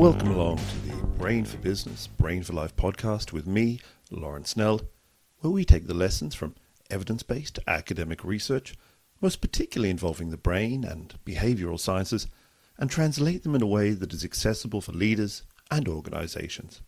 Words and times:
Welcome 0.00 0.30
along 0.30 0.56
to 0.56 0.78
the 0.88 1.06
Brain 1.18 1.44
for 1.44 1.58
Business, 1.58 2.06
Brain 2.06 2.42
for 2.42 2.54
Life 2.54 2.74
podcast 2.74 3.34
with 3.34 3.46
me, 3.46 3.80
Lawrence 4.10 4.48
Snell, 4.48 4.80
where 5.40 5.50
we 5.50 5.62
take 5.62 5.88
the 5.88 5.92
lessons 5.92 6.34
from 6.34 6.54
evidence 6.88 7.22
based 7.22 7.58
academic 7.66 8.24
research, 8.24 8.74
most 9.20 9.42
particularly 9.42 9.90
involving 9.90 10.30
the 10.30 10.38
brain 10.38 10.84
and 10.84 11.16
behavioral 11.26 11.78
sciences, 11.78 12.28
and 12.78 12.90
translate 12.90 13.42
them 13.42 13.54
in 13.54 13.60
a 13.60 13.66
way 13.66 13.90
that 13.90 14.14
is 14.14 14.24
accessible 14.24 14.80
for 14.80 14.92
leaders 14.92 15.42
and 15.70 15.86
organizations. 15.86 16.80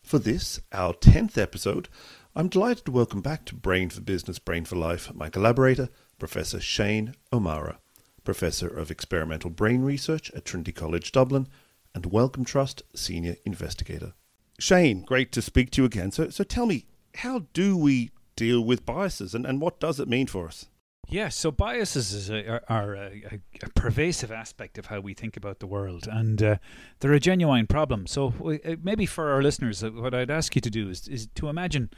For 0.00 0.20
this, 0.20 0.60
our 0.70 0.94
10th 0.94 1.36
episode, 1.36 1.88
I'm 2.36 2.46
delighted 2.46 2.84
to 2.84 2.92
welcome 2.92 3.22
back 3.22 3.44
to 3.46 3.56
Brain 3.56 3.90
for 3.90 4.02
Business, 4.02 4.38
Brain 4.38 4.64
for 4.64 4.76
Life 4.76 5.12
my 5.16 5.28
collaborator, 5.28 5.88
Professor 6.20 6.60
Shane 6.60 7.16
O'Mara, 7.32 7.80
Professor 8.22 8.68
of 8.68 8.92
Experimental 8.92 9.50
Brain 9.50 9.82
Research 9.82 10.30
at 10.30 10.44
Trinity 10.44 10.70
College 10.70 11.10
Dublin 11.10 11.48
and 11.98 12.12
Wellcome 12.12 12.44
Trust 12.44 12.82
Senior 12.94 13.36
Investigator. 13.44 14.12
Shane, 14.60 15.02
great 15.02 15.32
to 15.32 15.42
speak 15.42 15.72
to 15.72 15.82
you 15.82 15.86
again. 15.86 16.12
So, 16.12 16.30
so 16.30 16.44
tell 16.44 16.64
me, 16.64 16.86
how 17.16 17.46
do 17.52 17.76
we 17.76 18.10
deal 18.36 18.60
with 18.60 18.86
biases 18.86 19.34
and, 19.34 19.44
and 19.44 19.60
what 19.60 19.80
does 19.80 19.98
it 19.98 20.06
mean 20.08 20.28
for 20.28 20.46
us? 20.46 20.66
Yeah, 21.08 21.28
so 21.28 21.50
biases 21.50 22.30
a, 22.30 22.48
are, 22.48 22.62
are 22.68 22.94
a, 22.94 23.40
a, 23.62 23.68
pervasive 23.70 24.30
aspect 24.30 24.78
of 24.78 24.86
how 24.86 25.00
we 25.00 25.14
think 25.14 25.36
about 25.36 25.58
the 25.58 25.66
world, 25.66 26.06
and 26.06 26.42
uh, 26.42 26.56
they're 27.00 27.14
a 27.14 27.18
genuine 27.20 27.66
problem. 27.66 28.06
So 28.06 28.34
we, 28.38 28.60
uh, 28.62 28.76
maybe 28.82 29.06
for 29.06 29.30
our 29.30 29.42
listeners, 29.42 29.82
uh, 29.82 29.90
what 29.90 30.14
I'd 30.14 30.30
ask 30.30 30.54
you 30.54 30.60
to 30.60 30.70
do 30.70 30.90
is, 30.90 31.08
is 31.08 31.26
to 31.36 31.48
imagine 31.48 31.88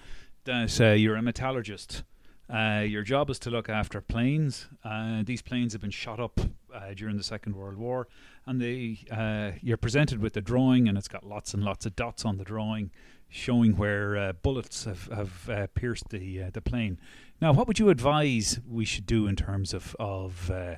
that 0.45 0.81
uh, 0.81 0.93
you're 0.93 1.17
a 1.17 1.23
metallurgist. 1.23 2.05
Uh, 2.53 2.81
your 2.81 3.03
job 3.03 3.31
is 3.31 3.39
to 3.39 3.51
look 3.51 3.69
after 3.69 4.01
planes. 4.01 4.69
Uh, 4.85 5.23
these 5.25 5.41
planes 5.41 5.73
have 5.73 5.81
been 5.81 5.91
shot 5.91 6.19
up 6.19 6.41
during 6.97 7.17
the 7.17 7.23
Second 7.23 7.55
World 7.55 7.77
War, 7.77 8.09
and 8.47 8.61
they 8.61 8.99
you're 9.63 9.77
presented 9.77 10.21
with 10.21 10.37
a 10.37 10.41
drawing, 10.41 10.89
and 10.89 10.99
it's 10.99 11.09
got 11.09 11.25
lots 11.25 11.55
and 11.55 11.63
lots 11.63 11.87
of 11.87 11.95
dots 11.95 12.25
on 12.25 12.39
the 12.39 12.45
drawing 12.45 12.91
showing 13.29 13.77
where 13.77 14.33
bullets 14.33 14.85
have, 14.85 15.09
have 15.13 15.75
pierced 15.75 16.09
the 16.09 16.51
the 16.53 16.61
plane 16.61 16.99
now, 17.41 17.53
what 17.53 17.67
would 17.67 17.79
you 17.79 17.89
advise 17.89 18.61
we 18.69 18.85
should 18.85 19.07
do 19.07 19.27
in 19.27 19.35
terms 19.35 19.73
of 19.73 19.97
of 19.99 20.51
uh, 20.51 20.77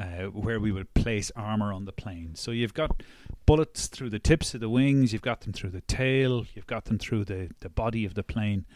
uh, 0.00 0.26
where 0.26 0.60
we 0.60 0.70
would 0.70 0.94
place 0.94 1.32
armor 1.34 1.72
on 1.72 1.84
the 1.84 1.92
plane? 1.92 2.34
So 2.34 2.52
you've 2.52 2.74
got 2.74 3.02
bullets 3.44 3.88
through 3.88 4.10
the 4.10 4.20
tips 4.20 4.54
of 4.54 4.60
the 4.60 4.68
wings, 4.68 5.12
you've 5.12 5.22
got 5.22 5.40
them 5.40 5.52
through 5.52 5.70
the 5.70 5.80
tail, 5.80 6.46
you've 6.54 6.66
got 6.66 6.84
them 6.84 6.98
through 6.98 7.24
the 7.24 7.50
the 7.58 7.68
body 7.68 8.04
of 8.04 8.14
the 8.14 8.22
plane. 8.22 8.66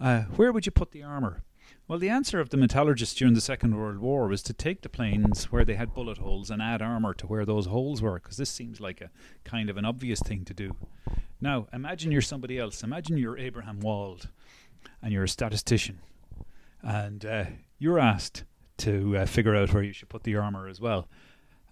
Uh, 0.00 0.22
where 0.36 0.52
would 0.52 0.64
you 0.64 0.72
put 0.72 0.92
the 0.92 1.02
armor? 1.02 1.42
Well, 1.90 1.98
the 1.98 2.08
answer 2.08 2.38
of 2.38 2.50
the 2.50 2.56
metallurgists 2.56 3.16
during 3.16 3.34
the 3.34 3.40
Second 3.40 3.76
World 3.76 3.98
War 3.98 4.28
was 4.28 4.44
to 4.44 4.52
take 4.52 4.82
the 4.82 4.88
planes 4.88 5.46
where 5.50 5.64
they 5.64 5.74
had 5.74 5.92
bullet 5.92 6.18
holes 6.18 6.48
and 6.48 6.62
add 6.62 6.80
armor 6.80 7.12
to 7.14 7.26
where 7.26 7.44
those 7.44 7.66
holes 7.66 8.00
were, 8.00 8.20
because 8.20 8.36
this 8.36 8.48
seems 8.48 8.80
like 8.80 9.00
a 9.00 9.10
kind 9.42 9.68
of 9.68 9.76
an 9.76 9.84
obvious 9.84 10.20
thing 10.20 10.44
to 10.44 10.54
do. 10.54 10.76
Now, 11.40 11.66
imagine 11.72 12.12
you're 12.12 12.22
somebody 12.22 12.60
else. 12.60 12.84
Imagine 12.84 13.16
you're 13.16 13.36
Abraham 13.36 13.80
Wald, 13.80 14.28
and 15.02 15.12
you're 15.12 15.24
a 15.24 15.28
statistician 15.28 15.98
and 16.80 17.24
uh, 17.26 17.46
you're 17.80 17.98
asked 17.98 18.44
to 18.76 19.16
uh, 19.16 19.26
figure 19.26 19.56
out 19.56 19.74
where 19.74 19.82
you 19.82 19.92
should 19.92 20.08
put 20.08 20.22
the 20.22 20.36
armor 20.36 20.68
as 20.68 20.80
well. 20.80 21.08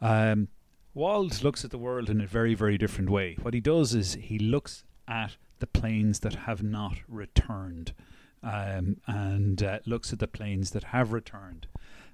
Um, 0.00 0.48
Wald 0.94 1.44
looks 1.44 1.64
at 1.64 1.70
the 1.70 1.78
world 1.78 2.10
in 2.10 2.20
a 2.20 2.26
very, 2.26 2.54
very 2.56 2.76
different 2.76 3.08
way. 3.08 3.36
What 3.40 3.54
he 3.54 3.60
does 3.60 3.94
is 3.94 4.14
he 4.14 4.40
looks 4.40 4.82
at 5.06 5.36
the 5.60 5.68
planes 5.68 6.18
that 6.20 6.34
have 6.34 6.60
not 6.60 6.96
returned 7.06 7.92
um, 8.42 8.96
and 9.06 9.62
uh, 9.62 9.78
looks 9.86 10.12
at 10.12 10.18
the 10.18 10.28
planes 10.28 10.70
that 10.70 10.84
have 10.84 11.12
returned. 11.12 11.66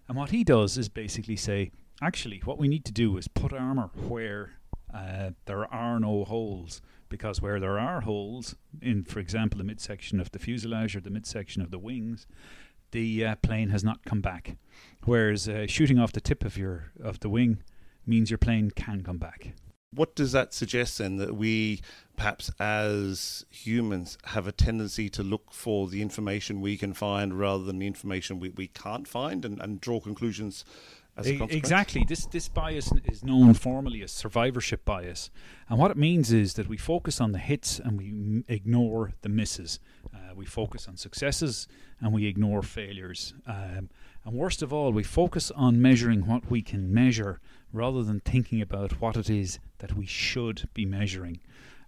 And 0.08 0.16
what 0.16 0.30
he 0.30 0.44
does 0.44 0.76
is 0.76 0.88
basically 0.88 1.36
say, 1.36 1.70
actually, 2.02 2.42
what 2.44 2.58
we 2.58 2.68
need 2.68 2.84
to 2.86 2.92
do 2.92 3.16
is 3.16 3.28
put 3.28 3.52
armor 3.52 3.90
where 3.94 4.52
uh, 4.92 5.30
there 5.46 5.72
are 5.72 5.98
no 5.98 6.24
holes 6.24 6.80
because 7.08 7.40
where 7.40 7.60
there 7.60 7.78
are 7.78 8.00
holes 8.02 8.56
in, 8.80 9.04
for 9.04 9.20
example, 9.20 9.58
the 9.58 9.64
midsection 9.64 10.20
of 10.20 10.30
the 10.32 10.38
fuselage 10.38 10.96
or 10.96 11.00
the 11.00 11.10
midsection 11.10 11.62
of 11.62 11.70
the 11.70 11.78
wings, 11.78 12.26
the 12.90 13.24
uh, 13.24 13.34
plane 13.36 13.70
has 13.70 13.84
not 13.84 14.04
come 14.04 14.20
back. 14.20 14.56
Whereas 15.04 15.48
uh, 15.48 15.66
shooting 15.66 15.98
off 15.98 16.12
the 16.12 16.20
tip 16.20 16.44
of 16.44 16.56
your 16.56 16.92
of 17.02 17.20
the 17.20 17.28
wing 17.28 17.62
means 18.06 18.30
your 18.30 18.38
plane 18.38 18.70
can 18.70 19.02
come 19.02 19.18
back. 19.18 19.54
What 19.92 20.14
does 20.14 20.32
that 20.32 20.52
suggest 20.52 20.98
then 20.98 21.16
that 21.16 21.36
we 21.36 21.80
perhaps 22.16 22.50
as 22.58 23.44
humans 23.50 24.18
have 24.24 24.46
a 24.46 24.52
tendency 24.52 25.08
to 25.10 25.22
look 25.22 25.52
for 25.52 25.88
the 25.88 26.02
information 26.02 26.60
we 26.60 26.76
can 26.76 26.92
find 26.94 27.38
rather 27.38 27.64
than 27.64 27.78
the 27.78 27.86
information 27.86 28.40
we, 28.40 28.50
we 28.50 28.68
can't 28.68 29.08
find 29.08 29.44
and, 29.44 29.60
and 29.60 29.80
draw 29.80 30.00
conclusions 30.00 30.64
Exactly. 31.16 32.04
This 32.06 32.26
this 32.26 32.48
bias 32.48 32.90
is 33.04 33.22
known 33.22 33.54
formally 33.54 34.02
as 34.02 34.10
survivorship 34.10 34.84
bias, 34.84 35.30
and 35.68 35.78
what 35.78 35.92
it 35.92 35.96
means 35.96 36.32
is 36.32 36.54
that 36.54 36.68
we 36.68 36.76
focus 36.76 37.20
on 37.20 37.30
the 37.30 37.38
hits 37.38 37.78
and 37.78 37.96
we 37.96 38.08
m- 38.08 38.44
ignore 38.48 39.12
the 39.22 39.28
misses. 39.28 39.78
Uh, 40.12 40.34
we 40.34 40.44
focus 40.44 40.88
on 40.88 40.96
successes 40.96 41.68
and 42.00 42.12
we 42.12 42.26
ignore 42.26 42.62
failures. 42.62 43.34
Um, 43.46 43.90
and 44.24 44.34
worst 44.34 44.62
of 44.62 44.72
all, 44.72 44.90
we 44.90 45.04
focus 45.04 45.52
on 45.52 45.80
measuring 45.80 46.26
what 46.26 46.50
we 46.50 46.62
can 46.62 46.92
measure 46.92 47.40
rather 47.72 48.02
than 48.02 48.20
thinking 48.20 48.60
about 48.60 49.00
what 49.00 49.16
it 49.16 49.30
is 49.30 49.60
that 49.78 49.96
we 49.96 50.06
should 50.06 50.68
be 50.74 50.84
measuring. 50.84 51.40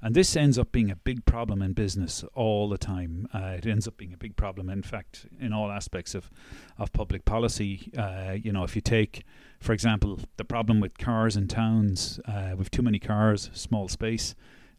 And 0.02 0.14
this 0.14 0.36
ends 0.36 0.58
up 0.58 0.72
being 0.72 0.90
a 0.90 0.96
big 0.96 1.24
problem 1.24 1.62
in 1.62 1.72
business 1.72 2.24
all 2.34 2.68
the 2.68 2.78
time. 2.78 3.28
Uh, 3.32 3.56
it 3.58 3.66
ends 3.66 3.88
up 3.88 3.96
being 3.96 4.12
a 4.12 4.16
big 4.16 4.36
problem, 4.36 4.68
in 4.68 4.82
fact, 4.82 5.26
in 5.40 5.52
all 5.52 5.70
aspects 5.70 6.14
of, 6.14 6.30
of 6.78 6.92
public 6.92 7.24
policy. 7.24 7.90
Uh, 7.96 8.36
you 8.40 8.52
know, 8.52 8.62
if 8.62 8.76
you 8.76 8.82
take, 8.82 9.24
for 9.58 9.72
example, 9.72 10.20
the 10.36 10.44
problem 10.44 10.80
with 10.80 10.98
cars 10.98 11.36
in 11.36 11.48
towns, 11.48 12.20
uh, 12.26 12.54
with 12.56 12.70
too 12.70 12.82
many 12.82 12.98
cars, 12.98 13.50
small 13.54 13.88
space, 13.88 14.34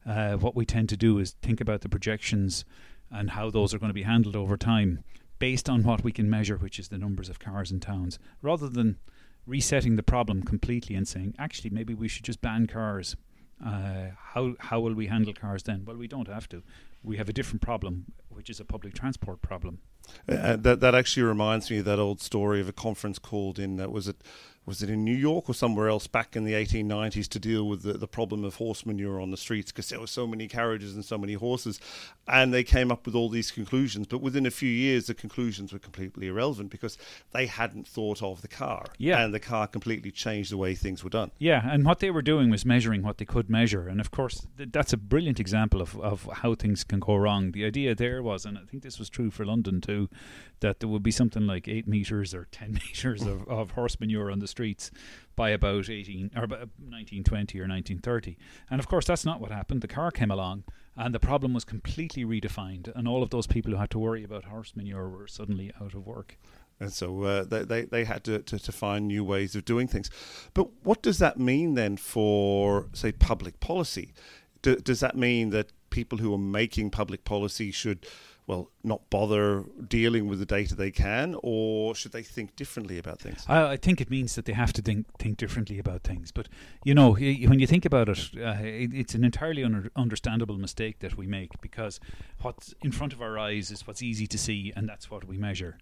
uh, 0.06 0.38
what 0.38 0.56
we 0.56 0.66
tend 0.66 0.88
to 0.90 0.98
do 0.98 1.20
is 1.20 1.36
think 1.42 1.60
about 1.60 1.82
the 1.82 1.90
projections 1.90 2.64
and 3.12 3.32
how 3.32 3.50
those 3.50 3.74
are 3.74 3.80
going 3.80 3.90
to 3.90 3.94
be 3.94 4.04
handled 4.04 4.36
over 4.36 4.56
time 4.56 5.04
based 5.40 5.70
on 5.70 5.84
what 5.84 6.04
we 6.04 6.12
can 6.12 6.30
measure, 6.30 6.58
which 6.58 6.80
is 6.80 6.90
the 6.90 6.98
numbers 6.98 7.30
of 7.30 7.40
cars 7.40 7.72
in 7.72 7.80
towns, 7.80 8.20
rather 8.42 8.70
than 8.70 8.98
resetting 9.46 9.96
the 9.96 10.04
problem 10.04 10.44
completely 10.44 10.96
and 10.96 11.08
saying, 11.08 11.34
actually, 11.40 11.70
maybe 11.70 11.94
we 11.94 12.08
should 12.08 12.26
just 12.26 12.42
ban 12.42 12.68
cars 12.68 13.16
uh, 13.64 14.08
how 14.34 14.56
how 14.60 14.80
will 14.80 14.94
we 14.94 15.08
handle 15.08 15.34
cars 15.34 15.64
then? 15.64 15.84
Well, 15.86 15.98
we 15.98 16.08
don't 16.08 16.28
have 16.28 16.48
to. 16.50 16.64
We 17.04 17.18
have 17.18 17.30
a 17.30 17.34
different 17.34 17.62
problem, 17.62 18.06
which 18.30 18.50
is 18.50 18.60
a 18.60 18.66
public 18.66 18.94
transport 18.94 19.42
problem. 19.42 19.80
Uh, 20.30 20.56
that 20.56 20.80
that 20.80 20.96
actually 20.96 21.24
reminds 21.24 21.70
me 21.70 21.80
of 21.80 21.86
that 21.86 22.00
old 22.00 22.22
story 22.22 22.62
of 22.62 22.70
a 22.70 22.74
conference 22.74 23.20
called 23.20 23.60
in 23.60 23.78
that 23.78 23.92
was 23.92 24.08
it 24.08 24.18
was 24.68 24.84
it 24.84 24.90
in 24.90 25.06
New 25.06 25.16
York 25.16 25.50
or 25.50 25.54
somewhere 25.54 25.88
else 25.88 26.08
back 26.08 26.36
in 26.36 26.44
the 26.44 26.52
1890s 26.52 27.30
to 27.30 27.40
deal 27.40 27.66
with 27.70 27.84
the, 27.84 27.94
the 27.94 28.08
problem 28.08 28.44
of 28.44 28.56
horse 28.56 28.86
manure 28.86 29.22
on 29.22 29.32
the 29.32 29.38
streets 29.38 29.72
because 29.72 29.88
there 29.88 30.00
were 30.00 30.08
so 30.08 30.28
many 30.28 30.46
carriages 30.50 30.94
and 30.94 31.06
so 31.06 31.18
many 31.18 31.34
horses. 31.34 31.80
And 32.28 32.54
they 32.54 32.66
came 32.66 32.92
up 32.92 33.06
with 33.06 33.16
all 33.16 33.30
these 33.30 33.50
conclusions. 33.50 34.08
But 34.08 34.22
within 34.22 34.46
a 34.46 34.52
few 34.52 34.70
years, 34.70 35.08
the 35.08 35.14
conclusions 35.14 35.72
were 35.72 35.80
completely 35.80 36.28
irrelevant 36.28 36.70
because 36.70 36.98
they 37.32 37.46
hadn't 37.46 37.88
thought 37.88 38.22
of 38.22 38.42
the 38.42 38.50
car. 38.50 38.88
Yeah. 38.98 39.24
And 39.24 39.34
the 39.34 39.40
car 39.40 39.68
completely 39.68 40.12
changed 40.12 40.52
the 40.52 40.58
way 40.58 40.76
things 40.76 41.02
were 41.02 41.10
done. 41.10 41.32
Yeah. 41.38 41.62
And 41.64 41.86
what 41.86 42.00
they 42.00 42.12
were 42.12 42.22
doing 42.22 42.50
was 42.50 42.66
measuring 42.66 43.04
what 43.04 43.20
they 43.20 43.26
could 43.26 43.50
measure. 43.50 43.88
And 43.88 44.02
of 44.02 44.12
course, 44.12 44.46
th- 44.58 44.72
that's 44.74 44.92
a 44.92 44.98
brilliant 44.98 45.40
example 45.40 45.82
of, 45.82 45.98
of 46.02 46.30
how 46.42 46.56
things 46.56 46.84
can 46.84 47.00
go 47.00 47.16
wrong. 47.16 47.54
The 47.54 47.64
idea 47.64 47.96
there 47.96 48.22
was, 48.22 48.46
and 48.46 48.58
I 48.58 48.62
think 48.70 48.84
this 48.84 49.00
was 49.00 49.10
true 49.10 49.32
for 49.32 49.46
London 49.46 49.80
too, 49.80 50.10
that 50.60 50.82
there 50.82 50.90
would 50.90 51.04
be 51.04 51.12
something 51.12 51.48
like 51.48 51.70
eight 51.70 51.88
meters 51.88 52.34
or 52.34 52.48
10 52.52 52.74
meters 52.88 53.22
of, 53.22 53.48
of 53.48 53.72
horse 53.72 53.98
manure 54.02 54.30
on 54.30 54.40
the 54.40 54.48
streets 54.58 54.90
by 55.36 55.52
about 55.52 55.88
18 55.88 56.32
or 56.36 56.48
1920 56.48 57.60
or 57.60 57.68
1930. 57.68 58.38
And 58.72 58.80
of 58.80 58.88
course, 58.88 59.06
that's 59.06 59.24
not 59.24 59.40
what 59.40 59.52
happened. 59.52 59.82
The 59.82 59.88
car 59.88 60.10
came 60.10 60.32
along 60.32 60.64
and 60.96 61.14
the 61.14 61.20
problem 61.20 61.54
was 61.54 61.64
completely 61.64 62.26
redefined, 62.26 62.92
and 62.96 63.08
all 63.08 63.22
of 63.22 63.30
those 63.30 63.46
people 63.46 63.72
who 63.72 63.78
had 63.78 63.92
to 63.92 64.00
worry 64.00 64.24
about 64.24 64.46
horse 64.46 64.76
manure 64.76 65.08
were 65.10 65.28
suddenly 65.28 65.72
out 65.80 65.94
of 65.94 66.08
work. 66.08 66.40
And 66.80 66.92
so 66.92 67.22
uh, 67.24 67.44
they, 67.44 67.64
they, 67.64 67.82
they 67.84 68.04
had 68.04 68.24
to, 68.24 68.40
to, 68.40 68.58
to, 68.58 68.72
find 68.72 69.08
new 69.08 69.24
ways 69.24 69.56
of 69.56 69.64
doing 69.64 69.88
things. 69.88 70.10
But 70.56 70.70
what 70.84 71.04
does 71.04 71.20
that 71.20 71.40
mean 71.40 71.76
then 71.76 71.98
for, 71.98 72.88
say, 72.94 73.12
public 73.12 73.60
policy? 73.60 74.14
D- 74.64 74.78
does 74.78 75.00
that 75.00 75.16
mean 75.16 75.52
that 75.52 75.72
people 75.92 76.18
who 76.18 76.34
are 76.34 76.40
making 76.40 76.90
public 76.90 77.24
policy 77.24 77.72
should 77.72 78.06
well, 78.48 78.72
not 78.82 79.10
bother 79.10 79.66
dealing 79.88 80.28
with 80.28 80.40
the 80.40 80.46
data 80.46 80.74
they 80.74 80.90
can, 80.90 81.36
or 81.44 81.94
should 81.94 82.14
they 82.14 82.24
think 82.24 82.56
differently 82.56 82.98
about 82.98 83.20
things? 83.20 83.44
I, 83.48 83.72
I 83.74 83.78
think 83.78 84.00
it 84.00 84.10
means 84.10 84.36
that 84.36 84.46
they 84.46 84.54
have 84.54 84.72
to 84.74 84.82
think 84.82 85.06
think 85.20 85.38
differently 85.38 85.78
about 85.80 86.04
things. 86.04 86.32
But 86.32 86.48
you 86.86 86.96
know, 86.96 87.12
when 87.12 87.60
you 87.60 87.68
think 87.68 87.86
about 87.86 88.08
it, 88.08 88.30
uh, 88.38 88.56
it 88.62 88.94
it's 88.94 89.14
an 89.14 89.26
entirely 89.26 89.66
un- 89.66 89.92
understandable 89.98 90.58
mistake 90.58 91.00
that 91.00 91.18
we 91.18 91.28
make 91.28 91.60
because 91.62 92.00
what's 92.42 92.74
in 92.82 92.94
front 92.94 93.12
of 93.12 93.22
our 93.22 93.38
eyes 93.38 93.70
is 93.70 93.86
what's 93.86 94.02
easy 94.02 94.28
to 94.28 94.38
see, 94.38 94.72
and 94.76 94.88
that's 94.88 95.12
what 95.12 95.26
we 95.26 95.38
measure. 95.38 95.78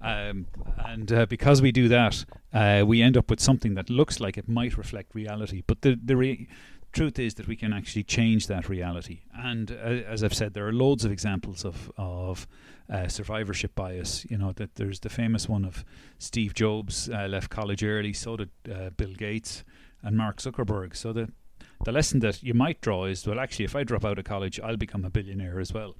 Um, 0.00 0.46
and 0.84 1.10
uh, 1.12 1.26
because 1.26 1.62
we 1.62 1.70
do 1.70 1.88
that, 1.88 2.24
uh, 2.52 2.84
we 2.84 3.00
end 3.00 3.16
up 3.16 3.30
with 3.30 3.40
something 3.40 3.74
that 3.74 3.88
looks 3.88 4.18
like 4.18 4.36
it 4.36 4.48
might 4.48 4.76
reflect 4.76 5.14
reality, 5.14 5.62
but 5.64 5.82
the 5.82 5.98
the 6.04 6.16
re- 6.16 6.48
truth 6.96 7.18
is 7.18 7.34
that 7.34 7.46
we 7.46 7.56
can 7.56 7.72
actually 7.72 8.02
change 8.02 8.46
that 8.46 8.68
reality. 8.68 9.20
And 9.34 9.70
uh, 9.70 9.74
as 10.14 10.24
I've 10.24 10.34
said, 10.34 10.54
there 10.54 10.66
are 10.66 10.72
loads 10.72 11.04
of 11.04 11.12
examples 11.12 11.64
of 11.64 11.92
of 11.96 12.48
uh, 12.90 13.08
survivorship 13.08 13.74
bias. 13.74 14.24
You 14.30 14.38
know 14.38 14.52
that 14.52 14.76
there's 14.76 15.00
the 15.00 15.08
famous 15.08 15.48
one 15.48 15.64
of 15.64 15.84
Steve 16.18 16.54
Jobs 16.54 17.10
uh, 17.10 17.26
left 17.28 17.50
college 17.50 17.84
early. 17.84 18.12
So 18.12 18.36
did 18.36 18.50
uh, 18.72 18.90
Bill 18.96 19.14
Gates 19.14 19.64
and 20.02 20.16
Mark 20.16 20.38
Zuckerberg. 20.38 20.96
So 20.96 21.12
the 21.12 21.28
the 21.84 21.92
lesson 21.92 22.20
that 22.20 22.42
you 22.42 22.54
might 22.54 22.80
draw 22.80 23.04
is 23.04 23.26
well, 23.26 23.40
actually, 23.40 23.66
if 23.66 23.76
I 23.76 23.84
drop 23.84 24.04
out 24.04 24.18
of 24.18 24.24
college, 24.24 24.58
I'll 24.60 24.78
become 24.78 25.04
a 25.04 25.10
billionaire 25.10 25.60
as 25.60 25.72
well. 25.74 25.96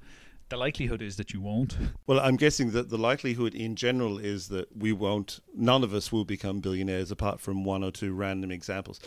The 0.49 0.56
likelihood 0.56 1.02
is 1.02 1.16
that 1.16 1.32
you 1.32 1.40
won't. 1.40 1.76
Well, 2.06 2.20
I'm 2.20 2.37
guessing 2.37 2.70
that 2.70 2.88
the 2.88 2.99
likelihood 2.99 3.52
in 3.52 3.75
general 3.75 4.19
is 4.19 4.46
that 4.49 4.69
we 4.76 4.92
won't, 4.92 5.40
none 5.52 5.82
of 5.82 5.92
us 5.92 6.12
will 6.12 6.25
become 6.25 6.60
billionaires 6.60 7.10
apart 7.10 7.40
from 7.40 7.64
one 7.64 7.82
or 7.82 7.90
two 7.90 8.14
random 8.14 8.52
examples 8.52 9.00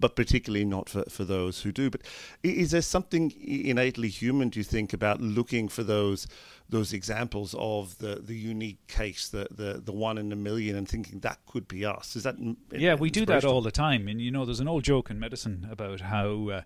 but 0.00 0.14
particularly 0.14 0.64
not 0.64 0.88
for, 0.88 1.04
for 1.08 1.24
those 1.24 1.62
who 1.62 1.72
do. 1.72 1.90
But 1.90 2.02
is 2.42 2.70
there 2.70 2.82
something 2.82 3.32
innately 3.40 4.08
human, 4.08 4.48
do 4.48 4.60
you 4.60 4.64
think, 4.64 4.92
about 4.92 5.20
looking 5.20 5.68
for 5.68 5.82
those 5.82 6.26
those 6.70 6.92
examples 6.92 7.54
of 7.58 7.96
the, 7.96 8.16
the 8.16 8.34
unique 8.34 8.86
case, 8.88 9.30
the, 9.30 9.48
the, 9.50 9.80
the 9.82 9.92
one 9.92 10.18
in 10.18 10.30
a 10.32 10.36
million, 10.36 10.76
and 10.76 10.86
thinking 10.86 11.20
that 11.20 11.38
could 11.46 11.66
be 11.66 11.84
us? 11.86 12.14
Is 12.14 12.24
that 12.24 12.36
yeah? 12.72 12.94
We 12.94 13.10
do 13.10 13.24
that 13.26 13.44
all 13.44 13.62
the 13.62 13.70
time, 13.70 14.06
and 14.08 14.20
you 14.20 14.30
know, 14.30 14.44
there's 14.44 14.60
an 14.60 14.68
old 14.68 14.84
joke 14.84 15.10
in 15.10 15.18
medicine 15.18 15.66
about 15.70 16.00
how. 16.00 16.48
Uh, 16.48 16.62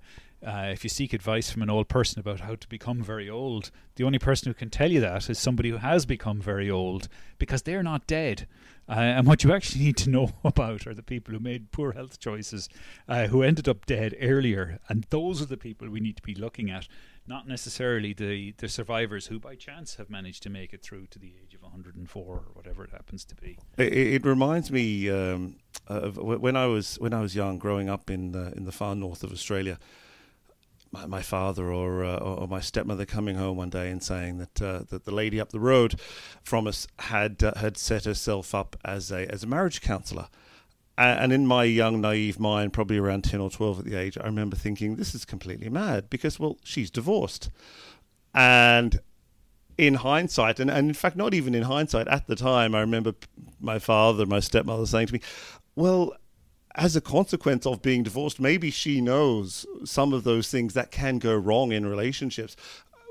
uh, 0.47 0.71
if 0.73 0.83
you 0.83 0.91
seek 0.91 1.13
advice 1.13 1.51
from 1.51 1.63
an 1.63 1.71
old 1.71 1.89
person 1.89 2.19
about 2.19 2.41
how 2.41 2.55
to 2.57 2.69
become 2.69 3.03
very 3.03 3.31
old, 3.31 3.71
the 3.97 4.05
only 4.05 4.19
person 4.19 4.49
who 4.49 4.55
can 4.55 4.71
tell 4.71 4.91
you 4.91 5.01
that 5.01 5.31
is 5.31 5.39
somebody 5.39 5.71
who 5.71 5.77
has 5.77 6.05
become 6.05 6.41
very 6.41 6.71
old 6.71 7.09
because 7.39 7.63
they're 7.63 7.83
not 7.83 8.07
dead. 8.07 8.47
Uh, 8.89 8.95
and 8.95 9.27
what 9.29 9.45
you 9.45 9.53
actually 9.53 9.85
need 9.85 9.97
to 9.97 10.11
know 10.11 10.33
about 10.45 10.87
are 10.87 10.95
the 10.95 11.03
people 11.03 11.33
who 11.33 11.41
made 11.41 11.71
poor 11.71 11.93
health 11.93 12.19
choices, 12.19 12.69
uh, 13.09 13.29
who 13.29 13.43
ended 13.43 13.69
up 13.69 13.87
dead 13.87 14.17
earlier. 14.21 14.81
And 14.89 15.05
those 15.11 15.41
are 15.41 15.47
the 15.47 15.57
people 15.57 15.89
we 15.89 16.01
need 16.01 16.17
to 16.17 16.23
be 16.23 16.35
looking 16.35 16.71
at, 16.71 16.89
not 17.25 17.47
necessarily 17.47 18.13
the, 18.13 18.53
the 18.59 18.69
survivors 18.69 19.29
who 19.29 19.39
by 19.39 19.55
chance 19.55 19.95
have 19.95 20.11
managed 20.11 20.43
to 20.43 20.51
make 20.51 20.73
it 20.73 20.83
through 20.83 21.07
to 21.09 21.21
the 21.21 21.33
age 21.41 21.55
of 21.55 21.63
104 21.63 22.23
or 22.23 22.43
whatever 22.55 22.83
it 22.83 22.91
happens 22.91 23.25
to 23.27 23.37
be. 23.37 23.59
It, 23.77 23.93
it 23.93 24.27
reminds 24.27 24.73
me 24.73 25.09
um, 25.09 25.57
of 25.87 26.17
when 26.17 26.57
I 26.57 26.67
was 26.67 26.99
when 26.99 27.15
I 27.15 27.21
was 27.21 27.37
young, 27.37 27.59
growing 27.59 27.89
up 27.89 28.11
in 28.11 28.33
the, 28.33 28.53
in 28.57 28.65
the 28.65 28.73
far 28.73 28.97
north 28.97 29.23
of 29.23 29.31
Australia 29.31 29.79
my, 30.93 31.07
my 31.07 31.23
father 31.23 31.73
or, 31.73 32.05
uh, 32.05 32.17
or 32.17 32.47
my 32.47 32.61
stepmother 32.61 33.07
coming 33.07 33.37
home 33.37 33.57
one 33.57 33.71
day 33.71 33.91
and 33.91 34.03
saying 34.03 34.39
that 34.39 34.63
uh, 34.63 34.85
that 34.91 35.05
the 35.05 35.11
lady 35.11 35.41
up 35.41 35.51
the 35.51 35.61
road 35.61 35.99
from 36.45 36.67
us 36.67 36.87
had 36.99 37.43
uh, 37.43 37.55
had 37.57 37.77
set 37.77 38.05
herself 38.05 38.55
up 38.55 38.77
as 38.85 39.11
a 39.11 39.31
as 39.33 39.43
a 39.43 39.47
marriage 39.47 39.81
counsellor. 39.81 40.29
And 40.99 41.33
in 41.33 41.47
my 41.47 41.65
young, 41.65 42.03
naive 42.03 42.39
mind, 42.39 42.75
probably 42.75 42.99
around 42.99 43.25
10 43.25 43.41
or 43.41 43.51
12 43.51 43.79
at 43.79 43.85
the 43.87 43.97
age, 43.97 44.19
I 44.21 44.27
remember 44.27 44.57
thinking, 44.57 44.97
this 44.97 45.15
is 45.15 45.25
completely 45.25 45.71
mad 45.71 46.11
because, 46.11 46.39
well, 46.39 46.59
she's 46.63 46.91
divorced. 46.91 47.51
And 48.35 49.01
in 49.79 49.95
hindsight, 49.95 50.61
and, 50.61 50.71
and 50.71 50.89
in 50.89 50.95
fact, 50.95 51.17
not 51.17 51.33
even 51.33 51.55
in 51.55 51.63
hindsight, 51.63 52.09
at 52.09 52.27
the 52.27 52.37
time, 52.37 52.75
I 52.75 52.81
remember 52.81 53.15
my 53.59 53.79
father, 53.79 54.27
my 54.27 54.39
stepmother 54.41 54.85
saying 54.85 55.07
to 55.07 55.15
me, 55.15 55.21
well, 55.75 56.15
as 56.75 56.97
a 56.97 57.01
consequence 57.01 57.67
of 57.67 57.83
being 57.83 58.03
divorced, 58.03 58.41
maybe 58.41 58.71
she 58.71 59.01
knows 59.01 59.67
some 59.85 60.13
of 60.13 60.25
those 60.25 60.51
things 60.51 60.75
that 60.75 60.91
can 60.91 61.19
go 61.19 61.35
wrong 61.35 61.73
in 61.73 61.87
relationships, 61.87 62.57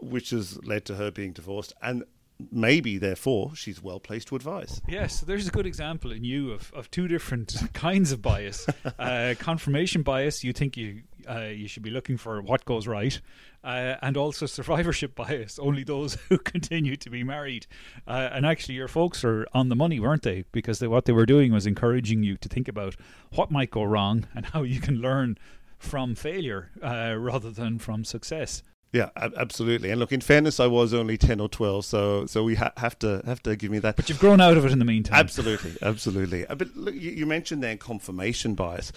which 0.02 0.32
has 0.32 0.64
led 0.64 0.86
to 0.86 0.96
her 0.96 1.12
being 1.12 1.32
divorced. 1.32 1.74
And 1.82 2.04
maybe, 2.52 2.98
therefore, 2.98 3.56
she's 3.56 3.84
well 3.84 4.00
placed 4.00 4.30
to 4.30 4.36
advise. 4.36 4.82
Yes, 4.88 5.20
so 5.20 5.26
there's 5.26 5.48
a 5.48 5.52
good 5.52 5.66
example 5.66 6.12
in 6.12 6.24
you 6.24 6.52
of, 6.52 6.72
of 6.74 6.90
two 6.90 7.08
different 7.08 7.56
kinds 7.74 8.12
of 8.12 8.22
bias. 8.22 8.68
uh, 9.00 9.36
confirmation 9.38 10.02
bias, 10.02 10.44
you 10.44 10.54
think 10.54 10.78
you 10.78 11.04
uh, 11.32 11.46
you 11.46 11.68
should 11.68 11.84
be 11.84 11.90
looking 11.90 12.18
for 12.18 12.42
what 12.42 12.66
goes 12.66 12.88
right, 12.88 13.22
uh, 13.64 13.96
and 14.02 14.18
also 14.18 14.46
survivorship 14.46 15.16
bias. 15.22 15.60
Only 15.60 15.84
those 15.84 16.16
who 16.30 16.38
continue 16.38 16.96
to 16.98 17.10
be 17.10 17.24
married. 17.24 17.68
Uh, 18.08 18.30
and 18.32 18.46
actually, 18.46 18.76
your 18.76 18.88
folks 18.88 19.24
are 19.24 19.46
on 19.54 19.70
the 19.70 19.76
money, 19.76 20.00
weren't 20.00 20.24
they? 20.24 20.46
Because 20.52 20.80
they, 20.80 20.88
what 20.88 21.06
they 21.06 21.14
were 21.14 21.26
doing 21.26 21.52
was 21.52 21.66
encouraging 21.66 22.24
you 22.24 22.38
to 22.38 22.50
think 22.50 22.68
about 22.68 22.96
what 23.34 23.52
might 23.52 23.72
go 23.72 23.84
wrong 23.84 24.28
and 24.36 24.48
how 24.48 24.64
you 24.64 24.80
can 24.80 24.96
learn 24.96 25.38
from 25.78 26.16
failure 26.16 26.70
uh, 26.84 27.16
rather 27.18 27.50
than 27.50 27.80
from 27.80 28.04
success. 28.04 28.62
Yeah, 28.94 29.10
absolutely. 29.16 29.90
And 29.90 30.02
look, 30.02 30.12
in 30.12 30.20
fairness, 30.20 30.60
I 30.60 30.68
was 30.68 30.94
only 30.94 31.18
ten 31.18 31.40
or 31.40 31.48
twelve, 31.48 31.86
so 31.86 32.26
so 32.26 32.44
we 32.44 32.56
ha- 32.56 32.74
have 32.76 33.00
to 33.00 33.22
have 33.26 33.42
to 33.44 33.56
give 33.56 33.72
me 33.72 33.80
that. 33.80 33.96
But 33.96 34.10
you've 34.10 34.20
grown 34.20 34.42
out 34.42 34.58
of 34.58 34.66
it 34.66 34.72
in 34.74 34.80
the 34.80 34.86
meantime. 34.86 35.18
Absolutely, 35.18 35.78
absolutely. 35.82 36.46
Uh, 36.46 36.56
but 36.56 36.76
look, 36.76 36.94
you, 36.94 37.12
you 37.12 37.26
mentioned 37.26 37.64
then 37.64 37.78
confirmation 37.78 38.54
bias. 38.54 38.92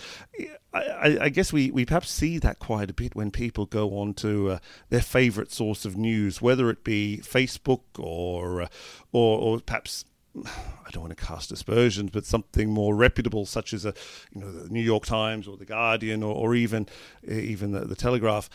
I, 0.72 1.18
I, 1.20 1.28
guess 1.28 1.52
we, 1.52 1.70
we 1.70 1.84
perhaps 1.84 2.10
see 2.10 2.38
that 2.38 2.58
quite 2.58 2.90
a 2.90 2.92
bit 2.92 3.14
when 3.14 3.30
people 3.30 3.66
go 3.66 4.00
on 4.00 4.14
to 4.14 4.50
uh, 4.50 4.58
their 4.88 5.00
favourite 5.00 5.52
source 5.52 5.84
of 5.84 5.96
news, 5.96 6.42
whether 6.42 6.68
it 6.70 6.82
be 6.82 7.20
Facebook 7.22 7.82
or 7.96 8.62
uh, 8.62 8.68
or, 9.12 9.38
or 9.38 9.60
perhaps 9.60 10.04
I 10.36 10.90
don't 10.90 11.02
want 11.02 11.16
to 11.16 11.24
cast 11.24 11.52
aspersions, 11.52 12.10
but 12.10 12.26
something 12.26 12.68
more 12.68 12.94
reputable, 12.96 13.46
such 13.46 13.72
as 13.72 13.84
a, 13.84 13.94
you 14.32 14.40
know, 14.40 14.50
the 14.50 14.68
New 14.68 14.82
York 14.82 15.06
Times 15.06 15.46
or 15.46 15.56
the 15.56 15.64
Guardian 15.64 16.22
or, 16.24 16.34
or 16.34 16.54
even 16.56 16.88
even 17.26 17.70
the, 17.70 17.80
the 17.80 17.94
Telegraph 17.94 18.50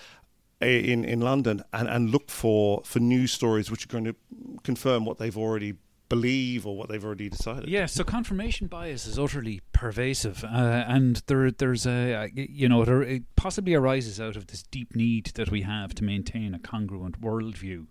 in 0.61 1.03
in 1.05 1.21
London 1.21 1.63
and, 1.73 1.87
and 1.87 2.09
look 2.09 2.29
for 2.29 2.81
for 2.83 2.99
news 2.99 3.31
stories 3.31 3.71
which 3.71 3.85
are 3.85 3.89
going 3.89 4.05
to 4.05 4.15
confirm 4.63 5.05
what 5.05 5.17
they've 5.17 5.37
already 5.37 5.75
believe 6.09 6.65
or 6.65 6.75
what 6.75 6.89
they've 6.89 7.05
already 7.05 7.29
decided. 7.29 7.69
Yeah, 7.69 7.85
so 7.85 8.03
confirmation 8.03 8.67
bias 8.67 9.05
is 9.05 9.19
utterly 9.19 9.61
pervasive, 9.71 10.43
uh, 10.43 10.83
and 10.87 11.21
there 11.27 11.51
there's 11.51 11.85
a 11.85 12.29
you 12.33 12.67
know 12.67 12.81
it 12.81 13.23
possibly 13.35 13.73
arises 13.73 14.19
out 14.19 14.35
of 14.35 14.47
this 14.47 14.63
deep 14.63 14.95
need 14.95 15.27
that 15.35 15.51
we 15.51 15.61
have 15.61 15.93
to 15.95 16.03
maintain 16.03 16.53
a 16.53 16.59
congruent 16.59 17.21
worldview 17.21 17.85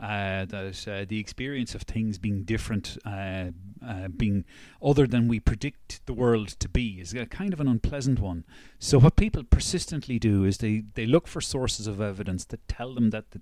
uh, 0.00 0.44
that 0.44 0.88
uh, 0.88 1.04
the 1.08 1.18
experience 1.18 1.74
of 1.74 1.82
things 1.82 2.18
being 2.18 2.44
different, 2.44 2.98
uh, 3.04 3.46
uh, 3.86 4.08
being 4.08 4.44
other 4.82 5.06
than 5.06 5.28
we 5.28 5.40
predict 5.40 6.04
the 6.06 6.12
world 6.12 6.48
to 6.60 6.68
be, 6.68 7.00
is 7.00 7.14
a 7.14 7.26
kind 7.26 7.52
of 7.52 7.60
an 7.60 7.68
unpleasant 7.68 8.20
one. 8.20 8.44
So 8.78 8.98
what 8.98 9.16
people 9.16 9.42
persistently 9.44 10.18
do 10.18 10.44
is 10.44 10.58
they, 10.58 10.84
they 10.94 11.06
look 11.06 11.26
for 11.26 11.40
sources 11.40 11.86
of 11.86 12.00
evidence 12.00 12.44
that 12.46 12.66
tell 12.68 12.94
them 12.94 13.10
that 13.10 13.30
the 13.32 13.40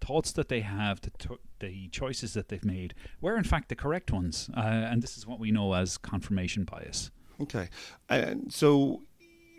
thoughts 0.00 0.32
that 0.32 0.48
they 0.48 0.60
have, 0.60 1.00
the, 1.00 1.10
to- 1.10 1.40
the 1.60 1.88
choices 1.88 2.34
that 2.34 2.48
they've 2.48 2.64
made, 2.64 2.94
were 3.20 3.36
in 3.36 3.44
fact 3.44 3.68
the 3.68 3.76
correct 3.76 4.12
ones. 4.12 4.50
Uh, 4.56 4.60
and 4.60 5.02
this 5.02 5.16
is 5.16 5.26
what 5.26 5.40
we 5.40 5.50
know 5.50 5.72
as 5.74 5.98
confirmation 5.98 6.64
bias. 6.64 7.10
Okay, 7.40 7.68
and 8.08 8.52
so 8.52 9.02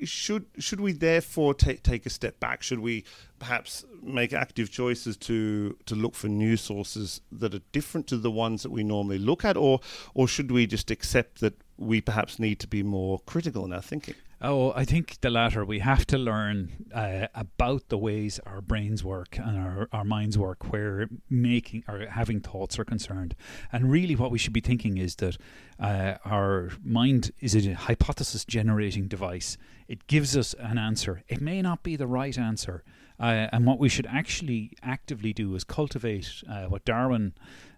should 0.03 0.45
should 0.59 0.79
we 0.79 0.91
therefore 0.91 1.53
take 1.53 1.83
take 1.83 2.05
a 2.05 2.09
step 2.09 2.39
back? 2.39 2.61
Should 2.63 2.79
we 2.79 3.03
perhaps 3.39 3.85
make 4.01 4.33
active 4.33 4.71
choices 4.71 5.17
to 5.17 5.77
to 5.85 5.95
look 5.95 6.15
for 6.15 6.27
new 6.27 6.57
sources 6.57 7.21
that 7.31 7.53
are 7.53 7.61
different 7.71 8.07
to 8.07 8.17
the 8.17 8.31
ones 8.31 8.63
that 8.63 8.71
we 8.71 8.83
normally 8.83 9.19
look 9.19 9.43
at, 9.45 9.57
or 9.57 9.79
or 10.13 10.27
should 10.27 10.51
we 10.51 10.67
just 10.67 10.91
accept 10.91 11.41
that 11.41 11.53
we 11.77 12.01
perhaps 12.01 12.39
need 12.39 12.59
to 12.59 12.67
be 12.67 12.83
more 12.83 13.19
critical 13.25 13.65
in 13.65 13.73
our 13.73 13.81
thinking? 13.81 14.15
Oh, 14.39 14.71
I 14.75 14.85
think 14.85 15.19
the 15.21 15.31
latter. 15.31 15.65
We 15.65 15.79
have 15.79 16.05
to 16.07 16.17
learn 16.17 16.85
uh, 16.93 17.27
about 17.33 17.89
the 17.89 17.97
ways 17.97 18.39
our 18.45 18.61
brains 18.61 19.03
work 19.03 19.39
and 19.39 19.57
our, 19.57 19.89
our 19.91 20.03
minds 20.03 20.37
work 20.37 20.71
where 20.71 21.09
making 21.27 21.83
or 21.87 22.05
having 22.05 22.41
thoughts 22.41 22.77
are 22.77 22.85
concerned. 22.85 23.35
And 23.71 23.89
really, 23.89 24.15
what 24.15 24.29
we 24.29 24.37
should 24.37 24.53
be 24.53 24.61
thinking 24.61 24.99
is 24.99 25.15
that 25.15 25.37
uh, 25.79 26.15
our 26.23 26.69
mind 26.83 27.31
is 27.39 27.55
a 27.55 27.73
hypothesis 27.73 28.45
generating 28.45 29.07
device. 29.07 29.57
It 29.87 30.05
gives 30.05 30.37
us 30.37 30.53
an 30.59 30.77
answer. 30.77 31.23
It 31.27 31.41
may 31.41 31.63
not 31.63 31.81
be 31.81 31.95
the 31.95 32.07
right 32.07 32.37
answer. 32.37 32.83
Uh, 33.19 33.47
and 33.51 33.65
what 33.65 33.79
we 33.79 33.89
should 33.89 34.05
actually 34.05 34.71
actively 34.83 35.33
do 35.33 35.55
is 35.55 35.63
cultivate 35.63 36.43
uh, 36.49 36.65
what 36.65 36.85
Darwin 36.85 37.33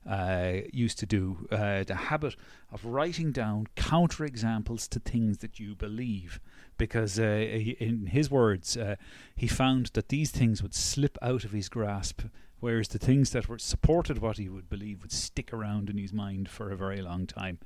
uh, 0.07 0.53
used 0.73 0.99
to 0.99 1.05
do 1.05 1.47
uh, 1.51 1.83
the 1.83 1.95
habit 1.95 2.35
of 2.71 2.83
writing 2.83 3.31
down 3.31 3.67
counterexamples 3.75 4.89
to 4.89 4.99
things 4.99 5.37
that 5.37 5.59
you 5.59 5.75
believe. 5.75 6.39
Because 6.77 7.19
uh, 7.19 7.23
in 7.23 8.07
his 8.07 8.29
words, 8.29 8.75
uh, 8.75 8.95
he 9.35 9.47
found 9.47 9.87
that 9.93 10.09
these 10.09 10.31
things 10.31 10.61
would 10.61 10.73
slip 10.73 11.17
out 11.21 11.43
of 11.43 11.51
his 11.51 11.69
grasp, 11.69 12.21
whereas 12.59 12.89
the 12.89 12.99
things 12.99 13.31
that 13.31 13.47
were 13.47 13.59
supported 13.59 14.19
what 14.19 14.37
he 14.37 14.49
would 14.49 14.69
believe 14.69 15.01
would 15.01 15.11
stick 15.11 15.53
around 15.53 15.89
in 15.89 15.97
his 15.97 16.13
mind 16.13 16.49
for 16.49 16.71
a 16.71 16.77
very 16.77 17.01
long 17.01 17.25
time. 17.25 17.59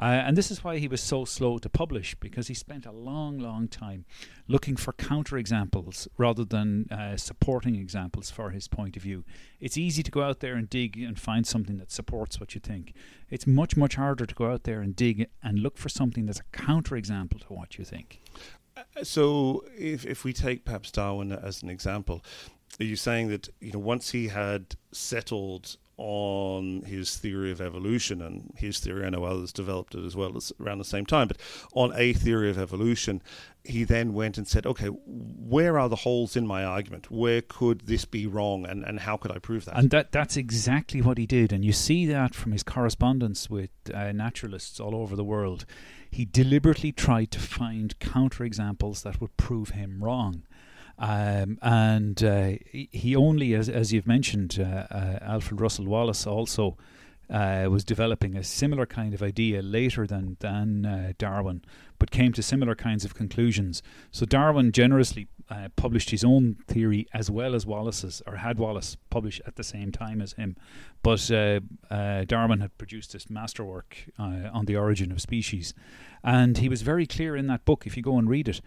Uh, 0.00 0.04
and 0.04 0.36
this 0.36 0.50
is 0.50 0.62
why 0.62 0.78
he 0.78 0.86
was 0.86 1.00
so 1.00 1.24
slow 1.24 1.58
to 1.58 1.68
publish, 1.68 2.14
because 2.20 2.46
he 2.46 2.54
spent 2.54 2.86
a 2.86 2.92
long, 2.92 3.38
long 3.38 3.66
time 3.66 4.04
looking 4.46 4.76
for 4.76 4.92
counterexamples 4.92 6.06
rather 6.16 6.44
than 6.44 6.86
uh, 6.90 7.16
supporting 7.16 7.74
examples 7.74 8.30
for 8.30 8.50
his 8.50 8.68
point 8.68 8.96
of 8.96 9.02
view. 9.02 9.24
It's 9.60 9.76
easy 9.76 10.02
to 10.02 10.10
go 10.10 10.22
out 10.22 10.40
there 10.40 10.54
and 10.54 10.70
dig 10.70 10.98
and 10.98 11.18
find 11.18 11.46
something 11.46 11.78
that 11.78 11.90
supports 11.90 12.38
what 12.38 12.54
you 12.54 12.60
think. 12.60 12.94
It's 13.28 13.46
much, 13.46 13.76
much 13.76 13.96
harder 13.96 14.24
to 14.24 14.34
go 14.34 14.52
out 14.52 14.64
there 14.64 14.80
and 14.80 14.94
dig 14.94 15.28
and 15.42 15.58
look 15.58 15.76
for 15.76 15.88
something 15.88 16.26
that's 16.26 16.40
a 16.40 16.56
counterexample 16.56 17.46
to 17.46 17.52
what 17.52 17.76
you 17.76 17.84
think. 17.84 18.20
So, 19.02 19.64
if 19.76 20.06
if 20.06 20.24
we 20.24 20.32
take 20.32 20.64
perhaps 20.64 20.90
Darwin 20.90 21.32
as 21.32 21.62
an 21.62 21.68
example, 21.68 22.24
are 22.80 22.84
you 22.84 22.96
saying 22.96 23.28
that 23.28 23.48
you 23.60 23.72
know 23.72 23.78
once 23.78 24.10
he 24.10 24.28
had 24.28 24.76
settled 24.92 25.76
on 25.98 26.82
his 26.86 27.16
theory 27.16 27.50
of 27.50 27.60
evolution 27.60 28.22
and 28.22 28.52
his 28.56 28.78
theory, 28.78 29.04
I 29.04 29.10
know 29.10 29.24
others 29.24 29.52
developed 29.52 29.96
it 29.96 30.04
as 30.04 30.14
well 30.14 30.36
as 30.36 30.52
around 30.60 30.78
the 30.78 30.84
same 30.84 31.04
time, 31.04 31.26
but 31.26 31.38
on 31.72 31.92
a 31.96 32.12
theory 32.12 32.50
of 32.50 32.56
evolution, 32.56 33.20
he 33.64 33.82
then 33.82 34.14
went 34.14 34.38
and 34.38 34.46
said, 34.46 34.64
okay, 34.64 34.86
where 34.86 35.76
are 35.76 35.88
the 35.88 35.96
holes 35.96 36.36
in 36.36 36.46
my 36.46 36.64
argument? 36.64 37.10
Where 37.10 37.42
could 37.42 37.80
this 37.80 38.04
be 38.04 38.28
wrong 38.28 38.64
and, 38.64 38.84
and 38.84 39.00
how 39.00 39.16
could 39.16 39.32
I 39.32 39.38
prove 39.40 39.64
that? 39.64 39.76
And 39.76 39.90
that 39.90 40.12
that's 40.12 40.36
exactly 40.36 41.02
what 41.02 41.18
he 41.18 41.26
did. 41.26 41.52
And 41.52 41.64
you 41.64 41.72
see 41.72 42.06
that 42.06 42.32
from 42.32 42.52
his 42.52 42.62
correspondence 42.62 43.50
with 43.50 43.70
uh, 43.92 44.12
naturalists 44.12 44.78
all 44.78 44.94
over 44.94 45.16
the 45.16 45.24
world 45.24 45.66
he 46.10 46.24
deliberately 46.24 46.92
tried 46.92 47.30
to 47.32 47.38
find 47.38 47.98
counterexamples 47.98 49.02
that 49.02 49.20
would 49.20 49.36
prove 49.36 49.70
him 49.70 50.02
wrong. 50.02 50.44
Um, 50.98 51.58
and 51.62 52.22
uh, 52.22 52.52
he 52.72 53.14
only, 53.14 53.54
as, 53.54 53.68
as 53.68 53.92
you've 53.92 54.06
mentioned, 54.06 54.58
uh, 54.60 54.86
uh, 54.90 55.18
Alfred 55.22 55.60
Russel 55.60 55.86
Wallace 55.86 56.26
also 56.26 56.76
uh, 57.30 57.68
was 57.70 57.84
developing 57.84 58.36
a 58.36 58.42
similar 58.42 58.86
kind 58.86 59.14
of 59.14 59.22
idea 59.22 59.62
later 59.62 60.06
than 60.06 60.36
than 60.40 61.14
Darwin, 61.18 61.62
but 61.98 62.10
came 62.10 62.32
to 62.32 62.42
similar 62.42 62.74
kinds 62.74 63.04
of 63.04 63.14
conclusions. 63.14 63.82
So 64.10 64.26
Darwin 64.26 64.72
generously 64.72 65.28
uh, 65.50 65.68
published 65.76 66.10
his 66.10 66.24
own 66.24 66.56
theory 66.66 67.06
as 67.14 67.30
well 67.30 67.54
as 67.54 67.64
Wallace's, 67.64 68.22
or 68.26 68.36
had 68.36 68.58
Wallace 68.58 68.96
publish 69.08 69.40
at 69.46 69.56
the 69.56 69.64
same 69.64 69.92
time 69.92 70.20
as 70.20 70.32
him. 70.32 70.56
But 71.02 71.30
uh, 71.30 71.60
uh, 71.90 72.24
Darwin 72.24 72.60
had 72.60 72.76
produced 72.78 73.12
this 73.12 73.30
masterwork 73.30 74.06
on 74.18 74.64
the 74.64 74.76
origin 74.76 75.12
of 75.12 75.20
species, 75.20 75.74
and 76.24 76.58
he 76.58 76.68
was 76.68 76.82
very 76.82 77.06
clear 77.06 77.36
in 77.36 77.46
that 77.48 77.64
book. 77.64 77.86
If 77.86 77.96
you 77.96 78.02
go 78.02 78.18
and 78.18 78.28
read 78.28 78.48
it, 78.48 78.60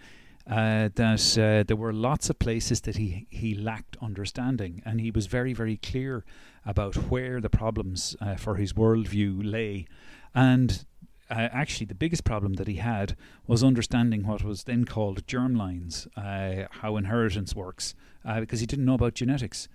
uh, 0.49 0.89
that 0.95 1.37
uh, 1.37 1.63
there 1.63 1.75
were 1.75 1.93
lots 1.93 2.29
of 2.29 2.39
places 2.39 2.81
that 2.81 2.97
he, 2.97 3.27
he 3.29 3.53
lacked 3.53 3.97
understanding, 4.01 4.81
and 4.85 4.99
he 4.99 5.11
was 5.11 5.27
very, 5.27 5.53
very 5.53 5.77
clear 5.77 6.23
about 6.65 6.95
where 7.09 7.39
the 7.39 7.49
problems 7.49 8.15
uh, 8.21 8.35
for 8.35 8.55
his 8.55 8.73
worldview 8.73 9.39
lay. 9.43 9.85
And 10.33 10.85
uh, 11.29 11.47
actually, 11.51 11.85
the 11.85 11.95
biggest 11.95 12.23
problem 12.23 12.53
that 12.55 12.67
he 12.67 12.75
had 12.75 13.15
was 13.47 13.63
understanding 13.63 14.27
what 14.27 14.43
was 14.43 14.65
then 14.65 14.85
called 14.85 15.25
germlines, 15.27 16.07
uh, 16.17 16.67
how 16.81 16.97
inheritance 16.97 17.55
works, 17.55 17.95
uh, 18.25 18.39
because 18.41 18.59
he 18.59 18.65
didn't 18.65 18.85
know 18.85 18.95
about 18.95 19.13
genetics. 19.13 19.69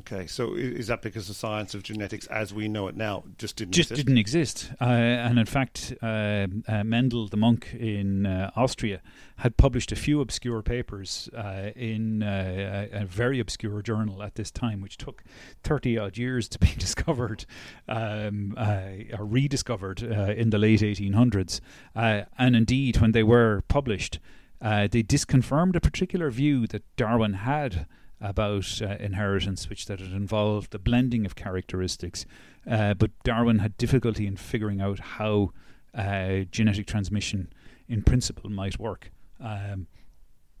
Okay, 0.00 0.26
so 0.26 0.54
is 0.54 0.86
that 0.86 1.02
because 1.02 1.28
the 1.28 1.34
science 1.34 1.74
of 1.74 1.82
genetics, 1.82 2.26
as 2.28 2.52
we 2.52 2.66
know 2.66 2.88
it 2.88 2.96
now, 2.96 3.24
just 3.36 3.56
didn't 3.56 3.72
just 3.72 3.90
exist? 3.90 4.06
didn't 4.06 4.18
exist? 4.18 4.72
Uh, 4.80 4.84
and 4.84 5.38
in 5.38 5.46
fact, 5.46 5.92
uh, 6.02 6.46
uh, 6.66 6.82
Mendel, 6.82 7.28
the 7.28 7.36
monk 7.36 7.74
in 7.74 8.24
uh, 8.24 8.50
Austria, 8.56 9.02
had 9.36 9.56
published 9.58 9.92
a 9.92 9.96
few 9.96 10.20
obscure 10.20 10.62
papers 10.62 11.28
uh, 11.36 11.70
in 11.76 12.22
uh, 12.22 12.88
a, 12.92 13.02
a 13.02 13.04
very 13.04 13.38
obscure 13.38 13.82
journal 13.82 14.22
at 14.22 14.34
this 14.36 14.50
time, 14.50 14.80
which 14.80 14.96
took 14.96 15.22
thirty 15.62 15.98
odd 15.98 16.16
years 16.16 16.48
to 16.48 16.58
be 16.66 16.74
discovered 16.78 17.44
um, 17.86 18.54
or 18.58 19.26
rediscovered 19.26 20.02
in 20.02 20.50
the 20.50 20.58
late 20.58 20.80
1800s. 20.80 21.60
and 21.94 22.56
indeed, 22.56 22.96
when 22.98 23.12
they 23.12 23.22
were 23.22 23.62
published, 23.68 24.18
they 24.60 25.02
disconfirmed 25.02 25.76
a 25.76 25.80
particular 25.80 26.30
view 26.30 26.66
that 26.66 26.82
Darwin 26.96 27.34
had 27.34 27.86
about 28.22 28.80
uh, 28.80 28.96
inheritance, 29.00 29.68
which 29.68 29.86
that 29.86 30.00
it 30.00 30.12
involved 30.12 30.70
the 30.70 30.78
blending 30.78 31.26
of 31.26 31.34
characteristics. 31.34 32.24
Uh, 32.70 32.94
but 32.94 33.10
Darwin 33.24 33.58
had 33.58 33.76
difficulty 33.76 34.26
in 34.26 34.36
figuring 34.36 34.80
out 34.80 35.00
how 35.00 35.50
uh, 35.94 36.40
genetic 36.50 36.86
transmission, 36.86 37.52
in 37.88 38.02
principle, 38.02 38.48
might 38.48 38.78
work. 38.78 39.10
Um, 39.40 39.88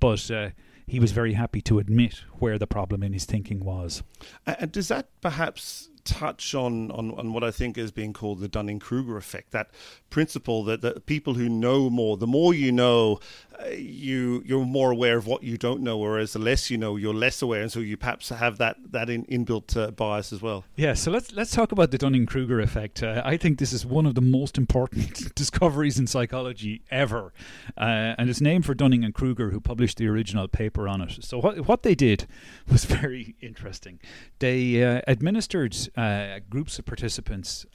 but 0.00 0.28
uh, 0.30 0.50
he 0.86 0.98
was 0.98 1.12
very 1.12 1.34
happy 1.34 1.60
to 1.62 1.78
admit 1.78 2.24
where 2.40 2.58
the 2.58 2.66
problem 2.66 3.04
in 3.04 3.12
his 3.12 3.24
thinking 3.24 3.60
was. 3.60 4.02
And 4.44 4.72
does 4.72 4.88
that 4.88 5.08
perhaps 5.20 5.88
touch 6.04 6.54
on, 6.54 6.90
on, 6.90 7.12
on 7.12 7.32
what 7.32 7.44
I 7.44 7.50
think 7.50 7.78
is 7.78 7.92
being 7.92 8.12
called 8.12 8.40
the 8.40 8.48
Dunning 8.48 8.78
Kruger 8.78 9.16
effect. 9.16 9.52
That 9.52 9.70
principle 10.10 10.64
that, 10.64 10.80
that 10.82 11.06
people 11.06 11.34
who 11.34 11.48
know 11.48 11.90
more, 11.90 12.16
the 12.16 12.26
more 12.26 12.54
you 12.54 12.72
know, 12.72 13.20
you 13.70 14.42
you're 14.44 14.64
more 14.64 14.90
aware 14.90 15.16
of 15.16 15.26
what 15.26 15.42
you 15.42 15.56
don't 15.56 15.82
know, 15.82 15.98
whereas 15.98 16.32
the 16.32 16.38
less 16.38 16.70
you 16.70 16.78
know, 16.78 16.96
you're 16.96 17.14
less 17.14 17.42
aware, 17.42 17.62
and 17.62 17.72
so 17.72 17.80
you 17.80 17.96
perhaps 17.96 18.28
have 18.28 18.58
that 18.58 18.76
that 18.90 19.10
in, 19.10 19.24
inbuilt 19.26 19.76
uh, 19.76 19.90
bias 19.90 20.32
as 20.32 20.42
well. 20.42 20.64
Yeah, 20.76 20.94
so 20.94 21.10
let's 21.10 21.32
let's 21.32 21.52
talk 21.52 21.72
about 21.72 21.90
the 21.90 21.98
Dunning 21.98 22.26
Kruger 22.26 22.60
effect. 22.60 23.02
Uh, 23.02 23.22
I 23.24 23.36
think 23.36 23.58
this 23.58 23.72
is 23.72 23.86
one 23.86 24.06
of 24.06 24.14
the 24.14 24.20
most 24.20 24.58
important 24.58 25.34
discoveries 25.34 25.98
in 25.98 26.06
psychology 26.06 26.82
ever, 26.90 27.32
uh, 27.76 28.14
and 28.18 28.28
it's 28.28 28.40
named 28.40 28.66
for 28.66 28.74
Dunning 28.74 29.04
and 29.04 29.14
Kruger, 29.14 29.50
who 29.50 29.60
published 29.60 29.98
the 29.98 30.08
original 30.08 30.48
paper 30.48 30.88
on 30.88 31.00
it. 31.00 31.24
So 31.24 31.38
what 31.38 31.68
what 31.68 31.82
they 31.82 31.94
did 31.94 32.26
was 32.70 32.84
very 32.84 33.36
interesting. 33.40 34.00
They 34.38 34.82
uh, 34.82 35.02
administered 35.06 35.76
uh, 35.96 36.40
groups 36.48 36.78
of 36.78 36.86
participants 36.86 37.66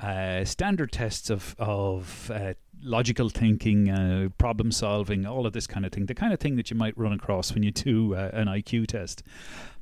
uh, 0.00 0.06
uh, 0.06 0.44
standard 0.44 0.92
tests 0.92 1.30
of 1.30 1.54
of 1.58 2.30
uh, 2.32 2.54
logical 2.82 3.28
thinking, 3.28 3.90
uh, 3.90 4.28
problem 4.38 4.70
solving, 4.70 5.26
all 5.26 5.46
of 5.46 5.52
this 5.52 5.66
kind 5.66 5.84
of 5.84 5.92
thing, 5.92 6.06
the 6.06 6.14
kind 6.14 6.32
of 6.32 6.40
thing 6.40 6.56
that 6.56 6.70
you 6.70 6.76
might 6.76 6.96
run 6.96 7.12
across 7.12 7.52
when 7.52 7.62
you 7.62 7.70
do 7.70 8.14
uh, 8.14 8.30
an 8.32 8.46
IQ 8.46 8.86
test. 8.86 9.22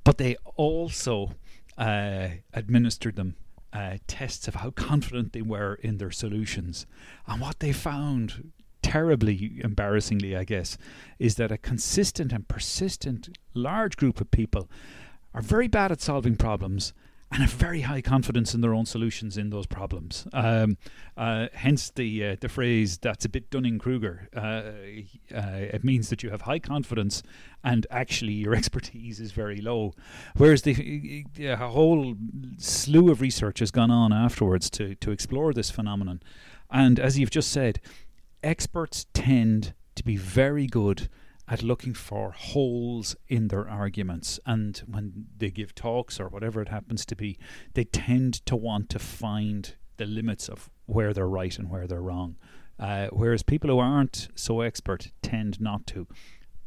But 0.04 0.18
they 0.18 0.37
also 0.56 1.32
administered 1.78 3.16
them 3.16 3.37
tests 4.06 4.49
of 4.49 4.54
how 4.54 4.70
confident 4.70 5.35
they 5.35 5.42
were 5.42 5.75
in 5.75 5.99
their 5.99 6.11
solutions, 6.11 6.87
and 7.26 7.40
what 7.40 7.61
they 7.61 7.73
found 7.73 8.52
terribly 8.80 9.61
embarrassingly, 9.62 10.37
I 10.37 10.44
guess, 10.44 10.78
is 11.18 11.35
that 11.35 11.52
a 11.52 11.58
consistent 11.58 12.32
and 12.32 12.49
persistent 12.49 13.37
large 13.52 13.96
group 13.96 14.20
of 14.20 14.30
people 14.30 14.70
are 15.35 15.42
very 15.42 15.68
bad 15.68 15.92
at 15.92 16.00
solving 16.00 16.37
problems 16.37 16.94
and 17.37 17.43
have 17.43 17.52
very 17.52 17.83
high 17.83 18.00
confidence 18.00 18.55
in 18.55 18.62
their 18.62 18.73
own 18.73 18.87
solutions 18.87 19.37
in 19.37 19.50
those 19.50 19.66
problems. 19.66 20.26
Um, 20.33 20.78
uh, 21.19 21.49
hence 21.52 21.90
the 21.90 22.28
uh, 22.28 22.37
the 22.40 22.49
phrase 22.49 22.97
"that's 22.97 23.26
a 23.26 23.28
bit 23.28 23.50
Dunning 23.50 23.78
Kruger." 23.78 24.31
Uh, 24.35 24.73
uh, 25.35 25.75
it 25.75 25.85
means 25.85 26.09
that 26.09 26.23
you 26.23 26.31
have 26.31 26.43
high 26.43 26.59
confidence, 26.59 27.23
and 27.62 27.87
actually 27.90 28.33
your 28.33 28.55
expertise 28.61 29.21
is 29.21 29.33
very 29.33 29.61
low. 29.61 29.93
Whereas 30.38 30.62
the 30.62 31.26
a 31.38 31.57
whole 31.57 32.14
slew 32.57 33.11
of 33.11 33.21
research 33.21 33.59
has 33.59 33.71
gone 33.71 33.90
on 33.90 34.14
afterwards 34.14 34.71
to 34.71 34.95
to 34.95 35.11
explore 35.11 35.52
this 35.52 35.71
phenomenon, 35.71 36.23
and 36.71 36.99
as 36.99 37.19
you've 37.19 37.28
just 37.28 37.52
said, 37.52 37.81
experts 38.43 39.05
tend 39.12 39.75
to 39.95 40.02
be 40.02 40.16
very 40.16 40.66
good 40.66 41.11
at 41.49 41.62
looking 41.62 41.95
for 41.95 42.33
holes 42.33 43.15
in 43.29 43.49
their 43.49 43.69
arguments. 43.69 44.41
And 44.47 44.76
when 44.87 45.26
they 45.37 45.50
give 45.50 45.75
talks 45.75 46.19
or 46.19 46.29
whatever 46.29 46.61
it 46.61 46.69
happens 46.69 47.07
to 47.07 47.17
be, 47.17 47.38
they 47.75 47.85
tend 47.85 48.45
to 48.47 48.57
want 48.57 48.88
to 48.91 48.99
find 48.99 49.75
the 49.97 50.07
limits 50.07 50.49
of 50.49 50.71
where 50.87 51.12
they're 51.12 51.29
right 51.29 51.57
and 51.59 51.71
where 51.71 51.87
they're 51.87 52.03
wrong. 52.03 52.37
Uh, 52.79 53.09
whereas 53.09 53.43
people 53.43 53.71
who 53.71 53.79
aren't 53.79 54.29
so 54.35 54.61
expert 54.61 55.11
tend 55.23 55.61
not 55.61 55.87
to. 55.87 56.07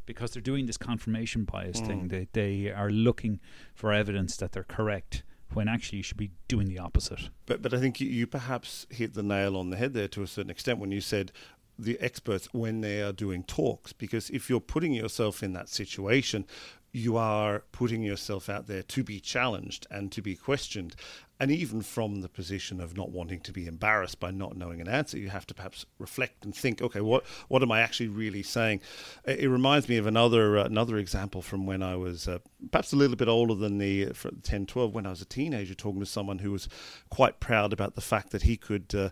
Because 0.05 0.31
they're 0.31 0.41
doing 0.41 0.65
this 0.65 0.77
confirmation 0.77 1.43
bias 1.43 1.81
mm. 1.81 1.87
thing. 1.87 2.07
They, 2.07 2.27
they 2.33 2.71
are 2.71 2.89
looking 2.89 3.39
for 3.75 3.93
evidence 3.93 4.35
that 4.37 4.53
they're 4.53 4.63
correct 4.63 5.23
when 5.53 5.67
actually 5.67 5.97
you 5.97 6.03
should 6.03 6.17
be 6.17 6.31
doing 6.47 6.67
the 6.67 6.79
opposite. 6.79 7.29
But 7.45 7.61
but 7.61 7.73
I 7.73 7.79
think 7.79 7.99
you, 7.99 8.07
you, 8.07 8.27
perhaps 8.27 8.85
hit 8.89 9.13
the 9.13 9.23
nail 9.23 9.57
on 9.57 9.69
the 9.69 9.77
head 9.77 9.93
there 9.93 10.07
to 10.09 10.23
a 10.23 10.27
certain 10.27 10.51
extent 10.51 10.79
when 10.79 10.91
you 10.91 11.01
said 11.01 11.31
the 11.79 11.99
experts 11.99 12.47
when 12.51 12.81
they 12.81 13.01
are 13.01 13.13
doing 13.13 13.43
talks 13.43 13.93
because 13.93 14.29
if 14.29 14.49
you're 14.49 14.59
putting 14.59 14.93
yourself 14.93 15.41
in 15.41 15.53
that 15.53 15.69
situation 15.69 16.45
you 16.91 17.15
are 17.15 17.63
putting 17.71 18.01
yourself 18.01 18.49
out 18.49 18.67
there 18.67 18.81
to 18.81 19.03
be 19.03 19.19
challenged 19.19 19.85
and 19.91 20.11
to 20.11 20.21
be 20.21 20.35
questioned 20.35 20.95
and 21.39 21.51
even 21.51 21.81
from 21.81 22.21
the 22.21 22.29
position 22.29 22.81
of 22.81 22.97
not 22.97 23.11
wanting 23.11 23.39
to 23.39 23.51
be 23.51 23.65
embarrassed 23.65 24.19
by 24.19 24.31
not 24.31 24.57
knowing 24.57 24.81
an 24.81 24.87
answer 24.87 25.17
you 25.17 25.29
have 25.29 25.47
to 25.47 25.53
perhaps 25.53 25.85
reflect 25.97 26.43
and 26.43 26.55
think 26.55 26.81
okay 26.81 27.01
what 27.01 27.25
what 27.47 27.61
am 27.61 27.71
i 27.71 27.79
actually 27.79 28.07
really 28.07 28.43
saying? 28.43 28.81
It 29.25 29.49
reminds 29.49 29.87
me 29.87 29.97
of 29.97 30.05
another 30.05 30.57
uh, 30.57 30.65
another 30.65 30.97
example 30.97 31.41
from 31.41 31.65
when 31.65 31.81
i 31.81 31.95
was 31.95 32.27
uh, 32.27 32.39
perhaps 32.71 32.93
a 32.93 32.95
little 32.95 33.15
bit 33.15 33.27
older 33.27 33.55
than 33.55 33.77
the 33.77 34.07
uh, 34.07 34.29
10 34.43 34.65
12 34.65 34.93
when 34.93 35.05
i 35.05 35.09
was 35.09 35.21
a 35.21 35.25
teenager 35.25 35.73
talking 35.73 35.99
to 35.99 36.05
someone 36.05 36.39
who 36.39 36.51
was 36.51 36.67
quite 37.09 37.39
proud 37.39 37.73
about 37.73 37.95
the 37.95 38.01
fact 38.01 38.31
that 38.31 38.43
he 38.43 38.57
could 38.57 38.93
uh, 38.95 39.09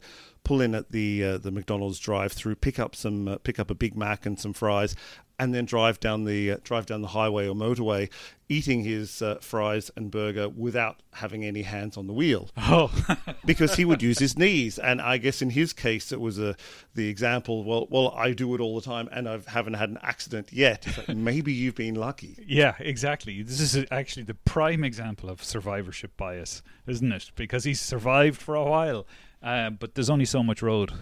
pull 0.48 0.62
in 0.62 0.74
at 0.74 0.92
the 0.92 1.24
uh, 1.24 1.38
the 1.38 1.52
McDonald's 1.52 2.00
drive-through, 2.00 2.56
pick 2.56 2.80
up 2.80 2.96
some 2.96 3.28
uh, 3.28 3.38
pick 3.38 3.60
up 3.60 3.70
a 3.70 3.76
Big 3.76 3.98
Mac 3.98 4.26
and 4.26 4.40
some 4.40 4.54
fries, 4.54 4.96
and 5.38 5.54
then 5.54 5.66
drive 5.66 6.00
down 6.00 6.24
the 6.24 6.54
uh, 6.54 6.58
drive 6.64 6.86
down 6.86 7.02
the 7.02 7.10
highway 7.10 7.48
or 7.48 7.54
motorway, 7.54 8.10
eating 8.48 8.84
his 8.84 9.22
uh, 9.22 9.36
fries 9.42 9.92
and 9.98 10.10
burger 10.10 10.48
without 10.48 11.02
having 11.14 11.44
any 11.44 11.64
hands 11.64 11.98
on 11.98 12.08
the 12.08 12.14
wheel. 12.18 12.50
Oh, 12.58 12.92
because 13.46 13.76
he 13.76 13.86
would 13.86 14.02
use 14.02 14.20
his 14.20 14.38
knees, 14.38 14.78
and 14.78 15.02
I 15.02 15.18
guess 15.18 15.42
in 15.42 15.52
his 15.52 15.72
case 15.72 16.12
it 16.12 16.20
was 16.20 16.38
a 16.40 16.50
uh, 16.50 16.54
the 16.96 17.08
example. 17.08 17.64
Well, 17.64 17.88
well, 17.90 18.14
I 18.18 18.34
do 18.34 18.54
it 18.56 18.60
all 18.60 18.76
the 18.76 18.86
time, 18.86 19.08
and 19.12 19.30
I 19.30 19.40
haven't 19.48 19.76
had 19.76 19.90
an 19.90 20.00
accident 20.02 20.52
yet. 20.52 20.86
Maybe 21.08 21.54
you've 21.54 21.76
been 21.76 21.96
lucky. 21.96 22.44
Yeah, 22.46 22.76
exactly. 22.80 23.42
This 23.42 23.62
is 23.62 23.86
actually 23.92 24.24
the 24.24 24.34
prime 24.34 24.84
example 24.84 25.30
of 25.30 25.44
survivorship 25.44 26.18
bias, 26.18 26.62
isn't 26.88 27.12
it? 27.12 27.32
Because 27.36 27.64
he's 27.64 27.80
survived 27.80 28.42
for 28.42 28.56
a 28.56 28.66
while 28.66 29.06
uh, 29.42 29.70
but 29.70 29.96
there's 29.96 30.10
only 30.10 30.26
so 30.26 30.44
much 30.44 30.62
road. 30.62 30.94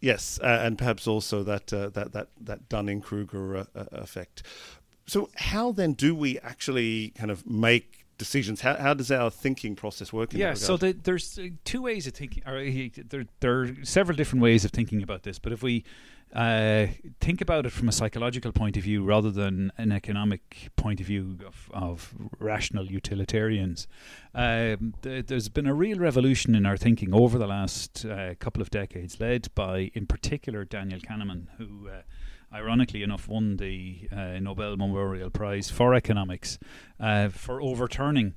Yes, 0.00 0.40
uh, 0.42 0.60
and 0.62 0.76
perhaps 0.76 1.06
also 1.06 1.42
that 1.44 1.72
uh, 1.72 1.90
that 1.90 2.12
that 2.12 2.28
that 2.40 2.68
Dunning 2.68 3.00
Kruger 3.00 3.58
uh, 3.58 3.64
uh, 3.74 3.84
effect. 3.92 4.42
So, 5.06 5.30
how 5.36 5.72
then 5.72 5.92
do 5.92 6.14
we 6.14 6.38
actually 6.40 7.10
kind 7.10 7.30
of 7.30 7.48
make 7.48 8.01
decisions? 8.22 8.60
How, 8.60 8.76
how 8.76 8.94
does 8.94 9.10
our 9.10 9.30
thinking 9.30 9.74
process 9.74 10.12
work? 10.12 10.32
yeah, 10.32 10.54
so 10.54 10.76
the, 10.76 10.92
there's 10.92 11.38
two 11.64 11.82
ways 11.82 12.06
of 12.06 12.14
thinking. 12.14 12.42
Or, 12.46 12.62
there, 13.08 13.26
there 13.40 13.60
are 13.60 13.74
several 13.82 14.16
different 14.16 14.42
ways 14.42 14.64
of 14.64 14.70
thinking 14.70 15.02
about 15.02 15.22
this. 15.22 15.38
But 15.38 15.52
if 15.52 15.62
we 15.62 15.84
uh, 16.32 16.86
think 17.20 17.42
about 17.42 17.66
it 17.66 17.70
from 17.70 17.88
a 17.88 17.92
psychological 17.92 18.52
point 18.52 18.76
of 18.78 18.82
view 18.82 19.04
rather 19.04 19.30
than 19.30 19.70
an 19.76 19.92
economic 19.92 20.70
point 20.76 20.98
of 20.98 21.06
view 21.06 21.36
of, 21.46 21.70
of 21.74 22.14
rational 22.38 22.86
utilitarians. 22.86 23.86
Um, 24.34 24.94
th- 25.02 25.26
there's 25.26 25.50
been 25.50 25.66
a 25.66 25.74
real 25.74 25.98
revolution 25.98 26.54
in 26.54 26.64
our 26.64 26.78
thinking 26.78 27.12
over 27.12 27.38
the 27.38 27.46
last 27.46 28.06
uh, 28.06 28.34
couple 28.36 28.62
of 28.62 28.70
decades, 28.70 29.20
led 29.20 29.54
by, 29.54 29.90
in 29.92 30.06
particular, 30.06 30.64
Daniel 30.64 31.00
Kahneman, 31.00 31.48
who 31.58 31.88
uh, 31.88 32.02
ironically 32.52 33.02
enough, 33.02 33.28
won 33.28 33.56
the 33.56 34.08
uh, 34.10 34.38
Nobel 34.40 34.76
Memorial 34.76 35.30
Prize 35.30 35.70
for 35.70 35.94
economics 35.94 36.58
uh, 37.00 37.28
for 37.28 37.60
overturning 37.60 38.34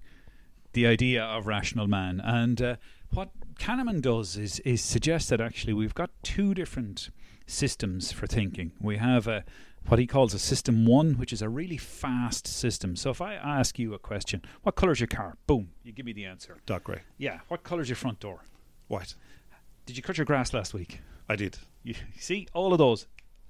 the 0.74 0.88
idea 0.88 1.24
of 1.24 1.48
rational 1.48 1.88
man. 1.88 2.22
And 2.24 2.62
uh, 2.62 2.76
what 3.12 3.30
Kahneman 3.60 4.02
does 4.02 4.38
is 4.38 4.60
is 4.60 4.82
suggest 4.82 5.30
that 5.30 5.42
actually 5.42 5.74
we've 5.74 5.94
got 5.94 6.12
two 6.24 6.54
different 6.54 7.10
systems 7.48 8.12
for 8.12 8.28
thinking. 8.28 8.72
We 8.80 8.98
have 8.98 9.28
a 9.28 9.44
what 9.88 10.00
he 10.00 10.08
calls 10.08 10.34
a 10.34 10.40
system 10.40 10.86
one, 10.86 11.14
which 11.14 11.32
is 11.32 11.42
a 11.42 11.50
really 11.50 11.78
fast 11.78 12.48
system. 12.48 12.96
So 12.96 13.12
if 13.12 13.22
I 13.22 13.36
ask 13.36 13.78
you 13.78 13.94
a 13.94 14.00
question, 14.00 14.42
what 14.64 14.76
colour's 14.76 15.00
your 15.00 15.08
car? 15.08 15.38
Boom, 15.46 15.70
you 15.84 15.92
give 15.92 16.06
me 16.06 16.14
the 16.14 16.26
answer. 16.26 16.58
Dark 16.66 16.86
grey. 16.86 17.02
Yeah. 17.18 17.40
What 17.50 17.64
colour's 17.64 17.90
your 17.90 17.96
front 17.96 18.20
door? 18.20 18.46
White. 18.88 19.16
Did 19.86 19.96
you 19.96 20.04
cut 20.04 20.18
your 20.18 20.26
grass 20.26 20.54
last 20.54 20.74
week? 20.74 21.02
I 21.30 21.36
did. 21.36 21.58
You 21.84 21.96
see 22.18 22.48
all 22.54 22.72
of 22.74 22.80
those 22.80 23.06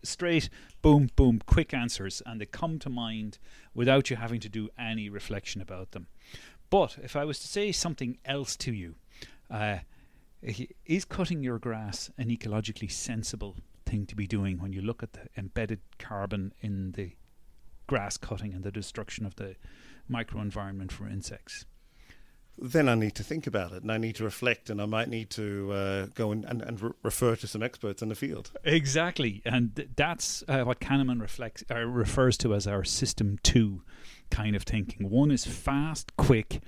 straight, 0.05 0.49
boom, 0.81 1.09
boom, 1.15 1.41
quick 1.45 1.73
answers, 1.73 2.21
and 2.25 2.39
they 2.39 2.45
come 2.45 2.79
to 2.79 2.89
mind 2.89 3.37
without 3.73 4.09
you 4.09 4.15
having 4.15 4.39
to 4.41 4.49
do 4.49 4.69
any 4.77 5.09
reflection 5.09 5.61
about 5.61 5.91
them. 5.91 6.07
But 6.69 6.97
if 7.03 7.15
I 7.15 7.25
was 7.25 7.39
to 7.39 7.47
say 7.47 7.71
something 7.71 8.17
else 8.25 8.55
to 8.57 8.73
you, 8.73 8.95
uh, 9.49 9.79
is 10.85 11.05
cutting 11.05 11.43
your 11.43 11.59
grass 11.59 12.11
an 12.17 12.29
ecologically 12.29 12.91
sensible 12.91 13.55
thing 13.85 14.05
to 14.07 14.15
be 14.15 14.27
doing 14.27 14.59
when 14.59 14.73
you 14.73 14.81
look 14.81 15.03
at 15.03 15.13
the 15.13 15.27
embedded 15.37 15.79
carbon 15.99 16.53
in 16.61 16.91
the 16.93 17.13
grass 17.87 18.17
cutting 18.17 18.53
and 18.53 18.63
the 18.63 18.71
destruction 18.71 19.25
of 19.25 19.35
the 19.35 19.55
microenvironment 20.09 20.91
for 20.91 21.07
insects? 21.07 21.65
Then 22.57 22.87
I 22.87 22.95
need 22.95 23.15
to 23.15 23.23
think 23.23 23.47
about 23.47 23.73
it 23.73 23.81
and 23.83 23.91
I 23.91 23.97
need 23.97 24.15
to 24.15 24.23
reflect 24.23 24.69
and 24.69 24.81
I 24.81 24.85
might 24.85 25.09
need 25.09 25.29
to 25.31 25.71
uh, 25.73 26.05
go 26.15 26.31
and, 26.31 26.45
and, 26.45 26.61
and 26.61 26.81
re- 26.81 26.91
refer 27.03 27.35
to 27.35 27.47
some 27.47 27.61
experts 27.61 28.01
in 28.01 28.09
the 28.09 28.15
field. 28.15 28.51
Exactly. 28.63 29.41
And 29.45 29.75
th- 29.75 29.89
that's 29.95 30.43
uh, 30.47 30.63
what 30.63 30.79
Kahneman 30.79 31.19
reflects, 31.21 31.63
uh, 31.69 31.79
refers 31.79 32.37
to 32.39 32.53
as 32.53 32.65
our 32.65 32.83
system 32.85 33.39
two 33.43 33.81
kind 34.29 34.55
of 34.55 34.63
thinking. 34.63 35.09
One 35.09 35.31
is 35.31 35.45
fast, 35.45 36.15
quick, 36.15 36.61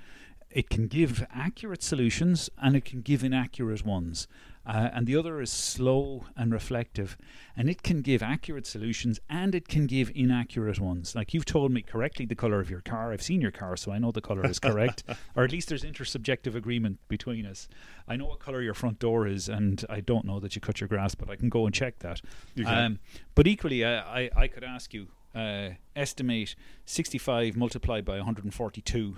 it 0.50 0.70
can 0.70 0.88
give 0.88 1.26
accurate 1.34 1.84
solutions 1.84 2.50
and 2.62 2.76
it 2.76 2.86
can 2.86 3.02
give 3.02 3.24
inaccurate 3.24 3.86
ones. 3.86 4.28
Uh, 4.68 4.90
and 4.94 5.08
the 5.08 5.16
other 5.16 5.40
is 5.40 5.50
slow 5.50 6.26
and 6.36 6.52
reflective, 6.52 7.18
and 7.56 7.70
it 7.70 7.84
can 7.84 8.02
give 8.02 8.22
accurate 8.22 8.68
solutions 8.68 9.18
and 9.30 9.56
it 9.56 9.70
can 9.70 9.88
give 9.88 10.12
inaccurate 10.14 10.78
ones. 10.78 11.16
Like 11.16 11.34
you've 11.34 11.46
told 11.46 11.72
me 11.72 11.82
correctly 11.82 12.26
the 12.26 12.36
color 12.36 12.60
of 12.60 12.70
your 12.70 12.82
car. 12.82 13.14
I've 13.14 13.22
seen 13.22 13.40
your 13.40 13.52
car, 13.52 13.78
so 13.78 13.94
I 13.94 13.98
know 13.98 14.12
the 14.12 14.20
color 14.20 14.46
is 14.46 14.60
correct, 14.60 15.04
or 15.38 15.46
at 15.46 15.54
least 15.54 15.70
there's 15.70 15.84
intersubjective 15.84 16.54
agreement 16.54 17.00
between 17.08 17.46
us. 17.46 17.70
I 18.10 18.18
know 18.18 18.26
what 18.26 18.40
color 18.40 18.62
your 18.62 18.74
front 18.74 19.00
door 19.00 19.26
is, 19.26 19.48
and 19.48 19.86
I 19.90 20.02
don't 20.02 20.26
know 20.26 20.42
that 20.42 20.54
you 20.56 20.60
cut 20.60 20.82
your 20.82 20.90
grass, 20.90 21.16
but 21.16 21.30
I 21.30 21.38
can 21.38 21.48
go 21.48 21.66
and 21.66 21.74
check 21.74 22.00
that. 22.00 22.20
Um, 22.66 23.00
but 23.36 23.48
equally, 23.48 23.86
uh, 23.86 24.04
I 24.04 24.30
I 24.36 24.48
could 24.50 24.66
ask 24.66 24.94
you 24.94 25.08
uh, 25.34 25.70
estimate 25.96 26.56
65 26.86 27.56
multiplied 27.56 28.04
by 28.04 28.18
142 28.18 29.18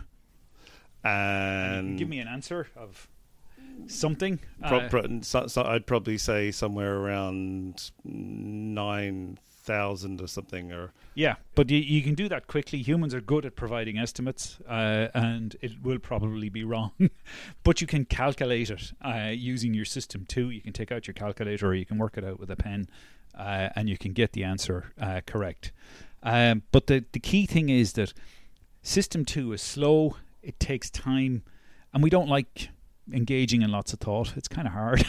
and 1.03 1.97
give 1.97 2.09
me 2.09 2.19
an 2.19 2.27
answer 2.27 2.67
of 2.75 3.07
something. 3.87 4.39
Pro- 4.67 4.79
uh, 4.79 4.89
pro- 4.89 5.21
so, 5.21 5.47
so 5.47 5.63
I'd 5.63 5.85
probably 5.85 6.17
say 6.17 6.51
somewhere 6.51 6.97
around 6.97 7.91
nine 8.03 9.37
thousand 9.63 10.21
or 10.21 10.27
something. 10.27 10.71
Or 10.71 10.93
yeah, 11.15 11.35
but 11.55 11.69
you, 11.69 11.77
you 11.77 12.01
can 12.01 12.15
do 12.15 12.29
that 12.29 12.47
quickly. 12.47 12.79
Humans 12.81 13.13
are 13.13 13.21
good 13.21 13.45
at 13.45 13.55
providing 13.55 13.97
estimates, 13.97 14.59
uh, 14.67 15.07
and 15.13 15.55
it 15.61 15.81
will 15.83 15.99
probably 15.99 16.49
be 16.49 16.63
wrong. 16.63 16.91
but 17.63 17.81
you 17.81 17.87
can 17.87 18.05
calculate 18.05 18.69
it 18.69 18.91
uh, 19.03 19.31
using 19.31 19.73
your 19.73 19.85
system 19.85 20.25
two. 20.27 20.49
You 20.49 20.61
can 20.61 20.73
take 20.73 20.91
out 20.91 21.07
your 21.07 21.13
calculator, 21.13 21.67
or 21.67 21.73
you 21.73 21.85
can 21.85 21.97
work 21.97 22.17
it 22.17 22.23
out 22.23 22.39
with 22.39 22.49
a 22.51 22.55
pen, 22.55 22.89
uh, 23.37 23.69
and 23.75 23.89
you 23.89 23.97
can 23.97 24.13
get 24.13 24.33
the 24.33 24.43
answer 24.43 24.91
uh, 24.99 25.21
correct. 25.25 25.71
Um, 26.23 26.63
but 26.71 26.87
the 26.87 27.05
the 27.11 27.19
key 27.19 27.45
thing 27.45 27.69
is 27.69 27.93
that 27.93 28.13
system 28.81 29.25
two 29.25 29.53
is 29.53 29.61
slow 29.61 30.15
it 30.41 30.59
takes 30.59 30.89
time, 30.89 31.43
and 31.93 32.03
we 32.03 32.09
don't 32.09 32.29
like 32.29 32.69
engaging 33.13 33.61
in 33.61 33.71
lots 33.71 33.93
of 33.93 33.99
thought. 33.99 34.33
It's 34.35 34.47
kind 34.47 34.67
of 34.67 34.73
hard. 34.73 35.05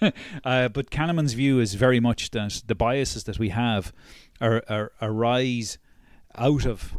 uh, 0.44 0.68
but 0.68 0.90
Kahneman's 0.90 1.32
view 1.34 1.60
is 1.60 1.74
very 1.74 2.00
much 2.00 2.30
that 2.30 2.62
the 2.66 2.74
biases 2.74 3.24
that 3.24 3.38
we 3.38 3.50
have 3.50 3.92
are, 4.40 4.62
are 4.68 4.92
arise 5.00 5.78
out 6.36 6.66
of 6.66 6.96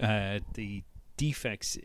uh, 0.00 0.40
the 0.54 0.82
defects 1.16 1.78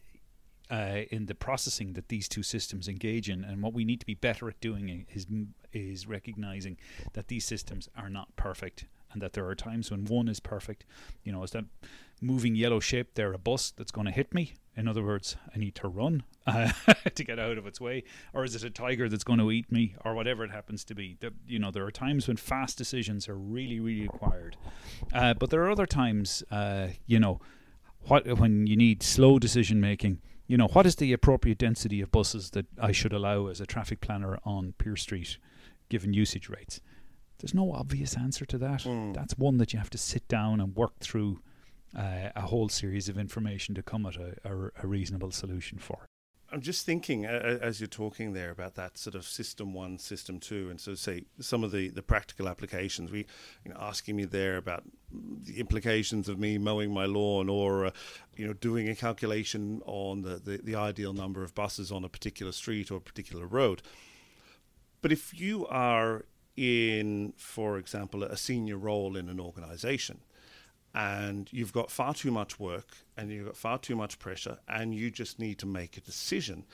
uh, 0.69 1.01
in 1.11 1.27
the 1.27 1.35
processing 1.35 1.93
that 1.93 2.09
these 2.09 2.27
two 2.27 2.43
systems 2.43 2.87
engage 2.87 3.29
in, 3.29 3.43
and 3.43 3.61
what 3.61 3.73
we 3.73 3.85
need 3.85 3.99
to 3.99 4.05
be 4.05 4.15
better 4.15 4.49
at 4.49 4.59
doing 4.59 5.05
is 5.13 5.27
is 5.73 6.07
recognizing 6.07 6.77
that 7.13 7.27
these 7.27 7.45
systems 7.45 7.87
are 7.95 8.09
not 8.09 8.35
perfect, 8.35 8.85
and 9.11 9.21
that 9.21 9.33
there 9.33 9.47
are 9.47 9.55
times 9.55 9.91
when 9.91 10.05
one 10.05 10.27
is 10.27 10.39
perfect. 10.39 10.85
You 11.23 11.31
know, 11.31 11.43
is 11.43 11.51
that 11.51 11.65
moving 12.21 12.55
yellow 12.55 12.79
shape 12.79 13.13
there 13.13 13.33
a 13.33 13.37
bus 13.37 13.71
that's 13.71 13.91
going 13.91 14.05
to 14.05 14.11
hit 14.11 14.33
me? 14.33 14.53
In 14.77 14.87
other 14.87 15.03
words, 15.03 15.35
I 15.53 15.57
need 15.57 15.73
to 15.75 15.87
run 15.87 16.23
uh, 16.45 16.71
to 17.15 17.23
get 17.23 17.39
out 17.39 17.57
of 17.57 17.65
its 17.65 17.81
way, 17.81 18.03
or 18.31 18.43
is 18.43 18.55
it 18.55 18.63
a 18.63 18.69
tiger 18.69 19.09
that's 19.09 19.23
going 19.23 19.39
to 19.39 19.51
eat 19.51 19.71
me, 19.71 19.95
or 20.05 20.13
whatever 20.13 20.43
it 20.43 20.51
happens 20.51 20.83
to 20.85 20.95
be? 20.95 21.17
The, 21.19 21.33
you 21.47 21.57
know, 21.57 21.71
there 21.71 21.83
are 21.83 21.91
times 21.91 22.27
when 22.27 22.37
fast 22.37 22.77
decisions 22.77 23.27
are 23.27 23.35
really, 23.35 23.79
really 23.79 24.03
required, 24.03 24.55
uh, 25.13 25.33
but 25.33 25.49
there 25.49 25.63
are 25.63 25.71
other 25.71 25.87
times, 25.87 26.43
uh, 26.51 26.89
you 27.07 27.19
know, 27.19 27.41
what 28.03 28.27
when 28.37 28.67
you 28.67 28.77
need 28.77 29.01
slow 29.01 29.39
decision 29.39 29.81
making. 29.81 30.21
You 30.45 30.57
know, 30.57 30.67
what 30.67 30.85
is 30.85 30.95
the 30.95 31.11
appropriate 31.11 31.57
density 31.57 31.99
of 31.99 32.11
buses 32.11 32.51
that 32.51 32.67
I 32.79 32.93
should 32.93 33.11
allow 33.11 33.47
as 33.47 33.59
a 33.59 33.65
traffic 33.65 33.99
planner 33.99 34.37
on 34.45 34.75
Pearse 34.77 35.01
Street, 35.01 35.37
given 35.89 36.13
usage 36.13 36.49
rates? 36.49 36.79
There's 37.39 37.53
no 37.53 37.73
obvious 37.73 38.15
answer 38.15 38.45
to 38.45 38.57
that. 38.59 38.81
Mm. 38.81 39.13
That's 39.13 39.37
one 39.37 39.57
that 39.57 39.73
you 39.73 39.79
have 39.79 39.89
to 39.89 39.97
sit 39.97 40.27
down 40.27 40.61
and 40.61 40.75
work 40.75 40.99
through 40.99 41.41
uh, 41.95 42.29
a 42.35 42.41
whole 42.41 42.69
series 42.69 43.09
of 43.09 43.17
information 43.17 43.75
to 43.75 43.83
come 43.83 44.05
at 44.05 44.15
a, 44.15 44.35
a, 44.43 44.71
a 44.83 44.87
reasonable 44.87 45.31
solution 45.31 45.77
for. 45.77 46.07
I'm 46.49 46.61
just 46.61 46.85
thinking 46.85 47.25
uh, 47.25 47.59
as 47.61 47.81
you're 47.81 47.87
talking 47.87 48.31
there 48.31 48.51
about 48.51 48.75
that 48.75 48.97
sort 48.97 49.15
of 49.15 49.25
system 49.25 49.73
one, 49.73 49.97
system 49.97 50.39
two, 50.39 50.69
and 50.69 50.79
so 50.79 50.95
say 50.95 51.25
some 51.39 51.63
of 51.63 51.71
the, 51.71 51.89
the 51.89 52.01
practical 52.01 52.47
applications. 52.47 53.11
We, 53.11 53.25
you 53.65 53.71
know, 53.71 53.77
asking 53.79 54.15
me 54.15 54.23
there 54.23 54.55
about 54.55 54.83
the 55.11 55.59
implications 55.59 56.29
of 56.29 56.39
me 56.39 56.57
mowing 56.57 56.93
my 56.93 57.05
lawn, 57.05 57.49
or 57.49 57.87
uh, 57.87 57.91
you 58.37 58.47
know, 58.47 58.53
doing 58.53 58.87
a 58.87 58.95
calculation 58.95 59.81
on 59.85 60.21
the, 60.21 60.37
the 60.37 60.57
the 60.63 60.75
ideal 60.75 61.11
number 61.11 61.43
of 61.43 61.53
buses 61.53 61.91
on 61.91 62.05
a 62.05 62.09
particular 62.09 62.53
street 62.53 62.91
or 62.91 62.97
a 62.97 63.01
particular 63.01 63.45
road. 63.45 63.81
But 65.01 65.11
if 65.11 65.37
you 65.37 65.67
are 65.67 66.25
in, 66.55 67.33
for 67.37 67.77
example, 67.77 68.23
a 68.23 68.37
senior 68.37 68.77
role 68.77 69.17
in 69.17 69.29
an 69.29 69.39
organisation, 69.39 70.21
and 70.93 71.49
you've 71.51 71.73
got 71.73 71.91
far 71.91 72.13
too 72.13 72.31
much 72.31 72.59
work 72.59 72.97
and 73.15 73.31
you've 73.31 73.45
got 73.45 73.57
far 73.57 73.77
too 73.77 73.95
much 73.95 74.19
pressure 74.19 74.57
and 74.67 74.95
you 74.95 75.11
just 75.11 75.39
need 75.39 75.57
to 75.59 75.65
make 75.65 75.97
a 75.97 76.01
decision 76.01 76.65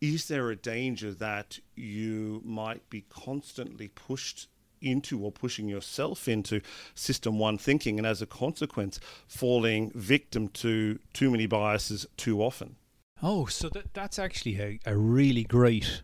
is 0.00 0.28
there 0.28 0.50
a 0.50 0.56
danger 0.56 1.12
that 1.12 1.58
you 1.74 2.42
might 2.44 2.88
be 2.90 3.04
constantly 3.08 3.88
pushed 3.88 4.48
into 4.82 5.24
or 5.24 5.32
pushing 5.32 5.68
yourself 5.68 6.28
into 6.28 6.60
system 6.94 7.38
one 7.38 7.56
thinking 7.56 7.98
and 7.98 8.06
as 8.06 8.20
a 8.20 8.26
consequence 8.26 9.00
falling 9.26 9.90
victim 9.94 10.48
to 10.48 10.98
too 11.14 11.30
many 11.30 11.46
biases 11.46 12.06
too 12.16 12.42
often 12.42 12.76
oh 13.22 13.46
so 13.46 13.68
that, 13.70 13.92
that's 13.94 14.18
actually 14.18 14.60
a, 14.60 14.78
a 14.84 14.96
really 14.96 15.44
great 15.44 16.02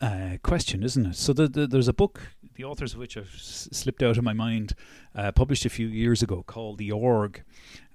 uh, 0.00 0.36
question, 0.42 0.82
isn't 0.82 1.06
it? 1.06 1.16
So 1.16 1.32
the, 1.32 1.48
the, 1.48 1.66
there's 1.66 1.88
a 1.88 1.92
book, 1.92 2.20
the 2.56 2.64
authors 2.64 2.94
of 2.94 2.98
which 2.98 3.14
have 3.14 3.32
s- 3.34 3.68
slipped 3.72 4.02
out 4.02 4.18
of 4.18 4.24
my 4.24 4.32
mind, 4.32 4.74
uh, 5.14 5.32
published 5.32 5.64
a 5.64 5.70
few 5.70 5.86
years 5.86 6.22
ago 6.22 6.42
called 6.42 6.78
The 6.78 6.90
Org. 6.90 7.42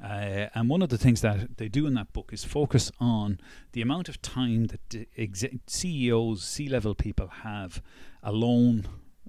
Uh, 0.02 0.48
and 0.56 0.70
one 0.70 0.82
of 0.82 0.90
the 0.90 0.98
things 0.98 1.22
that 1.22 1.58
they 1.58 1.68
do 1.68 1.86
in 1.86 1.94
that 1.96 2.14
book 2.14 2.32
is 2.34 2.44
focus 2.44 2.92
on 3.00 3.40
the 3.74 3.82
amount 3.82 4.10
of 4.10 4.22
time 4.22 4.68
that 4.68 5.08
ex- 5.18 5.44
CEOs, 5.68 6.44
C 6.44 6.70
level 6.70 6.96
people 6.96 7.28
have 7.28 7.82
alone 8.24 8.88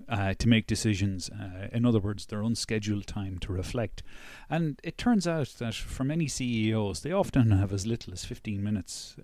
uh, 0.08 0.34
to 0.34 0.48
make 0.48 0.66
decisions. 0.66 1.30
Uh, 1.30 1.68
in 1.72 1.84
other 1.84 2.00
words, 2.00 2.26
their 2.26 2.42
unscheduled 2.42 3.06
time 3.06 3.38
to 3.38 3.52
reflect. 3.52 4.02
And 4.48 4.80
it 4.82 4.98
turns 4.98 5.26
out 5.26 5.48
that 5.58 5.74
for 5.74 6.04
many 6.04 6.28
CEOs, 6.28 7.00
they 7.00 7.12
often 7.12 7.50
have 7.50 7.72
as 7.72 7.86
little 7.86 8.12
as 8.12 8.24
15 8.24 8.62
minutes 8.62 9.16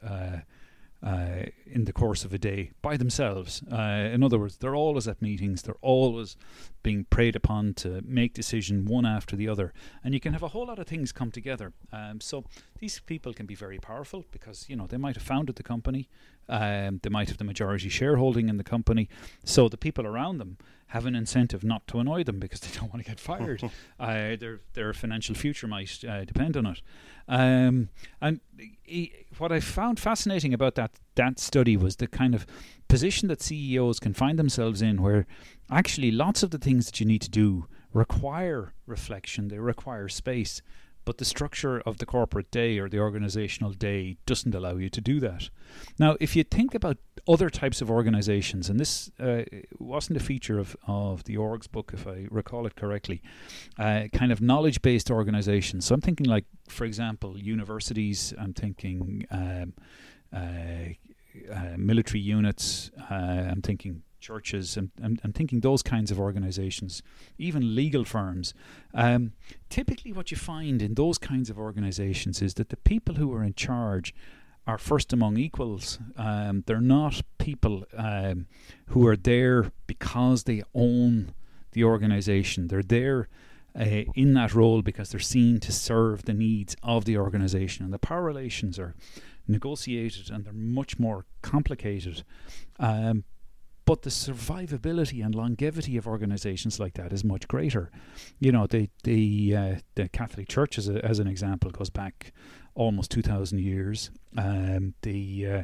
uh, 1.03 1.47
in 1.67 1.85
the 1.85 1.93
course 1.93 2.25
of 2.25 2.33
a 2.33 2.39
day 2.39 2.73
by 2.83 2.97
themselves. 2.97 3.63
Uh, 3.71 4.09
in 4.13 4.23
other 4.23 4.39
words, 4.39 4.57
they're 4.57 4.75
always 4.75 5.07
at 5.07 5.23
meetings, 5.23 5.63
they're 5.63 5.77
always 5.81 6.37
being 6.83 7.05
preyed 7.05 7.37
upon 7.37 7.75
to 7.75 8.03
make 8.05 8.35
decision 8.35 8.85
one 8.85 9.07
after 9.07 9.37
the 9.37 9.49
other, 9.49 9.73
and 10.03 10.15
you 10.15 10.21
can 10.21 10.33
have 10.33 10.43
a 10.43 10.49
whole 10.49 10.67
lot 10.67 10.79
of 10.79 10.87
things 10.87 11.13
come 11.13 11.31
together. 11.31 11.73
Um, 11.93 12.21
so 12.21 12.45
these 12.79 13.01
people 13.01 13.33
can 13.33 13.47
be 13.47 13.55
very 13.55 13.79
powerful 13.79 14.25
because 14.33 14.69
you 14.69 14.77
know 14.77 14.87
they 14.87 14.97
might 14.97 15.17
have 15.17 15.25
founded 15.25 15.57
the 15.57 15.63
company, 15.63 16.09
um, 16.49 17.01
they 17.03 17.11
might 17.11 17.29
have 17.29 17.39
the 17.39 17.45
majority 17.45 17.89
shareholding 17.89 18.49
in 18.49 18.57
the 18.57 18.65
company, 18.65 19.09
so 19.45 19.69
the 19.69 19.77
people 19.77 20.07
around 20.07 20.39
them 20.39 20.59
have 20.88 21.07
an 21.07 21.14
incentive 21.14 21.64
not 21.64 21.87
to 21.87 21.98
annoy 21.98 22.24
them 22.24 22.38
because 22.38 22.61
they 22.64 22.79
don't 22.79 22.92
want 22.92 23.05
to 23.05 23.09
get 23.09 23.20
fired. 23.20 23.62
uh, 24.01 24.37
their 24.37 24.61
their 24.74 24.92
financial 24.92 25.35
future 25.35 25.66
might 25.66 26.05
uh, 26.05 26.24
depend 26.24 26.57
on 26.57 26.66
it. 26.66 26.83
Um, 27.29 27.90
and 28.20 28.40
he, 28.83 29.12
what 29.37 29.53
I 29.53 29.61
found 29.61 30.01
fascinating 30.01 30.55
about 30.55 30.74
that 30.77 30.92
that 31.14 31.38
study 31.38 31.77
was 31.77 31.96
the 31.96 32.07
kind 32.07 32.35
of 32.35 32.46
position 32.88 33.29
that 33.29 33.42
CEOs 33.42 34.01
can 34.01 34.14
find 34.14 34.38
themselves 34.38 34.81
in, 34.81 35.03
where 35.03 35.27
actually 35.70 36.11
lots 36.11 36.42
of 36.42 36.51
the 36.51 36.59
things 36.59 36.87
that 36.87 37.01
you 37.01 37.07
need 37.07 37.22
to 37.22 37.31
do 37.31 37.66
require 37.92 38.72
reflection, 38.87 39.48
they 39.48 39.59
require 39.59 40.09
space. 40.09 40.62
But 41.09 41.16
the 41.16 41.25
structure 41.25 41.81
of 41.87 41.97
the 41.97 42.05
corporate 42.05 42.51
day 42.51 42.79
or 42.79 42.87
the 42.87 42.99
organizational 42.99 43.73
day 43.73 44.18
doesn't 44.27 44.55
allow 44.55 44.77
you 44.77 44.90
to 44.90 45.01
do 45.01 45.21
that. 45.21 45.49
Now, 45.99 46.18
if 46.21 46.37
you 46.37 46.44
think 46.44 46.75
about 46.75 46.99
other 47.27 47.49
types 47.49 47.81
of 47.81 47.90
organizations, 47.90 48.68
and 48.68 48.79
this 48.79 49.11
uh, 49.18 49.44
wasn't 49.79 50.18
a 50.18 50.23
feature 50.23 50.59
of, 50.59 50.77
of 50.87 51.25
the 51.25 51.37
orgs 51.37 51.66
book, 51.66 51.92
if 51.94 52.07
I 52.07 52.27
recall 52.31 52.66
it 52.66 52.77
correctly, 52.77 53.23
uh, 53.79 54.09
kind 54.12 54.31
of 54.31 54.42
knowledge 54.42 54.83
based 54.83 55.11
organizations. 55.11 55.87
So 55.87 55.94
I'm 55.94 56.03
thinking, 56.03 56.27
like, 56.27 56.44
for 56.68 56.85
example, 56.85 57.38
universities, 57.38 58.35
I'm 58.38 58.53
thinking 58.53 59.25
um, 59.31 59.73
uh, 60.31 60.92
uh 61.51 61.77
military 61.79 62.21
units, 62.21 62.90
uh, 63.11 63.14
I'm 63.14 63.62
thinking 63.62 64.03
churches. 64.21 64.77
I'm, 64.77 64.91
I'm, 65.03 65.19
I'm, 65.25 65.33
thinking 65.33 65.61
those 65.61 65.83
kinds 65.83 66.11
of 66.11 66.19
organizations, 66.19 67.03
even 67.39 67.75
legal 67.75 68.05
firms. 68.05 68.55
Um, 68.95 69.33
typically, 69.69 70.13
what 70.13 70.31
you 70.31 70.37
find 70.37 70.83
in 70.83 70.95
those 70.95 71.19
kinds 71.19 71.51
of 71.51 71.59
organizations 71.59 72.43
is 72.43 72.55
that 72.55 72.69
the 72.69 72.77
people 72.77 73.17
who 73.17 73.33
are 73.35 73.43
in 73.43 73.55
charge 73.55 74.15
are 74.67 74.79
first 74.79 75.13
among 75.13 75.39
equals. 75.39 75.99
Um, 76.17 76.65
they're 76.67 76.81
not 76.81 77.23
people 77.39 77.85
um, 77.97 78.47
who 78.89 79.07
are 79.07 79.17
there 79.17 79.73
because 79.87 80.45
they 80.45 80.63
own 80.75 81.33
the 81.73 81.85
organization. 81.85 82.69
They're 82.69 82.83
there. 82.83 83.29
Uh, 83.79 84.03
in 84.17 84.35
that 84.35 84.55
role, 84.55 84.83
because 84.83 85.11
they're 85.11 85.21
seen 85.21 85.61
to 85.61 85.71
serve 85.71 86.25
the 86.25 86.33
needs 86.35 86.75
of 86.83 87.05
the 87.05 87.17
organization, 87.17 87.85
and 87.85 87.95
the 87.95 87.99
power 87.99 88.25
relations 88.25 88.77
are 88.77 88.95
negotiated 89.49 90.31
and 90.31 90.45
they're 90.45 90.53
much 90.53 90.99
more 90.99 91.25
complicated. 91.43 92.23
Um, 92.79 93.25
but 93.88 94.03
the 94.03 94.11
survivability 94.11 95.24
and 95.24 95.35
longevity 95.35 95.96
of 95.96 96.07
organizations 96.07 96.79
like 96.79 96.92
that 96.92 97.11
is 97.11 97.24
much 97.24 97.48
greater. 97.48 97.90
You 98.38 98.53
know, 98.53 98.66
the 98.66 98.90
the 99.03 99.57
uh, 99.57 99.74
the 99.94 100.11
Catholic 100.11 100.46
Church, 100.46 100.77
as, 100.77 100.90
a, 100.90 101.03
as 101.03 101.18
an 101.20 101.27
example, 101.27 101.70
goes 101.70 101.88
back 101.88 102.35
almost 102.74 103.11
two 103.11 103.22
thousand 103.22 103.61
years. 103.61 104.11
Um, 104.37 104.92
the 105.01 105.46
uh, 105.46 105.62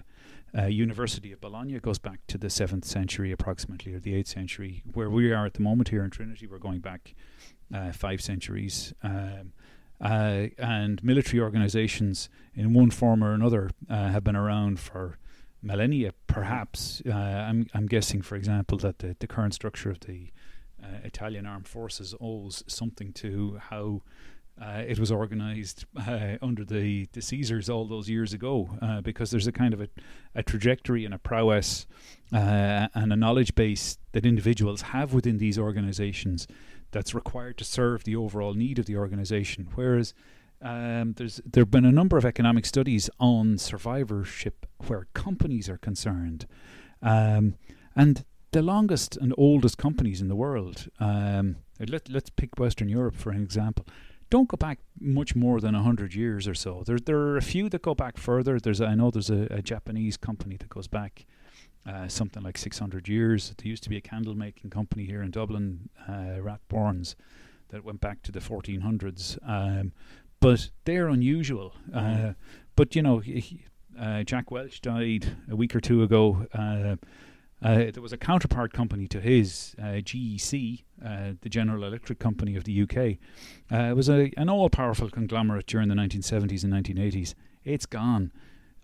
uh, 0.58 0.66
University 0.68 1.32
of 1.32 1.42
Bologna 1.42 1.78
goes 1.80 1.98
back 1.98 2.20
to 2.28 2.38
the 2.38 2.48
seventh 2.48 2.86
century, 2.86 3.30
approximately, 3.30 3.92
or 3.92 4.00
the 4.00 4.14
eighth 4.14 4.28
century. 4.28 4.82
Where 4.94 5.10
we 5.10 5.30
are 5.30 5.44
at 5.44 5.52
the 5.52 5.62
moment 5.62 5.90
here 5.90 6.02
in 6.02 6.08
Trinity, 6.08 6.46
we're 6.46 6.58
going 6.58 6.80
back 6.80 7.14
uh, 7.74 7.92
five 7.92 8.22
centuries. 8.22 8.94
Um, 9.02 9.52
uh, 10.00 10.46
and 10.58 11.04
military 11.04 11.40
organizations, 11.40 12.30
in 12.54 12.72
one 12.72 12.90
form 12.90 13.22
or 13.22 13.34
another, 13.34 13.70
uh, 13.90 14.08
have 14.08 14.24
been 14.24 14.34
around 14.34 14.80
for 14.80 15.18
millennia, 15.64 16.12
perhaps. 16.26 17.02
Uh, 17.06 17.12
I'm, 17.12 17.66
I'm 17.74 17.86
guessing, 17.86 18.22
for 18.22 18.36
example, 18.36 18.78
that 18.78 18.98
the, 18.98 19.16
the 19.18 19.26
current 19.26 19.54
structure 19.54 19.90
of 19.90 20.00
the 20.00 20.30
uh, 20.82 20.98
Italian 21.04 21.46
armed 21.46 21.66
forces 21.66 22.14
owes 22.20 22.62
something 22.66 23.12
to 23.14 23.58
how 23.70 24.02
uh, 24.60 24.82
it 24.86 25.00
was 25.00 25.10
organized 25.10 25.84
uh, 25.96 26.36
under 26.40 26.64
the, 26.64 27.08
the 27.12 27.20
Caesars 27.20 27.68
all 27.68 27.86
those 27.86 28.08
years 28.08 28.32
ago, 28.32 28.68
uh, 28.80 29.00
because 29.00 29.30
there's 29.30 29.48
a 29.48 29.52
kind 29.52 29.74
of 29.74 29.80
a, 29.80 29.88
a 30.34 30.42
trajectory 30.42 31.04
and 31.04 31.12
a 31.14 31.18
prowess 31.18 31.86
uh, 32.32 32.86
and 32.94 33.12
a 33.12 33.16
knowledge 33.16 33.54
base 33.54 33.98
that 34.12 34.24
individuals 34.24 34.82
have 34.82 35.12
within 35.12 35.38
these 35.38 35.58
organizations 35.58 36.46
that's 36.92 37.14
required 37.14 37.58
to 37.58 37.64
serve 37.64 38.04
the 38.04 38.14
overall 38.14 38.54
need 38.54 38.78
of 38.78 38.86
the 38.86 38.96
organization. 38.96 39.66
Whereas 39.74 40.14
um, 40.64 41.12
there's 41.12 41.40
there 41.44 41.60
have 41.60 41.70
been 41.70 41.84
a 41.84 41.92
number 41.92 42.16
of 42.16 42.24
economic 42.24 42.64
studies 42.64 43.10
on 43.20 43.58
survivorship 43.58 44.66
where 44.86 45.06
companies 45.12 45.68
are 45.68 45.76
concerned, 45.76 46.46
um, 47.02 47.56
and 47.94 48.24
the 48.52 48.62
longest 48.62 49.18
and 49.18 49.34
oldest 49.36 49.76
companies 49.76 50.22
in 50.22 50.28
the 50.28 50.34
world. 50.34 50.88
Um, 50.98 51.56
let 51.78 52.08
let's 52.08 52.30
pick 52.30 52.58
Western 52.58 52.88
Europe 52.88 53.14
for 53.14 53.30
an 53.30 53.42
example. 53.42 53.86
Don't 54.30 54.48
go 54.48 54.56
back 54.56 54.78
much 54.98 55.36
more 55.36 55.60
than 55.60 55.74
hundred 55.74 56.14
years 56.14 56.48
or 56.48 56.54
so. 56.54 56.82
There 56.86 56.98
there 56.98 57.18
are 57.18 57.36
a 57.36 57.42
few 57.42 57.68
that 57.68 57.82
go 57.82 57.94
back 57.94 58.16
further. 58.16 58.58
There's 58.58 58.80
I 58.80 58.94
know 58.94 59.10
there's 59.10 59.30
a, 59.30 59.46
a 59.50 59.60
Japanese 59.60 60.16
company 60.16 60.56
that 60.56 60.70
goes 60.70 60.88
back. 60.88 61.26
Uh, 61.86 62.08
something 62.08 62.42
like 62.42 62.56
600 62.56 63.08
years. 63.08 63.52
There 63.58 63.68
used 63.68 63.82
to 63.82 63.90
be 63.90 63.98
a 63.98 64.00
candle 64.00 64.34
making 64.34 64.70
company 64.70 65.04
here 65.04 65.20
in 65.20 65.30
Dublin, 65.30 65.90
uh, 66.08 66.40
Rathbornes, 66.40 67.14
that 67.68 67.84
went 67.84 68.00
back 68.00 68.22
to 68.22 68.32
the 68.32 68.38
1400s. 68.38 69.36
Um, 69.46 69.92
but 70.44 70.68
they're 70.84 71.08
unusual. 71.08 71.74
Uh, 71.92 72.00
mm-hmm. 72.00 72.30
but 72.76 72.94
you 72.94 73.00
know, 73.00 73.18
he, 73.18 73.64
uh, 73.98 74.22
Jack 74.24 74.50
Welch 74.50 74.82
died 74.82 75.26
a 75.50 75.56
week 75.56 75.74
or 75.74 75.80
two 75.80 76.02
ago. 76.02 76.46
Uh, 76.52 76.96
uh 77.66 77.90
there 77.90 78.02
was 78.02 78.12
a 78.12 78.18
counterpart 78.18 78.74
company 78.74 79.08
to 79.08 79.20
his, 79.20 79.74
uh, 79.78 80.02
GEC, 80.04 80.84
uh, 81.02 81.32
the 81.40 81.48
General 81.48 81.84
Electric 81.84 82.18
Company 82.18 82.56
of 82.56 82.64
the 82.64 82.82
UK. 82.82 83.16
it 83.70 83.96
was 83.96 84.10
a, 84.10 84.30
an 84.36 84.50
all-powerful 84.50 85.08
conglomerate 85.08 85.66
during 85.66 85.88
the 85.88 85.94
1970s 85.94 86.62
and 86.62 86.74
1980s. 86.74 87.34
It's 87.64 87.86
gone. 87.86 88.30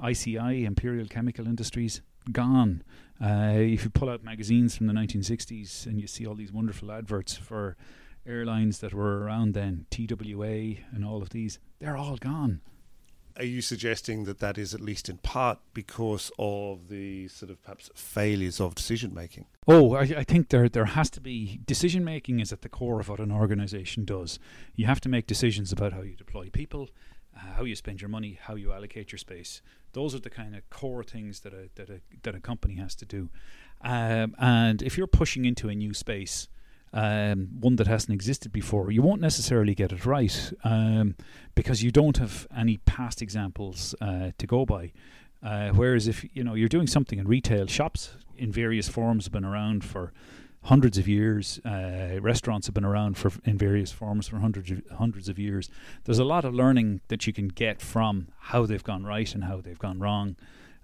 ICI, 0.02 0.64
Imperial 0.64 1.08
Chemical 1.08 1.46
Industries, 1.46 2.00
gone. 2.32 2.82
if 3.20 3.84
you 3.84 3.90
pull 3.90 4.08
out 4.08 4.24
magazines 4.24 4.78
from 4.78 4.86
the 4.86 4.94
1960s 4.94 5.84
and 5.84 6.00
you 6.00 6.06
see 6.06 6.26
all 6.26 6.34
these 6.34 6.52
wonderful 6.52 6.90
adverts 6.90 7.36
for 7.36 7.76
airlines 8.26 8.78
that 8.78 8.94
were 8.94 9.20
around 9.20 9.54
then, 9.54 9.86
TWA 9.90 10.76
and 10.92 11.04
all 11.04 11.22
of 11.22 11.30
these, 11.30 11.58
they're 11.78 11.96
all 11.96 12.16
gone. 12.16 12.60
Are 13.36 13.44
you 13.44 13.62
suggesting 13.62 14.24
that 14.24 14.40
that 14.40 14.58
is 14.58 14.74
at 14.74 14.80
least 14.80 15.08
in 15.08 15.18
part 15.18 15.60
because 15.72 16.30
of 16.38 16.88
the 16.88 17.28
sort 17.28 17.50
of 17.50 17.62
perhaps 17.62 17.90
failures 17.94 18.60
of 18.60 18.74
decision 18.74 19.14
making? 19.14 19.46
Oh, 19.66 19.94
I, 19.94 20.00
I, 20.02 20.24
think 20.24 20.48
there 20.48 20.68
there 20.68 20.84
has 20.84 21.08
to 21.10 21.20
be 21.20 21.60
decision 21.64 22.04
making 22.04 22.40
is 22.40 22.52
at 22.52 22.62
the 22.62 22.68
core 22.68 23.00
of 23.00 23.08
what 23.08 23.20
an 23.20 23.32
organisation 23.32 24.04
does. 24.04 24.38
You 24.74 24.86
have 24.86 25.00
to 25.02 25.08
make 25.08 25.26
decisions 25.26 25.72
about 25.72 25.92
how 25.92 26.02
you 26.02 26.16
deploy 26.16 26.50
people, 26.50 26.90
uh, 27.34 27.54
how 27.56 27.64
you 27.64 27.76
spend 27.76 28.02
your 28.02 28.10
money, 28.10 28.38
how 28.42 28.56
you 28.56 28.72
allocate 28.72 29.12
your 29.12 29.18
space. 29.18 29.62
Those 29.92 30.14
are 30.14 30.20
the 30.20 30.30
kind 30.30 30.54
of 30.54 30.68
core 30.68 31.04
things 31.04 31.40
that 31.40 31.54
a 31.54 31.70
that 31.76 31.88
a 31.88 32.00
that 32.24 32.34
a 32.34 32.40
company 32.40 32.74
has 32.74 32.94
to 32.96 33.06
do. 33.06 33.30
Um, 33.80 34.34
and 34.38 34.82
if 34.82 34.98
you're 34.98 35.06
pushing 35.06 35.44
into 35.46 35.68
a 35.68 35.74
new 35.74 35.94
space, 35.94 36.48
um, 36.92 37.48
one 37.60 37.76
that 37.76 37.86
hasn't 37.86 38.12
existed 38.12 38.52
before, 38.52 38.90
you 38.90 39.02
won't 39.02 39.20
necessarily 39.20 39.74
get 39.74 39.92
it 39.92 40.04
right 40.04 40.52
um, 40.64 41.14
because 41.54 41.82
you 41.82 41.90
don't 41.90 42.18
have 42.18 42.46
any 42.56 42.78
past 42.78 43.22
examples 43.22 43.94
uh, 44.00 44.30
to 44.38 44.46
go 44.46 44.66
by. 44.66 44.92
Uh, 45.42 45.70
whereas 45.70 46.06
if 46.06 46.24
you 46.34 46.44
know 46.44 46.54
you're 46.54 46.68
doing 46.68 46.86
something 46.86 47.18
in 47.18 47.26
retail, 47.26 47.66
shops 47.66 48.16
in 48.36 48.52
various 48.52 48.88
forms 48.88 49.24
have 49.24 49.32
been 49.32 49.44
around 49.44 49.84
for 49.84 50.12
hundreds 50.64 50.98
of 50.98 51.08
years. 51.08 51.58
Uh, 51.64 52.18
restaurants 52.20 52.66
have 52.66 52.74
been 52.74 52.84
around 52.84 53.16
for 53.16 53.30
in 53.44 53.56
various 53.56 53.90
forms 53.90 54.28
for 54.28 54.38
hundreds 54.38 54.70
of, 54.70 54.82
hundreds 54.98 55.28
of 55.28 55.38
years. 55.38 55.70
There's 56.04 56.18
a 56.18 56.24
lot 56.24 56.44
of 56.44 56.54
learning 56.54 57.00
that 57.08 57.26
you 57.26 57.32
can 57.32 57.48
get 57.48 57.80
from 57.80 58.28
how 58.38 58.66
they've 58.66 58.84
gone 58.84 59.04
right 59.04 59.32
and 59.34 59.44
how 59.44 59.60
they've 59.60 59.78
gone 59.78 59.98
wrong. 59.98 60.36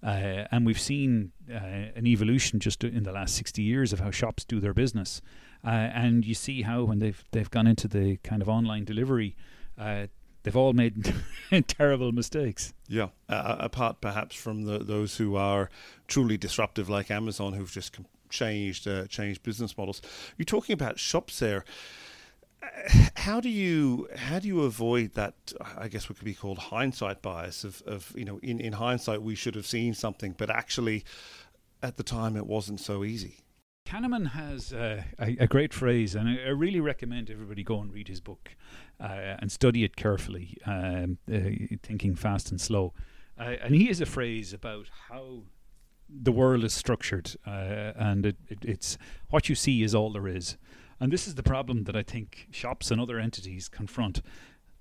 Uh, 0.03 0.47
and 0.53 0.65
we've 0.65 0.81
seen 0.81 1.33
uh, 1.51 1.55
an 1.95 2.07
evolution 2.07 2.61
just 2.61 2.85
in 2.85 3.03
the 3.03 3.13
last 3.13 3.35
60 3.35 3.63
years 3.63 3.93
of 3.93 4.01
how 4.01 4.11
shops 4.11 4.45
do 4.45 4.61
their 4.61 4.75
business. 4.75 5.21
Uh, 5.67 5.91
and 5.93 6.25
you 6.25 6.35
see 6.35 6.63
how 6.63 6.85
when 6.85 7.01
they've 7.01 7.25
they've 7.33 7.51
gone 7.51 7.67
into 7.67 7.89
the 7.89 8.19
kind 8.19 8.41
of 8.41 8.49
online 8.49 8.85
delivery, 8.85 9.35
uh, 9.77 10.07
they've 10.45 10.57
all 10.57 10.73
made 10.73 11.13
terrible 11.67 12.13
mistakes. 12.13 12.73
Yeah, 12.89 13.09
uh, 13.29 13.57
apart 13.59 14.01
perhaps 14.01 14.37
from 14.37 14.63
the, 14.63 14.79
those 14.79 15.17
who 15.17 15.35
are 15.35 15.69
truly 16.07 16.37
disruptive, 16.37 16.89
like 16.89 17.11
Amazon, 17.11 17.53
who've 17.55 17.73
just 17.73 17.93
com- 17.93 18.07
changed 18.29 18.87
uh, 18.87 19.07
changed 19.09 19.43
business 19.43 19.77
models. 19.77 20.01
You're 20.39 20.45
talking 20.45 20.73
about 20.73 21.01
shops 21.01 21.41
there. 21.41 21.65
Uh, 22.63 23.09
how 23.17 23.41
do 23.41 23.49
you 23.49 24.09
how 24.15 24.39
do 24.39 24.47
you 24.47 24.63
avoid 24.63 25.15
that? 25.15 25.35
I 25.77 25.89
guess 25.89 26.09
what 26.09 26.17
could 26.17 26.25
be 26.25 26.35
called 26.35 26.59
hindsight 26.59 27.23
bias 27.23 27.65
of, 27.65 27.83
of 27.87 28.13
you 28.15 28.25
know 28.25 28.39
in, 28.41 28.61
in 28.61 28.75
hindsight 28.75 29.21
we 29.21 29.35
should 29.35 29.57
have 29.57 29.67
seen 29.67 29.95
something, 29.95 30.37
but 30.39 30.49
actually 30.49 31.05
at 31.83 31.97
the 31.97 32.05
time 32.05 32.37
it 32.37 32.47
wasn't 32.47 32.79
so 32.79 33.03
easy. 33.03 33.39
Kahneman 33.87 34.33
has 34.33 34.73
uh, 34.73 35.05
a, 35.19 35.37
a, 35.39 35.47
great 35.47 35.73
phrase, 35.73 36.17
and 36.17 36.29
I, 36.29 36.47
I, 36.47 36.49
really 36.49 36.81
recommend 36.81 37.31
everybody 37.31 37.63
go 37.63 37.81
and 37.81 37.93
read 37.93 38.09
his 38.09 38.21
book 38.21 38.57
uh, 39.01 39.37
and 39.39 39.51
study 39.51 39.85
it 39.85 39.95
carefully, 39.95 40.59
um, 40.67 41.19
uh, 41.33 41.77
thinking 41.85 42.17
fast 42.17 42.51
and 42.51 42.61
slow. 42.61 42.93
Uh, 43.39 43.55
and 43.63 43.77
he 43.77 43.87
has 43.87 44.01
a 44.01 44.07
phrase 44.07 44.53
about 44.53 44.91
how 45.09 45.43
the 46.09 46.33
world 46.33 46.65
is 46.65 46.75
structured, 46.75 47.37
uh, 47.47 47.93
and 47.97 48.27
it, 48.27 48.37
it, 48.49 48.59
it's 48.63 48.99
what 49.31 49.49
you 49.49 49.55
see 49.55 49.85
is 49.85 49.95
all 49.95 50.11
there 50.11 50.27
is. 50.27 50.57
And 50.99 51.13
this 51.13 51.29
is 51.29 51.37
the 51.37 51.45
problem 51.45 51.85
that 51.85 51.95
I 51.95 52.03
think 52.03 52.49
shops 52.51 52.91
and 52.91 53.01
other 53.01 53.21
entities 53.21 53.69
confront. 53.69 54.21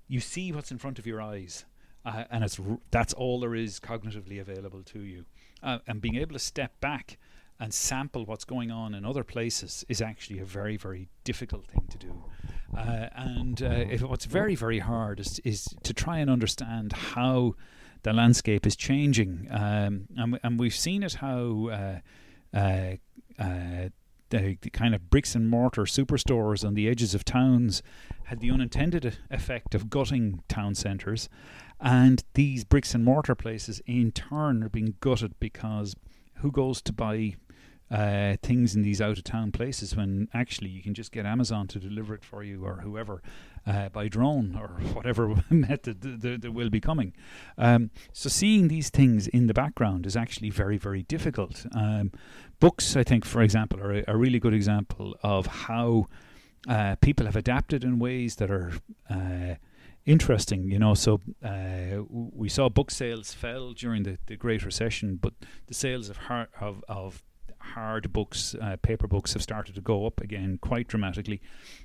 You 0.08 0.18
see 0.18 0.50
what's 0.50 0.72
in 0.72 0.78
front 0.78 0.98
of 0.98 1.06
your 1.06 1.22
eyes, 1.22 1.64
uh, 2.04 2.24
and 2.28 2.42
it's 2.42 2.58
r- 2.58 2.80
that's 2.90 3.12
all 3.12 3.38
there 3.38 3.54
is 3.54 3.78
cognitively 3.78 4.40
available 4.40 4.82
to 4.82 5.00
you. 5.00 5.26
and 5.62 6.00
being 6.00 6.16
able 6.16 6.32
to 6.32 6.40
step 6.40 6.80
back 6.80 7.18
and 7.58 7.72
sample 7.72 8.24
what's 8.26 8.44
going 8.44 8.70
on 8.70 8.94
in 8.94 9.04
other 9.04 9.24
places 9.24 9.84
is 9.88 10.02
actually 10.02 10.38
a 10.38 10.44
very, 10.44 10.76
very 10.76 11.08
difficult 11.24 11.66
thing 11.66 11.86
to 11.88 11.98
do. 11.98 12.24
Uh, 12.76 13.08
and 13.14 13.62
uh, 13.62 13.84
if, 13.90 14.02
what's 14.02 14.26
very, 14.26 14.54
very 14.54 14.80
hard 14.80 15.20
is, 15.20 15.40
is 15.40 15.68
to 15.82 15.94
try 15.94 16.18
and 16.18 16.30
understand 16.30 16.92
how 16.92 17.54
the 18.02 18.12
landscape 18.12 18.66
is 18.66 18.76
changing. 18.76 19.48
Um, 19.50 20.06
and, 20.16 20.38
and 20.42 20.60
we've 20.60 20.74
seen 20.74 21.02
it 21.02 21.14
how 21.14 21.68
uh, 21.68 22.56
uh, 22.56 22.96
uh 23.38 23.88
the, 24.30 24.58
the 24.60 24.70
kind 24.70 24.92
of 24.92 25.08
bricks 25.08 25.36
and 25.36 25.48
mortar 25.48 25.82
superstores 25.82 26.66
on 26.66 26.74
the 26.74 26.88
edges 26.88 27.14
of 27.14 27.24
towns 27.24 27.80
had 28.24 28.40
the 28.40 28.50
unintended 28.50 29.18
effect 29.30 29.72
of 29.72 29.88
gutting 29.88 30.42
town 30.48 30.74
centres, 30.74 31.28
and 31.80 32.24
these 32.34 32.64
bricks 32.64 32.92
and 32.92 33.04
mortar 33.04 33.36
places 33.36 33.80
in 33.86 34.10
turn 34.10 34.64
are 34.64 34.68
being 34.68 34.96
gutted 35.00 35.38
because 35.38 35.94
who 36.36 36.50
goes 36.50 36.82
to 36.82 36.92
buy 36.92 37.36
uh, 37.90 38.36
things 38.42 38.74
in 38.74 38.82
these 38.82 39.00
out 39.00 39.18
of 39.18 39.24
town 39.24 39.52
places 39.52 39.94
when 39.94 40.28
actually 40.34 40.68
you 40.68 40.82
can 40.82 40.94
just 40.94 41.12
get 41.12 41.24
Amazon 41.24 41.68
to 41.68 41.78
deliver 41.78 42.14
it 42.14 42.24
for 42.24 42.42
you 42.42 42.64
or 42.64 42.80
whoever 42.82 43.22
uh, 43.66 43.88
by 43.90 44.08
drone 44.08 44.56
or 44.60 44.68
whatever 44.92 45.34
method 45.50 46.00
that 46.02 46.52
will 46.52 46.70
be 46.70 46.80
coming. 46.80 47.12
Um, 47.58 47.90
so 48.12 48.28
seeing 48.28 48.68
these 48.68 48.90
things 48.90 49.28
in 49.28 49.46
the 49.46 49.54
background 49.54 50.06
is 50.06 50.16
actually 50.16 50.50
very, 50.50 50.78
very 50.78 51.02
difficult. 51.02 51.66
Um, 51.74 52.12
books, 52.60 52.96
I 52.96 53.04
think, 53.04 53.24
for 53.24 53.42
example, 53.42 53.80
are 53.80 53.92
a, 53.92 54.04
a 54.08 54.16
really 54.16 54.38
good 54.38 54.54
example 54.54 55.16
of 55.22 55.46
how 55.46 56.06
uh, 56.68 56.96
people 56.96 57.26
have 57.26 57.36
adapted 57.36 57.84
in 57.84 57.98
ways 57.98 58.36
that 58.36 58.50
are 58.50 58.72
uh, 59.08 59.54
interesting, 60.04 60.70
you 60.70 60.78
know. 60.78 60.94
So 60.94 61.20
uh, 61.44 62.02
we 62.08 62.48
saw 62.48 62.68
book 62.68 62.90
sales 62.90 63.32
fell 63.32 63.72
during 63.72 64.04
the, 64.04 64.18
the 64.26 64.36
Great 64.36 64.64
Recession, 64.64 65.16
but 65.16 65.34
the 65.66 65.74
sales 65.74 66.08
of 66.08 66.16
hard, 66.16 66.48
of, 66.60 66.84
of 66.88 67.22
hard 67.74 68.12
books, 68.12 68.54
uh, 68.60 68.76
paper 68.82 69.06
books, 69.06 69.32
have 69.32 69.42
started 69.42 69.74
to 69.74 69.80
go 69.80 70.06
up 70.06 70.20
again 70.20 70.58
quite 70.60 70.88
dramatically. 70.88 71.40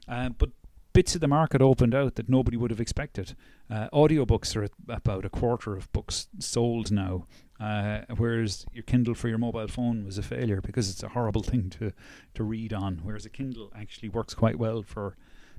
Uh, 0.07 0.29
but 0.29 0.49
bits 0.93 1.15
of 1.15 1.21
the 1.21 1.27
market 1.27 1.61
opened 1.61 1.95
out 1.95 2.15
that 2.15 2.29
nobody 2.29 2.57
would 2.57 2.71
have 2.71 2.81
expected. 2.81 3.35
Uh, 3.69 3.89
audiobooks 3.93 4.55
are 4.55 4.67
about 4.89 5.25
a 5.25 5.29
quarter 5.29 5.75
of 5.75 5.91
books 5.91 6.27
sold 6.39 6.91
now, 6.91 7.25
uh, 7.59 8.01
whereas 8.17 8.65
your 8.73 8.83
Kindle 8.83 9.13
for 9.13 9.27
your 9.27 9.37
mobile 9.37 9.67
phone 9.67 10.05
was 10.05 10.17
a 10.17 10.23
failure 10.23 10.61
because 10.61 10.89
it's 10.89 11.03
a 11.03 11.09
horrible 11.09 11.43
thing 11.51 11.69
to, 11.71 11.91
to 12.33 12.43
read 12.43 12.73
on, 12.73 13.01
whereas 13.03 13.25
a 13.25 13.29
Kindle 13.29 13.71
actually 13.75 14.09
works 14.09 14.33
quite 14.33 14.57
well 14.57 14.83
for 14.83 15.15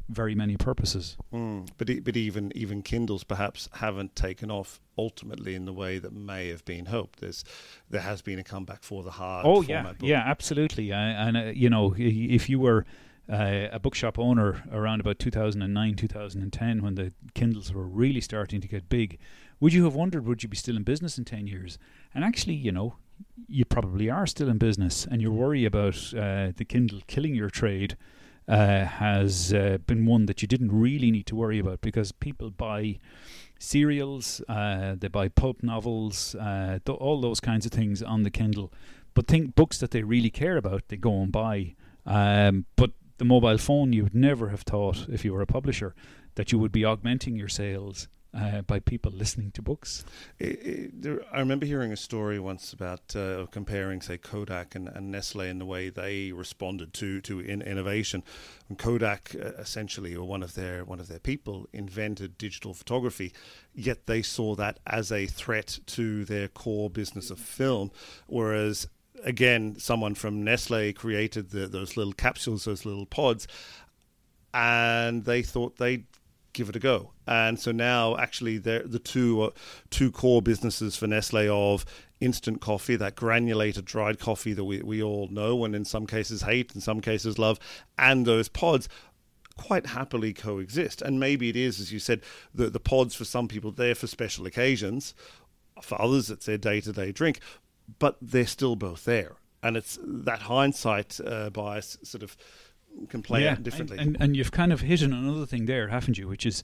very 0.08 0.34
many 0.34 0.56
purposes. 0.56 1.16
Mm, 1.32 1.68
but 1.78 1.88
e- 1.90 2.00
but 2.00 2.16
even 2.16 2.52
even 2.54 2.82
Kindles 2.82 3.24
perhaps 3.24 3.68
haven't 3.74 4.14
taken 4.16 4.50
off 4.50 4.80
ultimately 4.98 5.54
in 5.54 5.64
the 5.64 5.72
way 5.72 5.98
that 5.98 6.12
may 6.12 6.48
have 6.48 6.64
been 6.64 6.86
hoped. 6.86 7.20
There's 7.20 7.44
there 7.90 8.00
has 8.00 8.22
been 8.22 8.38
a 8.38 8.44
comeback 8.44 8.82
for 8.82 9.02
the 9.02 9.12
hard. 9.12 9.46
Oh 9.46 9.62
yeah, 9.62 9.82
book. 9.82 9.96
yeah, 10.00 10.22
absolutely. 10.26 10.92
Uh, 10.92 10.96
and 10.96 11.36
uh, 11.36 11.40
you 11.54 11.70
know, 11.70 11.94
if 11.96 12.48
you 12.48 12.58
were 12.58 12.84
uh, 13.30 13.68
a 13.72 13.78
bookshop 13.78 14.18
owner 14.18 14.62
around 14.72 15.00
about 15.00 15.18
2009, 15.18 15.94
2010, 15.94 16.82
when 16.82 16.94
the 16.96 17.12
Kindles 17.34 17.72
were 17.72 17.86
really 17.86 18.20
starting 18.20 18.60
to 18.60 18.68
get 18.68 18.88
big, 18.88 19.18
would 19.60 19.72
you 19.72 19.84
have 19.84 19.94
wondered 19.94 20.26
would 20.26 20.42
you 20.42 20.48
be 20.48 20.56
still 20.56 20.76
in 20.76 20.82
business 20.82 21.18
in 21.18 21.24
10 21.24 21.46
years? 21.46 21.78
And 22.14 22.24
actually, 22.24 22.54
you 22.54 22.72
know, 22.72 22.96
you 23.46 23.64
probably 23.64 24.10
are 24.10 24.26
still 24.26 24.48
in 24.48 24.58
business, 24.58 25.06
and 25.08 25.22
your 25.22 25.30
worry 25.30 25.64
about 25.64 25.96
uh, 26.14 26.52
the 26.56 26.64
Kindle 26.66 27.00
killing 27.06 27.34
your 27.34 27.50
trade 27.50 27.96
uh, 28.48 28.84
has 28.84 29.52
uh, 29.52 29.78
been 29.86 30.06
one 30.06 30.26
that 30.26 30.42
you 30.42 30.48
didn't 30.48 30.72
really 30.72 31.10
need 31.10 31.26
to 31.26 31.36
worry 31.36 31.58
about 31.58 31.80
because 31.80 32.12
people 32.12 32.50
buy 32.50 32.98
serials, 33.58 34.42
uh, 34.48 34.94
they 34.98 35.08
buy 35.08 35.28
pulp 35.28 35.62
novels, 35.62 36.34
uh, 36.34 36.78
th- 36.84 36.98
all 36.98 37.20
those 37.20 37.40
kinds 37.40 37.64
of 37.64 37.72
things 37.72 38.02
on 38.02 38.22
the 38.22 38.30
Kindle. 38.30 38.72
But 39.14 39.26
think 39.26 39.54
books 39.54 39.78
that 39.78 39.90
they 39.90 40.02
really 40.02 40.30
care 40.30 40.56
about, 40.56 40.88
they 40.88 40.96
go 40.96 41.20
and 41.22 41.30
buy. 41.30 41.74
Um, 42.04 42.66
but 42.76 42.92
the 43.18 43.24
mobile 43.24 43.58
phone, 43.58 43.92
you 43.92 44.04
would 44.04 44.14
never 44.14 44.48
have 44.48 44.62
thought, 44.62 45.06
if 45.08 45.24
you 45.24 45.32
were 45.32 45.42
a 45.42 45.46
publisher, 45.46 45.94
that 46.34 46.50
you 46.50 46.58
would 46.58 46.72
be 46.72 46.84
augmenting 46.84 47.36
your 47.36 47.48
sales 47.48 48.08
uh, 48.34 48.62
by 48.62 48.80
people 48.80 49.12
listening 49.12 49.50
to 49.52 49.62
books. 49.62 50.04
It, 50.38 50.46
it, 50.46 51.02
there, 51.02 51.20
I 51.32 51.38
remember 51.40 51.66
hearing 51.66 51.92
a 51.92 51.96
story 51.96 52.38
once 52.38 52.72
about 52.72 53.14
uh, 53.14 53.46
comparing, 53.50 54.00
say, 54.00 54.16
Kodak 54.16 54.74
and, 54.74 54.88
and, 54.88 55.10
Nestle 55.10 55.42
and 55.42 55.60
the 55.60 55.66
way 55.66 55.90
they 55.90 56.32
responded 56.32 56.94
to 56.94 57.20
to 57.22 57.40
in, 57.40 57.60
innovation. 57.62 58.22
And 58.68 58.78
Kodak, 58.78 59.34
uh, 59.34 59.52
essentially, 59.58 60.16
or 60.16 60.26
one 60.26 60.42
of 60.42 60.54
their 60.54 60.84
one 60.84 61.00
of 61.00 61.08
their 61.08 61.18
people, 61.18 61.68
invented 61.72 62.38
digital 62.38 62.72
photography, 62.72 63.32
yet 63.74 64.06
they 64.06 64.22
saw 64.22 64.54
that 64.54 64.78
as 64.86 65.12
a 65.12 65.26
threat 65.26 65.78
to 65.86 66.24
their 66.24 66.48
core 66.48 66.88
business 66.88 67.30
of 67.30 67.38
film, 67.38 67.90
whereas 68.26 68.88
again, 69.24 69.78
someone 69.78 70.14
from 70.14 70.42
Nestle 70.42 70.92
created 70.92 71.50
the, 71.50 71.66
those 71.68 71.96
little 71.96 72.12
capsules, 72.12 72.64
those 72.64 72.84
little 72.84 73.06
pods, 73.06 73.46
and 74.54 75.24
they 75.24 75.42
thought 75.42 75.76
they'd 75.76 76.06
give 76.52 76.68
it 76.68 76.76
a 76.76 76.80
go. 76.80 77.12
And 77.26 77.58
so 77.58 77.72
now, 77.72 78.16
actually, 78.16 78.58
the 78.58 79.00
two 79.02 79.42
uh, 79.42 79.50
two 79.90 80.10
core 80.10 80.42
businesses 80.42 80.96
for 80.96 81.06
Nestle 81.06 81.48
of 81.50 81.84
instant 82.20 82.60
coffee, 82.60 82.96
that 82.96 83.16
granulated 83.16 83.84
dried 83.84 84.18
coffee 84.18 84.52
that 84.52 84.64
we, 84.64 84.80
we 84.80 85.02
all 85.02 85.28
know 85.28 85.64
and 85.64 85.74
in 85.74 85.84
some 85.84 86.06
cases 86.06 86.42
hate, 86.42 86.72
in 86.74 86.80
some 86.80 87.00
cases 87.00 87.38
love, 87.38 87.58
and 87.98 88.24
those 88.24 88.48
pods 88.48 88.88
quite 89.56 89.86
happily 89.86 90.32
coexist. 90.32 91.02
And 91.02 91.18
maybe 91.18 91.48
it 91.48 91.56
is, 91.56 91.80
as 91.80 91.92
you 91.92 91.98
said, 91.98 92.20
the, 92.54 92.70
the 92.70 92.80
pods 92.80 93.14
for 93.14 93.24
some 93.24 93.48
people, 93.48 93.72
they're 93.72 93.94
for 93.94 94.06
special 94.06 94.46
occasions. 94.46 95.14
For 95.82 96.00
others, 96.00 96.30
it's 96.30 96.46
their 96.46 96.58
day 96.58 96.80
to 96.82 96.92
day 96.92 97.12
drink, 97.12 97.40
but 97.98 98.16
they're 98.22 98.46
still 98.46 98.76
both 98.76 99.04
there. 99.04 99.36
And 99.62 99.76
it's 99.76 99.98
that 100.02 100.42
hindsight 100.42 101.20
uh, 101.24 101.50
bias 101.50 101.98
sort 102.02 102.22
of 102.22 102.36
can 103.08 103.22
play 103.22 103.44
yeah, 103.44 103.52
out 103.52 103.62
differently. 103.62 103.98
And, 103.98 104.16
and, 104.16 104.22
and 104.22 104.36
you've 104.36 104.52
kind 104.52 104.72
of 104.72 104.80
hit 104.80 105.02
on 105.02 105.12
another 105.12 105.46
thing 105.46 105.66
there, 105.66 105.88
haven't 105.88 106.18
you? 106.18 106.28
Which 106.28 106.46
is 106.46 106.62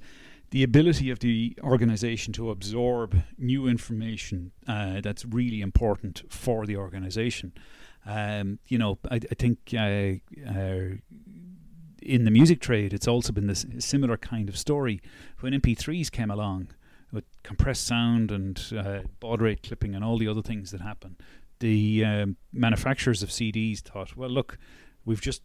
the 0.50 0.62
ability 0.62 1.10
of 1.10 1.18
the 1.18 1.56
organization 1.62 2.32
to 2.34 2.50
absorb 2.50 3.22
new 3.36 3.66
information 3.66 4.52
uh, 4.66 5.00
that's 5.00 5.24
really 5.24 5.60
important 5.60 6.22
for 6.30 6.64
the 6.66 6.76
organization. 6.76 7.52
Um, 8.06 8.58
you 8.66 8.78
know, 8.78 8.98
I, 9.10 9.16
I 9.16 9.34
think 9.34 9.58
uh, 9.74 10.14
uh, 10.48 10.96
in 12.00 12.24
the 12.24 12.30
music 12.30 12.60
trade, 12.60 12.94
it's 12.94 13.08
also 13.08 13.32
been 13.32 13.46
this 13.46 13.66
similar 13.78 14.16
kind 14.16 14.48
of 14.48 14.56
story. 14.56 15.02
When 15.40 15.52
MP3s 15.52 16.10
came 16.10 16.30
along 16.30 16.68
with 17.12 17.24
compressed 17.42 17.86
sound 17.86 18.30
and 18.30 18.62
uh, 18.76 19.00
baud 19.20 19.42
rate 19.42 19.62
clipping 19.62 19.94
and 19.94 20.02
all 20.02 20.16
the 20.16 20.28
other 20.28 20.42
things 20.42 20.70
that 20.70 20.80
happen, 20.80 21.16
the 21.58 22.04
um, 22.04 22.36
manufacturers 22.52 23.22
of 23.22 23.28
CDs 23.28 23.80
thought, 23.80 24.16
well, 24.16 24.30
look, 24.30 24.58
we've 25.04 25.20
just 25.20 25.42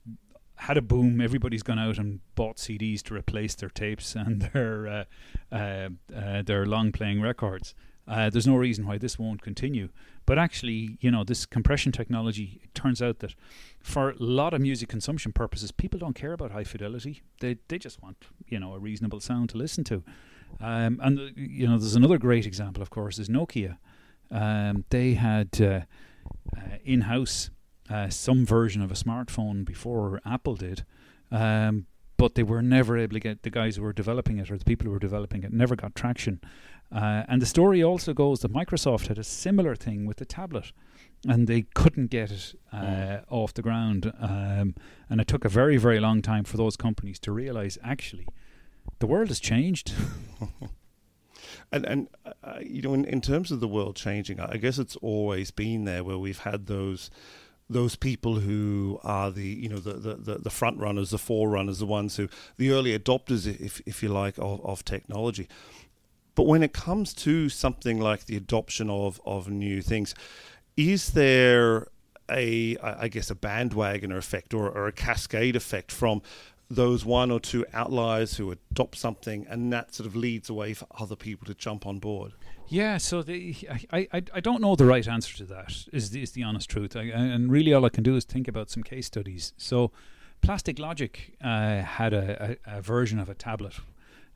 had 0.63 0.78
a 0.78 0.82
boom. 0.82 1.19
Everybody's 1.19 1.62
gone 1.63 1.78
out 1.80 1.97
and 1.97 2.21
bought 2.36 2.56
CDs 2.56 3.02
to 3.04 3.13
replace 3.15 3.54
their 3.56 3.69
tapes 3.69 4.15
and 4.23 4.41
their 4.41 4.88
uh, 4.88 5.56
uh, 5.56 5.89
uh, 6.15 6.41
their 6.41 6.65
long 6.65 6.91
playing 6.91 7.21
records. 7.21 7.76
Uh, 8.06 8.30
there's 8.30 8.47
no 8.47 8.56
reason 8.56 8.86
why 8.86 8.97
this 8.97 9.17
won't 9.17 9.41
continue. 9.41 9.88
But 10.26 10.38
actually, 10.38 10.97
you 10.99 11.10
know, 11.10 11.23
this 11.23 11.45
compression 11.45 11.91
technology, 11.91 12.62
it 12.63 12.73
turns 12.73 13.02
out 13.02 13.19
that 13.19 13.34
for 13.82 14.12
a 14.12 14.15
lot 14.19 14.54
of 14.54 14.62
music 14.62 14.89
consumption 14.89 15.32
purposes, 15.32 15.71
people 15.71 15.99
don't 15.99 16.13
care 16.13 16.34
about 16.34 16.52
high 16.52 16.63
fidelity. 16.63 17.21
They 17.39 17.58
they 17.67 17.78
just 17.78 18.02
want, 18.02 18.17
you 18.47 18.60
know, 18.60 18.73
a 18.73 18.80
reasonable 18.80 19.19
sound 19.19 19.49
to 19.49 19.58
listen 19.58 19.84
to. 19.86 20.04
Um, 20.62 20.99
and, 21.02 21.19
uh, 21.19 21.23
you 21.36 21.67
know, 21.67 21.78
there's 21.78 21.95
another 21.95 22.17
great 22.17 22.45
example, 22.45 22.82
of 22.82 22.89
course, 22.89 23.19
is 23.19 23.28
Nokia. 23.28 23.78
Um, 24.32 24.86
they 24.89 25.15
had 25.15 25.49
uh, 25.62 25.82
in 26.86 27.02
house 27.02 27.49
uh, 27.89 28.10
some 28.10 28.46
version 28.46 28.82
of 28.82 28.91
a 28.91 28.96
smartphone 28.96 29.65
before 29.65 30.22
Apple 30.26 30.56
did. 30.56 30.86
Um, 31.32 31.88
but 32.17 32.36
they 32.36 32.43
were 32.43 32.62
never 32.62 32.98
able 32.98 33.13
to 33.13 33.19
get 33.19 33.43
the 33.43 33.50
guys 33.50 33.76
who 33.76 33.82
were 33.82 33.91
developing 33.91 34.38
it 34.38 34.50
or 34.50 34.58
the 34.58 34.63
people 34.63 34.86
who 34.86 34.91
were 34.91 35.00
developing 35.00 35.43
it 35.43 35.52
never 35.52 35.76
got 35.76 35.96
traction. 35.96 36.39
Uh, 36.93 37.24
and 37.28 37.41
the 37.41 37.46
story 37.46 37.84
also 37.84 38.13
goes 38.13 38.41
that 38.41 38.54
Microsoft 38.54 39.08
had 39.08 39.17
a 39.17 39.24
similar 39.24 39.76
thing 39.76 40.06
with 40.06 40.17
the 40.17 40.26
tablet, 40.26 40.72
and 41.28 41.48
they 41.48 41.63
couldn't 41.74 42.08
get 42.12 42.32
it 42.32 42.54
uh, 42.72 42.78
mm. 42.78 43.24
off 43.30 43.54
the 43.54 43.63
ground. 43.63 44.13
Um, 44.19 44.76
and 45.10 45.19
it 45.19 45.28
took 45.28 45.43
a 45.43 45.50
very, 45.50 45.78
very 45.78 46.00
long 46.00 46.22
time 46.22 46.43
for 46.43 46.56
those 46.56 46.78
companies 46.78 47.19
to 47.19 47.32
realize 47.32 47.78
actually 47.84 48.28
the 49.00 49.08
world 49.08 49.30
has 49.30 49.39
changed. 49.39 49.93
and 51.72 51.86
and 51.86 52.08
uh, 52.43 52.60
you 52.62 52.82
know, 52.82 52.93
in, 52.93 53.06
in 53.06 53.22
terms 53.22 53.52
of 53.52 53.60
the 53.60 53.67
world 53.67 53.96
changing, 53.96 54.39
I 54.39 54.58
guess 54.58 54.78
it's 54.78 54.96
always 54.98 55.52
been 55.52 55.86
there 55.86 56.04
where 56.04 56.17
we've 56.17 56.39
had 56.39 56.67
those 56.67 57.10
those 57.69 57.95
people 57.95 58.39
who 58.39 58.99
are 59.04 59.32
the 59.32 59.47
you 59.47 59.69
know 59.69 59.80
the, 59.80 60.15
the, 60.15 60.38
the 60.39 60.49
front 60.49 60.80
runners, 60.80 61.10
the 61.12 61.17
forerunners, 61.17 61.80
the 61.80 61.86
ones 61.86 62.17
who 62.17 62.28
the 62.58 62.71
early 62.71 62.97
adopters, 62.97 63.47
if 63.47 63.82
if 63.86 64.04
you 64.04 64.10
like, 64.10 64.38
of, 64.38 64.63
of 64.65 64.86
technology. 64.86 65.47
But 66.36 66.43
when 66.43 66.63
it 66.63 66.73
comes 66.73 67.13
to 67.15 67.49
something 67.49 67.99
like 67.99 68.26
the 68.26 68.36
adoption 68.36 68.89
of 68.89 69.21
of 69.26 69.49
new 69.49 69.82
things, 69.82 70.13
is 70.76 71.12
there 71.12 71.88
a 72.30 72.78
I 72.78 73.08
guess 73.08 73.30
a 73.30 73.36
bandwagoner 73.36 74.17
effect 74.17 74.54
or, 74.54 74.69
or 74.69 74.88
a 74.88 74.91
cascade 74.91 75.56
effect 75.56 75.91
from 75.91 76.21
those 76.69 77.06
one 77.06 77.30
or 77.30 77.39
two 77.39 77.65
outliers 77.73 78.38
who 78.38 78.52
adopt 78.52 78.97
something 78.97 79.45
and 79.49 79.71
that 79.71 79.93
sort 79.93 80.08
of 80.08 80.15
leads 80.15 80.49
away 80.49 80.73
for 80.73 80.88
other 80.99 81.15
people 81.15 81.45
to 81.45 81.54
jump 81.54 81.86
on 81.86 81.99
board? 81.99 82.34
Yeah, 82.67 82.97
so 82.97 83.21
the, 83.21 83.56
I, 83.91 84.08
I, 84.12 84.23
I 84.34 84.39
don't 84.39 84.62
know 84.62 84.76
the 84.76 84.86
right 84.86 85.08
answer 85.08 85.36
to 85.38 85.45
that. 85.45 85.86
Is 85.91 86.10
the, 86.10 86.23
is 86.23 86.32
the 86.32 86.43
honest 86.43 86.69
truth? 86.69 86.95
I, 86.95 87.04
and 87.04 87.52
really, 87.52 87.73
all 87.73 87.86
I 87.86 87.89
can 87.89 88.04
do 88.04 88.15
is 88.15 88.23
think 88.26 88.47
about 88.47 88.69
some 88.69 88.84
case 88.84 89.06
studies. 89.06 89.54
So, 89.58 89.91
Plastic 90.41 90.80
Logic 90.80 91.36
uh, 91.43 91.82
had 91.82 92.13
a, 92.13 92.58
a, 92.65 92.78
a, 92.78 92.82
version 92.82 93.19
of 93.19 93.30
a 93.30 93.34
tablet 93.34 93.76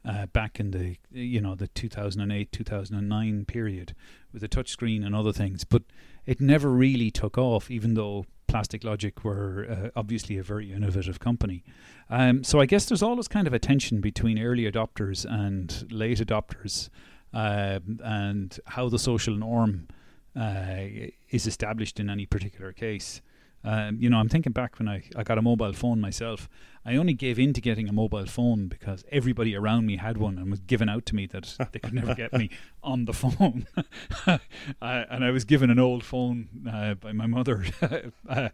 uh, 0.08 0.26
back 0.28 0.60
in 0.60 0.72
the 0.72 0.96
you 1.12 1.42
know 1.42 1.54
the 1.54 1.68
2008 1.68 2.52
2009 2.52 3.46
period 3.46 3.94
with 4.32 4.42
a 4.42 4.48
touchscreen 4.48 5.06
and 5.06 5.14
other 5.14 5.34
things, 5.34 5.64
but 5.64 5.84
it 6.26 6.40
never 6.40 6.70
really 6.70 7.12
took 7.12 7.38
off. 7.38 7.70
Even 7.70 7.96
though 7.96 8.26
Plastic 8.48 8.84
Logic 8.84 9.24
were 9.24 9.68
uh, 9.70 10.00
obviously 10.00 10.38
a 10.38 10.44
very 10.44 10.72
innovative 10.72 11.20
company. 11.20 11.64
Um, 12.10 12.44
so 12.44 12.62
I 12.62 12.66
guess 12.66 12.86
there's 12.86 13.04
always 13.04 13.28
kind 13.28 13.48
of 13.48 13.54
a 13.54 13.60
tension 13.60 14.00
between 14.00 14.40
early 14.40 14.70
adopters 14.70 15.26
and 15.26 15.86
late 15.92 16.20
adopters, 16.20 16.90
um, 17.38 18.00
and 18.04 18.60
how 18.66 18.90
the 18.90 18.98
social 18.98 19.36
norm 19.36 19.88
uh, 20.36 21.10
is 21.30 21.46
established 21.46 22.00
in 22.00 22.10
any 22.10 22.26
particular 22.26 22.74
case. 22.74 23.22
Um, 23.68 23.98
you 24.00 24.10
know, 24.10 24.18
I'm 24.18 24.30
thinking 24.30 24.54
back 24.54 24.80
when 24.80 24.88
I, 24.88 25.04
I 25.18 25.24
got 25.24 25.38
a 25.38 25.42
mobile 25.42 25.74
phone 25.74 26.00
myself. 26.00 26.48
I 26.86 26.96
only 26.96 27.14
gave 27.14 27.38
in 27.38 27.52
to 27.52 27.60
getting 27.60 27.90
a 27.90 27.92
mobile 27.92 28.26
phone 28.26 28.70
because 28.70 29.04
everybody 29.12 29.58
around 29.58 29.86
me 29.86 29.98
had 29.98 30.16
one 30.16 30.38
and 30.38 30.50
was 30.50 30.62
given 30.62 30.88
out 30.88 31.06
to 31.08 31.16
me 31.16 31.26
that 31.28 31.54
they 31.74 31.80
could 31.80 31.94
never 31.94 32.16
get 32.16 32.32
me 32.32 32.50
on 32.82 33.04
the 33.04 33.12
phone. 33.12 33.68
uh, 34.26 34.38
and 34.82 35.26
I 35.26 35.32
was 35.32 35.44
given 35.44 35.70
an 35.70 35.80
old 35.80 36.06
phone 36.06 36.48
uh, 36.72 36.94
by 36.94 37.12
my 37.12 37.28
mother 37.28 37.66
uh, 38.30 38.50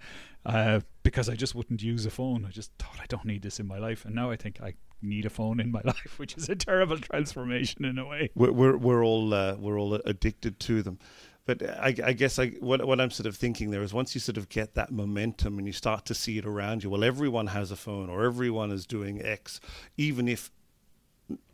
uh, 0.47 0.79
because 1.03 1.29
I 1.29 1.35
just 1.35 1.53
wouldn't 1.53 1.83
use 1.83 2.07
a 2.07 2.11
phone. 2.11 2.43
I 2.43 2.49
just 2.49 2.71
thought 2.79 2.97
I 2.99 3.05
don't 3.07 3.25
need 3.25 3.43
this 3.43 3.59
in 3.59 3.67
my 3.67 3.77
life, 3.77 4.05
and 4.05 4.15
now 4.15 4.31
I 4.31 4.35
think 4.35 4.61
I 4.61 4.73
need 5.03 5.27
a 5.27 5.29
phone 5.29 5.59
in 5.59 5.71
my 5.71 5.81
life, 5.83 6.17
which 6.17 6.35
is 6.37 6.49
a 6.49 6.55
terrible 6.55 6.97
transformation 6.97 7.85
in 7.85 7.99
a 7.99 8.05
way. 8.07 8.31
We're 8.33 8.51
we're, 8.51 8.77
we're 8.77 9.05
all 9.05 9.31
uh, 9.31 9.57
we're 9.59 9.79
all 9.79 9.93
addicted 9.93 10.59
to 10.61 10.81
them 10.81 10.97
but 11.45 11.61
I, 11.61 11.95
I, 12.03 12.13
guess 12.13 12.39
I, 12.39 12.49
what, 12.59 12.85
what 12.85 13.01
I'm 13.01 13.11
sort 13.11 13.27
of 13.27 13.35
thinking 13.35 13.71
there 13.71 13.81
is 13.81 13.93
once 13.93 14.15
you 14.15 14.21
sort 14.21 14.37
of 14.37 14.47
get 14.49 14.75
that 14.75 14.91
momentum 14.91 15.57
and 15.57 15.67
you 15.67 15.73
start 15.73 16.05
to 16.05 16.13
see 16.13 16.37
it 16.37 16.45
around 16.45 16.83
you, 16.83 16.89
well, 16.89 17.03
everyone 17.03 17.47
has 17.47 17.69
a 17.71 17.75
phone 17.75 18.09
or 18.09 18.23
everyone 18.23 18.71
is 18.71 18.85
doing 18.85 19.21
X, 19.21 19.59
even 19.97 20.27
if 20.27 20.51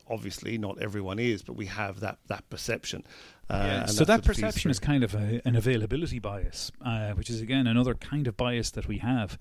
obviously 0.09 0.57
not 0.57 0.79
everyone 0.81 1.19
is, 1.19 1.41
but 1.41 1.53
we 1.53 1.67
have 1.67 1.99
that 1.99 2.17
that 2.27 2.49
perception. 2.49 3.03
Uh, 3.49 3.63
yeah, 3.65 3.85
so 3.85 4.03
that 4.05 4.23
perception 4.23 4.69
is 4.69 4.79
kind 4.79 5.03
of 5.03 5.15
a, 5.15 5.41
an 5.45 5.55
availability 5.55 6.19
bias, 6.19 6.71
uh, 6.83 7.11
which 7.11 7.29
is 7.29 7.41
again 7.41 7.67
another 7.67 7.95
kind 7.95 8.27
of 8.27 8.37
bias 8.37 8.71
that 8.71 8.87
we 8.87 8.99
have, 8.99 9.37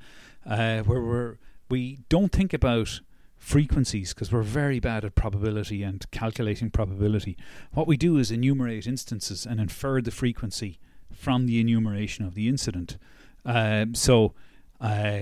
uh, 0.47 0.81
where 0.83 1.01
we're 1.01 1.39
we 1.69 1.99
don't 2.09 2.33
think 2.33 2.53
about 2.53 3.01
frequencies 3.38 4.12
because 4.12 4.33
we're 4.33 4.42
very 4.42 4.81
bad 4.81 5.05
at 5.05 5.14
probability 5.14 5.83
and 5.83 6.11
calculating 6.11 6.70
probability. 6.70 7.37
What 7.72 7.87
we 7.87 7.96
do 7.96 8.18
is 8.18 8.31
enumerate 8.31 8.87
instances 8.87 9.46
and 9.46 9.61
infer 9.61 10.01
the 10.01 10.11
frequency 10.11 10.79
from 11.12 11.46
the 11.46 11.61
enumeration 11.61 12.24
of 12.24 12.35
the 12.35 12.48
incident. 12.48 12.98
Um, 13.44 13.94
so, 13.94 14.35
uh, 14.81 15.18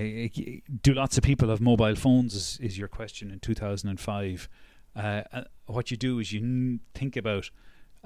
do 0.82 0.92
lots 0.92 1.16
of 1.16 1.24
people 1.24 1.48
have 1.48 1.60
mobile 1.60 1.94
phones? 1.94 2.34
Is, 2.34 2.58
is 2.60 2.78
your 2.78 2.88
question 2.88 3.30
in 3.30 3.40
2005? 3.40 4.48
Uh, 4.94 5.22
uh, 5.32 5.44
what 5.66 5.90
you 5.90 5.96
do 5.96 6.18
is 6.18 6.32
you 6.32 6.40
n- 6.40 6.80
think 6.94 7.16
about 7.16 7.50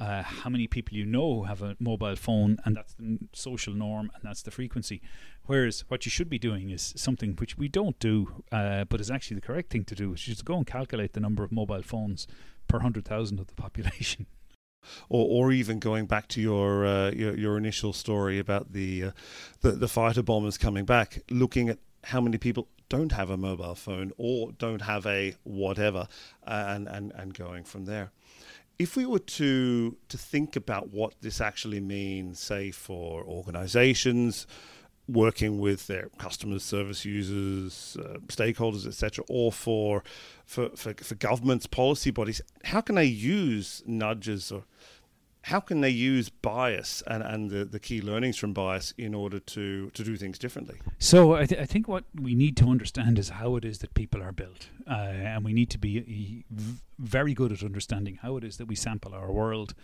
uh, 0.01 0.23
how 0.23 0.49
many 0.49 0.67
people 0.67 0.97
you 0.97 1.05
know 1.05 1.43
have 1.43 1.61
a 1.63 1.77
mobile 1.79 2.17
phone, 2.17 2.57
and 2.65 2.75
that's 2.75 2.95
the 2.95 3.19
social 3.35 3.75
norm, 3.75 4.11
and 4.15 4.23
that's 4.25 4.43
the 4.43 4.51
frequency. 4.51 5.03
Whereas 5.45 5.85
what 5.89 6.07
you 6.07 6.11
should 6.11 6.31
be 6.31 6.39
doing 6.39 6.71
is 6.71 6.95
something 6.97 7.37
which 7.37 7.59
we 7.59 7.69
don't 7.69 7.99
do, 7.99 8.43
uh, 8.51 8.85
but 8.85 9.01
is 9.01 9.11
actually 9.11 9.37
the 9.37 9.47
correct 9.47 9.71
thing 9.71 9.85
to 9.85 9.95
do, 9.95 10.11
which 10.11 10.27
is 10.27 10.39
to 10.39 10.45
go 10.45 10.57
and 10.57 10.67
calculate 10.67 11.13
the 11.13 11.21
number 11.21 11.45
of 11.45 11.53
mobile 11.53 11.83
phones 11.83 12.27
per 12.67 12.79
hundred 12.79 13.05
thousand 13.05 13.39
of 13.39 13.47
the 13.49 13.55
population. 13.55 14.27
Or, 15.11 15.27
or 15.29 15.53
even 15.53 15.79
going 15.79 16.07
back 16.07 16.27
to 16.29 16.41
your 16.41 16.87
uh, 16.87 17.11
your, 17.11 17.37
your, 17.37 17.59
initial 17.59 17.93
story 17.93 18.39
about 18.39 18.73
the, 18.73 19.05
uh, 19.05 19.11
the 19.61 19.73
the 19.73 19.89
fighter 19.89 20.23
bombers 20.23 20.57
coming 20.57 20.87
back, 20.87 21.23
looking 21.31 21.69
at 21.69 21.79
how 22.05 22.23
many 22.23 22.39
people 22.39 22.67
don't 22.89 23.13
have 23.13 23.29
a 23.29 23.37
mobile 23.37 23.75
phone 23.75 24.11
or 24.17 24.53
don't 24.53 24.81
have 24.81 25.05
a 25.05 25.35
whatever, 25.43 26.09
and 26.47 26.89
and 26.89 27.13
and 27.15 27.35
going 27.35 27.65
from 27.65 27.85
there 27.85 28.11
if 28.81 28.97
we 28.97 29.05
were 29.05 29.19
to 29.19 29.95
to 30.09 30.17
think 30.17 30.57
about 30.57 30.89
what 30.89 31.13
this 31.21 31.39
actually 31.39 31.81
means, 31.81 32.41
say 32.41 32.71
for 32.71 33.23
organisations 33.25 34.47
working 35.07 35.59
with 35.59 35.87
their 35.87 36.09
customers, 36.17 36.63
service 36.63 37.05
users, 37.05 37.97
uh, 38.01 38.17
stakeholders, 38.29 38.87
etc., 38.87 39.23
or 39.29 39.53
for, 39.53 40.03
for 40.47 40.71
for 40.71 40.95
for 40.95 41.15
governments, 41.17 41.67
policy 41.67 42.11
bodies, 42.11 42.41
how 42.65 42.81
can 42.81 42.95
they 42.95 43.05
use 43.05 43.83
nudges 43.85 44.51
or 44.51 44.65
how 45.43 45.61
can 45.61 45.81
they 45.81 45.91
use 45.91 46.29
bias 46.29 47.03
and, 47.07 47.23
and 47.23 47.51
the, 47.51 47.65
the 47.65 47.81
key 47.81 48.01
learnings 48.03 48.37
from 48.37 48.53
bias 48.53 48.93
in 48.99 49.15
order 49.15 49.41
to, 49.41 49.91
to 49.91 50.05
do 50.05 50.17
things 50.17 50.39
differently? 50.39 50.79
So 50.99 51.35
I, 51.35 51.47
th- 51.47 51.61
I 51.61 51.65
think 51.65 51.89
what 51.89 52.05
we 52.15 52.35
need 52.35 52.57
to 52.59 52.67
understand 52.67 53.19
is 53.19 53.31
how 53.31 53.57
it 53.57 53.65
is 53.65 53.79
that 53.79 53.95
people 53.95 54.23
are 54.23 54.33
built. 54.33 54.69
Uh, 54.87 54.93
and 54.93 55.45
we 55.45 55.53
need 55.53 55.71
to 55.71 55.79
be 55.79 56.45
very 56.99 57.33
good 57.35 57.53
at 57.53 57.63
understanding 57.63 58.19
how 58.23 58.37
it 58.37 58.45
is 58.45 58.59
that 58.59 58.67
we 58.67 58.75
sample 58.75 59.15
our 59.15 59.33
world, 59.33 59.75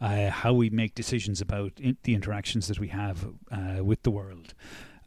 uh, 0.00 0.30
how 0.30 0.52
we 0.52 0.70
make 0.70 0.94
decisions 0.94 1.40
about 1.40 1.72
in- 1.80 1.96
the 2.04 2.14
interactions 2.14 2.68
that 2.68 2.78
we 2.78 2.88
have 2.88 3.26
uh, 3.50 3.84
with 3.84 4.02
the 4.04 4.10
world. 4.10 4.54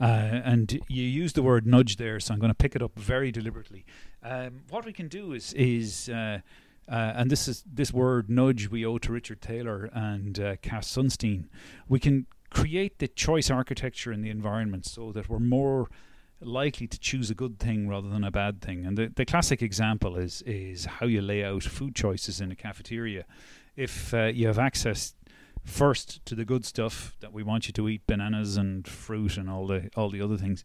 Uh, 0.02 0.42
and 0.44 0.82
you 0.90 1.04
use 1.04 1.34
the 1.34 1.44
word 1.44 1.66
nudge 1.66 1.96
there, 1.96 2.20
so 2.20 2.34
I'm 2.34 2.40
going 2.40 2.50
to 2.50 2.56
pick 2.56 2.76
it 2.76 2.82
up 2.82 2.98
very 3.00 3.32
deliberately. 3.32 3.86
Um, 4.22 4.64
what 4.70 4.86
we 4.86 4.92
can 4.92 5.08
do 5.08 5.34
is 5.34 5.54
is 5.54 6.10
uh, 6.88 7.14
and 7.16 7.32
this 7.32 7.48
is 7.48 7.64
this 7.72 7.94
word 7.94 8.30
nudge 8.30 8.70
we 8.70 8.86
owe 8.86 8.98
to 8.98 9.12
Richard 9.12 9.42
Thaler 9.42 9.90
and 9.94 10.40
uh, 10.40 10.56
Cass 10.58 10.88
Sunstein. 10.88 11.46
We 11.88 12.00
can 12.00 12.28
create 12.50 13.00
the 13.00 13.08
choice 13.08 13.50
architecture 13.50 14.12
in 14.12 14.22
the 14.22 14.30
environment 14.30 14.86
so 14.86 15.12
that 15.12 15.28
we're 15.28 15.40
more 15.40 15.90
likely 16.40 16.88
to 16.88 17.00
choose 17.00 17.30
a 17.30 17.36
good 17.36 17.58
thing 17.58 17.88
rather 17.88 18.10
than 18.10 18.24
a 18.24 18.32
bad 18.32 18.62
thing. 18.62 18.86
And 18.86 18.98
the, 18.98 19.12
the 19.16 19.26
classic 19.26 19.62
example 19.62 20.18
is 20.18 20.42
is 20.44 20.86
how 20.86 21.06
you 21.06 21.22
lay 21.22 21.44
out 21.44 21.64
food 21.64 21.96
choices 21.96 22.42
in 22.42 22.52
a 22.52 22.56
cafeteria. 22.56 23.26
If 23.76 24.14
uh, 24.14 24.26
you 24.26 24.48
have 24.48 24.60
access 24.60 25.16
first 25.64 26.24
to 26.26 26.36
the 26.36 26.46
good 26.46 26.66
stuff 26.66 27.16
that 27.22 27.32
we 27.32 27.42
want 27.42 27.68
you 27.68 27.74
to 27.74 27.88
eat, 27.88 28.06
bananas 28.06 28.58
and 28.58 28.88
fruit 28.88 29.38
and 29.38 29.50
all 29.50 29.68
the 29.68 29.90
all 29.96 30.10
the 30.10 30.22
other 30.22 30.38
things, 30.38 30.64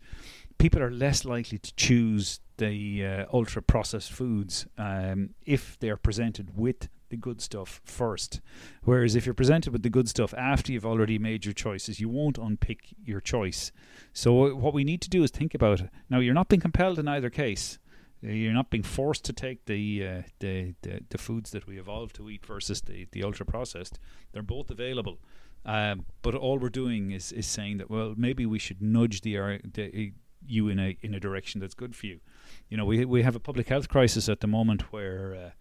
people 0.59 0.83
are 0.83 0.91
less 0.91 1.25
likely 1.25 1.59
to 1.59 1.75
choose 1.75 2.41
the 2.59 3.07
uh, 3.07 3.25
ultra 3.33 3.63
processed 3.63 4.13
foods 4.13 4.67
um, 4.77 5.31
if 5.47 5.79
they're 5.79 5.97
presented 5.97 6.57
with 6.57 6.89
the 7.09 7.17
good 7.17 7.41
stuff 7.41 7.81
first. 7.85 8.41
Whereas 8.83 9.15
if 9.15 9.25
you're 9.25 9.35
presented 9.35 9.73
with 9.73 9.83
the 9.83 9.91
good 9.91 10.09
stuff 10.09 10.35
after 10.35 10.73
you've 10.73 10.85
already 10.85 11.19
made 11.19 11.45
your 11.45 11.55
choices, 11.55 12.01
you 12.01 12.09
won't 12.09 12.37
unpick 12.37 12.95
your 13.03 13.21
choice. 13.21 13.73
So 14.13 14.55
what 14.55 14.75
we 14.75 14.85
need 14.85 15.01
to 15.03 15.11
do 15.11 15.23
is 15.23 15.31
think 15.31 15.55
about 15.55 15.81
it. 15.81 15.91
Now 16.11 16.19
you're 16.19 16.35
not 16.35 16.49
being 16.49 16.61
compelled 16.61 16.99
in 16.99 17.09
either 17.09 17.31
case. 17.31 17.79
Uh, 18.23 18.31
you're 18.31 18.53
not 18.53 18.71
being 18.71 18.83
forced 18.83 19.25
to 19.25 19.33
take 19.33 19.65
the, 19.67 20.07
uh, 20.07 20.23
the, 20.41 20.75
the 20.83 21.01
the 21.09 21.19
foods 21.19 21.53
that 21.53 21.69
we 21.69 21.79
evolved 21.79 22.17
to 22.17 22.29
eat 22.29 22.45
versus 22.45 22.81
the, 22.81 23.07
the 23.13 23.23
ultra 23.23 23.47
processed. 23.47 24.01
They're 24.33 24.43
both 24.43 24.71
available. 24.71 25.21
Um, 25.65 26.05
but 26.23 26.35
all 26.35 26.59
we're 26.59 26.69
doing 26.69 27.13
is, 27.13 27.31
is 27.33 27.47
saying 27.47 27.79
that 27.79 27.91
well 27.91 28.15
maybe 28.17 28.45
we 28.45 28.59
should 28.59 28.83
nudge 28.83 29.21
the, 29.21 29.39
uh, 29.39 29.59
the 29.73 30.13
you 30.47 30.69
in 30.69 30.79
a 30.79 30.97
in 31.03 31.15
a 31.15 31.21
direction 31.21 31.61
that's 31.61 31.75
good 31.75 31.95
for 31.95 32.07
you. 32.07 32.21
You 32.69 32.77
know, 32.77 32.85
we 32.85 33.05
we 33.05 33.23
have 33.23 33.37
a 33.37 33.41
public 33.41 33.69
health 33.69 33.89
crisis 33.89 34.29
at 34.29 34.41
the 34.41 34.47
moment 34.47 34.93
where 34.93 35.53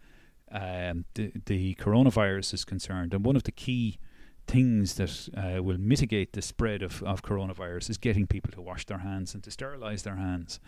uh, 0.52 0.58
um, 0.58 1.06
the 1.14 1.32
the 1.46 1.76
coronavirus 1.76 2.54
is 2.54 2.66
concerned, 2.66 3.14
and 3.14 3.26
one 3.26 3.36
of 3.36 3.44
the 3.44 3.52
key 3.52 4.00
things 4.48 4.96
that 4.96 5.30
uh, 5.36 5.62
will 5.62 5.78
mitigate 5.78 6.34
the 6.34 6.42
spread 6.42 6.82
of, 6.82 7.04
of 7.04 7.22
coronavirus 7.22 7.90
is 7.90 7.98
getting 7.98 8.26
people 8.26 8.52
to 8.52 8.62
wash 8.62 8.86
their 8.86 9.00
hands 9.00 9.34
and 9.34 9.44
to 9.44 9.52
sterilize 9.52 10.04
their 10.04 10.16
hands. 10.16 10.60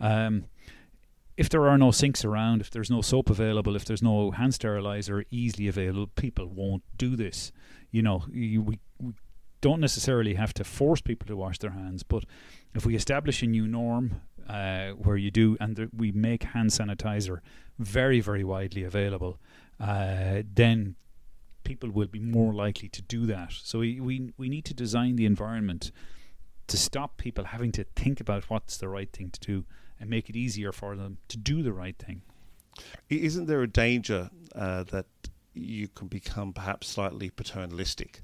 Um, 0.00 0.44
if 1.36 1.48
there 1.48 1.68
are 1.68 1.76
no 1.76 1.90
sinks 1.90 2.24
around, 2.24 2.60
if 2.60 2.70
there's 2.70 2.90
no 2.90 3.02
soap 3.02 3.28
available, 3.28 3.74
if 3.74 3.84
there's 3.84 4.02
no 4.02 4.30
hand 4.30 4.54
sterilizer 4.54 5.24
easily 5.30 5.66
available, 5.66 6.06
people 6.14 6.46
won't 6.46 6.84
do 6.96 7.16
this. 7.16 7.50
You 7.90 8.02
know, 8.02 8.24
you, 8.32 8.62
we, 8.62 8.78
we 8.93 8.93
don't 9.64 9.80
necessarily 9.80 10.34
have 10.34 10.52
to 10.52 10.62
force 10.62 11.00
people 11.00 11.26
to 11.26 11.34
wash 11.34 11.58
their 11.58 11.70
hands, 11.70 12.02
but 12.02 12.24
if 12.74 12.84
we 12.84 12.94
establish 12.94 13.42
a 13.42 13.46
new 13.46 13.66
norm 13.66 14.20
uh, 14.46 14.90
where 14.90 15.16
you 15.16 15.30
do, 15.30 15.56
and 15.58 15.76
th- 15.76 15.88
we 15.96 16.12
make 16.12 16.42
hand 16.42 16.68
sanitizer 16.68 17.38
very, 17.78 18.20
very 18.20 18.44
widely 18.44 18.84
available, 18.84 19.38
uh, 19.80 20.42
then 20.54 20.96
people 21.62 21.90
will 21.90 22.08
be 22.08 22.18
more 22.18 22.52
likely 22.52 22.90
to 22.90 23.00
do 23.00 23.24
that. 23.24 23.52
So 23.52 23.78
we, 23.78 24.00
we, 24.00 24.34
we 24.36 24.50
need 24.50 24.66
to 24.66 24.74
design 24.74 25.16
the 25.16 25.24
environment 25.24 25.90
to 26.66 26.76
stop 26.76 27.16
people 27.16 27.44
having 27.44 27.72
to 27.72 27.84
think 27.96 28.20
about 28.20 28.50
what's 28.50 28.76
the 28.76 28.90
right 28.90 29.10
thing 29.10 29.30
to 29.30 29.40
do 29.40 29.64
and 29.98 30.10
make 30.10 30.28
it 30.28 30.36
easier 30.36 30.72
for 30.72 30.94
them 30.94 31.16
to 31.28 31.38
do 31.38 31.62
the 31.62 31.72
right 31.72 31.96
thing. 31.96 32.20
Isn't 33.08 33.46
there 33.46 33.62
a 33.62 33.66
danger 33.66 34.28
uh, 34.54 34.82
that 34.84 35.06
you 35.54 35.88
can 35.88 36.08
become 36.08 36.52
perhaps 36.52 36.88
slightly 36.88 37.30
paternalistic 37.30 38.20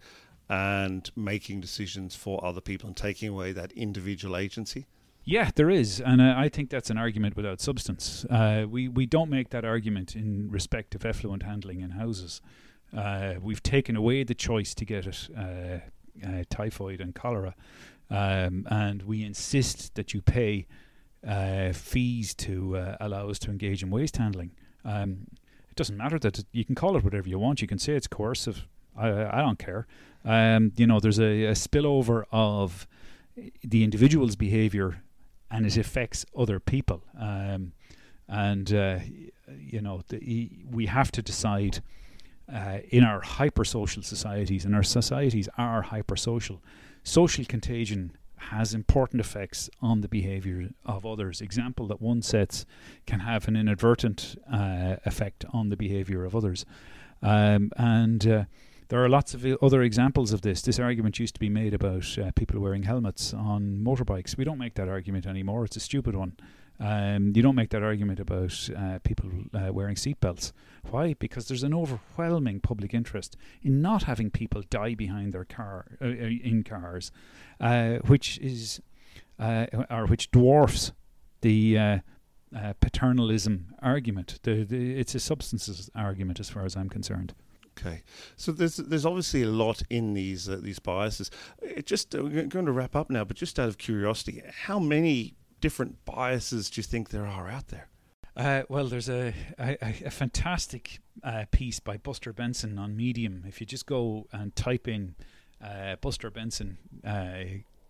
and 0.50 1.12
making 1.14 1.60
decisions 1.60 2.16
for 2.16 2.44
other 2.44 2.60
people 2.60 2.88
and 2.88 2.96
taking 2.96 3.28
away 3.28 3.52
that 3.52 3.70
individual 3.72 4.36
agency? 4.36 4.84
Yeah, 5.22 5.50
there 5.54 5.70
is, 5.70 6.00
and 6.00 6.20
uh, 6.20 6.34
I 6.36 6.48
think 6.48 6.70
that's 6.70 6.90
an 6.90 6.98
argument 6.98 7.36
without 7.36 7.60
substance. 7.60 8.24
Uh, 8.24 8.66
we 8.68 8.88
we 8.88 9.06
don't 9.06 9.30
make 9.30 9.50
that 9.50 9.64
argument 9.64 10.16
in 10.16 10.50
respect 10.50 10.94
of 10.94 11.04
effluent 11.04 11.44
handling 11.44 11.80
in 11.80 11.90
houses. 11.90 12.40
Uh, 12.96 13.34
we've 13.40 13.62
taken 13.62 13.94
away 13.94 14.24
the 14.24 14.34
choice 14.34 14.74
to 14.74 14.84
get 14.84 15.06
it 15.06 15.28
uh, 15.38 15.78
uh, 16.26 16.42
typhoid 16.50 17.00
and 17.00 17.14
cholera, 17.14 17.54
um, 18.10 18.66
and 18.70 19.02
we 19.02 19.22
insist 19.22 19.94
that 19.94 20.14
you 20.14 20.20
pay 20.20 20.66
uh, 21.24 21.72
fees 21.72 22.34
to 22.34 22.96
allow 22.98 23.28
us 23.28 23.38
to 23.38 23.50
engage 23.50 23.84
in 23.84 23.90
waste 23.90 24.16
handling. 24.16 24.50
Um, 24.84 25.28
it 25.68 25.76
doesn't 25.76 25.96
matter 25.96 26.18
that 26.18 26.42
you 26.50 26.64
can 26.64 26.74
call 26.74 26.96
it 26.96 27.04
whatever 27.04 27.28
you 27.28 27.38
want. 27.38 27.62
You 27.62 27.68
can 27.68 27.78
say 27.78 27.92
it's 27.92 28.08
coercive. 28.08 28.66
I, 28.96 29.38
I 29.38 29.42
don't 29.42 29.58
care. 29.58 29.86
Um, 30.24 30.72
you 30.76 30.86
know, 30.86 31.00
there's 31.00 31.18
a, 31.18 31.44
a 31.46 31.52
spillover 31.52 32.24
of 32.30 32.86
the 33.64 33.84
individual's 33.84 34.36
behavior 34.36 35.02
and 35.50 35.66
it 35.66 35.76
affects 35.76 36.24
other 36.36 36.60
people. 36.60 37.02
Um, 37.18 37.72
and 38.28 38.72
uh, 38.72 38.98
you 39.58 39.80
know, 39.80 40.02
the, 40.08 40.50
we 40.70 40.86
have 40.86 41.10
to 41.12 41.22
decide 41.22 41.82
uh, 42.52 42.78
in 42.88 43.04
our 43.04 43.20
hypersocial 43.20 44.04
societies, 44.04 44.64
and 44.64 44.74
our 44.74 44.82
societies 44.82 45.48
are 45.56 45.84
hypersocial. 45.84 46.60
Social 47.02 47.44
contagion 47.44 48.16
has 48.36 48.74
important 48.74 49.20
effects 49.20 49.68
on 49.80 50.00
the 50.00 50.08
behavior 50.08 50.70
of 50.84 51.04
others. 51.04 51.40
Example 51.40 51.86
that 51.86 52.00
one 52.00 52.22
sets 52.22 52.64
can 53.06 53.20
have 53.20 53.46
an 53.48 53.56
inadvertent 53.56 54.36
uh, 54.52 54.96
effect 55.04 55.44
on 55.52 55.68
the 55.68 55.76
behavior 55.76 56.24
of 56.24 56.34
others. 56.34 56.64
Um, 57.22 57.70
and 57.76 58.26
uh, 58.26 58.44
there 58.90 59.02
are 59.02 59.08
lots 59.08 59.34
of 59.34 59.46
other 59.62 59.82
examples 59.82 60.32
of 60.32 60.42
this. 60.42 60.62
This 60.62 60.80
argument 60.80 61.20
used 61.20 61.34
to 61.34 61.40
be 61.40 61.48
made 61.48 61.74
about 61.74 62.18
uh, 62.18 62.32
people 62.34 62.60
wearing 62.60 62.82
helmets 62.82 63.32
on 63.32 63.80
motorbikes. 63.82 64.36
We 64.36 64.44
don't 64.44 64.58
make 64.58 64.74
that 64.74 64.88
argument 64.88 65.26
anymore. 65.26 65.64
It's 65.64 65.76
a 65.76 65.80
stupid 65.80 66.16
one. 66.16 66.36
Um, 66.80 67.32
you 67.36 67.42
don't 67.42 67.54
make 67.54 67.70
that 67.70 67.84
argument 67.84 68.18
about 68.18 68.68
uh, 68.76 68.98
people 69.04 69.30
uh, 69.54 69.72
wearing 69.72 69.94
seatbelts. 69.94 70.50
Why? 70.90 71.14
Because 71.14 71.46
there's 71.46 71.62
an 71.62 71.72
overwhelming 71.72 72.60
public 72.60 72.92
interest 72.92 73.36
in 73.62 73.80
not 73.80 74.04
having 74.04 74.28
people 74.28 74.62
die 74.68 74.94
behind 74.94 75.34
their 75.34 75.44
car 75.44 75.86
uh, 76.00 76.06
uh 76.06 76.08
in 76.08 76.64
cars, 76.64 77.12
uh, 77.60 77.98
which 78.06 78.38
is 78.38 78.80
uh, 79.38 79.66
or 79.88 80.06
which 80.06 80.32
dwarfs 80.32 80.90
the 81.42 82.00
paternalism 82.80 83.66
argument. 83.82 84.40
The, 84.42 84.64
the, 84.64 84.98
it's 84.98 85.14
a 85.14 85.20
substances 85.20 85.90
argument, 85.94 86.40
as 86.40 86.50
far 86.50 86.64
as 86.64 86.76
I'm 86.76 86.88
concerned. 86.88 87.34
Okay, 87.78 88.02
so 88.36 88.52
there's 88.52 88.76
there's 88.76 89.06
obviously 89.06 89.42
a 89.42 89.48
lot 89.48 89.82
in 89.88 90.14
these 90.14 90.48
uh, 90.48 90.58
these 90.60 90.78
biases. 90.78 91.30
It 91.62 91.86
just 91.86 92.14
uh, 92.14 92.22
we're 92.22 92.44
going 92.44 92.66
to 92.66 92.72
wrap 92.72 92.94
up 92.94 93.10
now, 93.10 93.24
but 93.24 93.36
just 93.36 93.58
out 93.58 93.68
of 93.68 93.78
curiosity, 93.78 94.42
how 94.64 94.78
many 94.78 95.34
different 95.60 96.04
biases 96.04 96.70
do 96.70 96.80
you 96.80 96.82
think 96.82 97.10
there 97.10 97.26
are 97.26 97.48
out 97.48 97.68
there? 97.68 97.88
Uh, 98.36 98.62
well, 98.68 98.86
there's 98.86 99.08
a, 99.08 99.34
a, 99.58 99.76
a 99.82 100.10
fantastic 100.10 101.00
uh, 101.22 101.44
piece 101.50 101.80
by 101.80 101.96
Buster 101.96 102.32
Benson 102.32 102.78
on 102.78 102.96
Medium. 102.96 103.44
If 103.46 103.60
you 103.60 103.66
just 103.66 103.86
go 103.86 104.28
and 104.32 104.54
type 104.54 104.88
in 104.88 105.14
uh, 105.62 105.96
Buster 105.96 106.30
Benson 106.30 106.78
uh, 107.04 107.42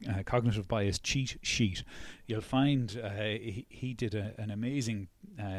uh, 0.09 0.23
cognitive 0.25 0.67
bias 0.67 0.99
cheat 0.99 1.39
sheet, 1.43 1.85
you'll 2.27 2.41
find 2.41 3.01
uh, 3.03 3.11
he, 3.11 3.67
he, 3.69 3.95
did 3.95 4.15
a, 4.15 4.35
an 4.39 4.51
amazing 4.51 5.09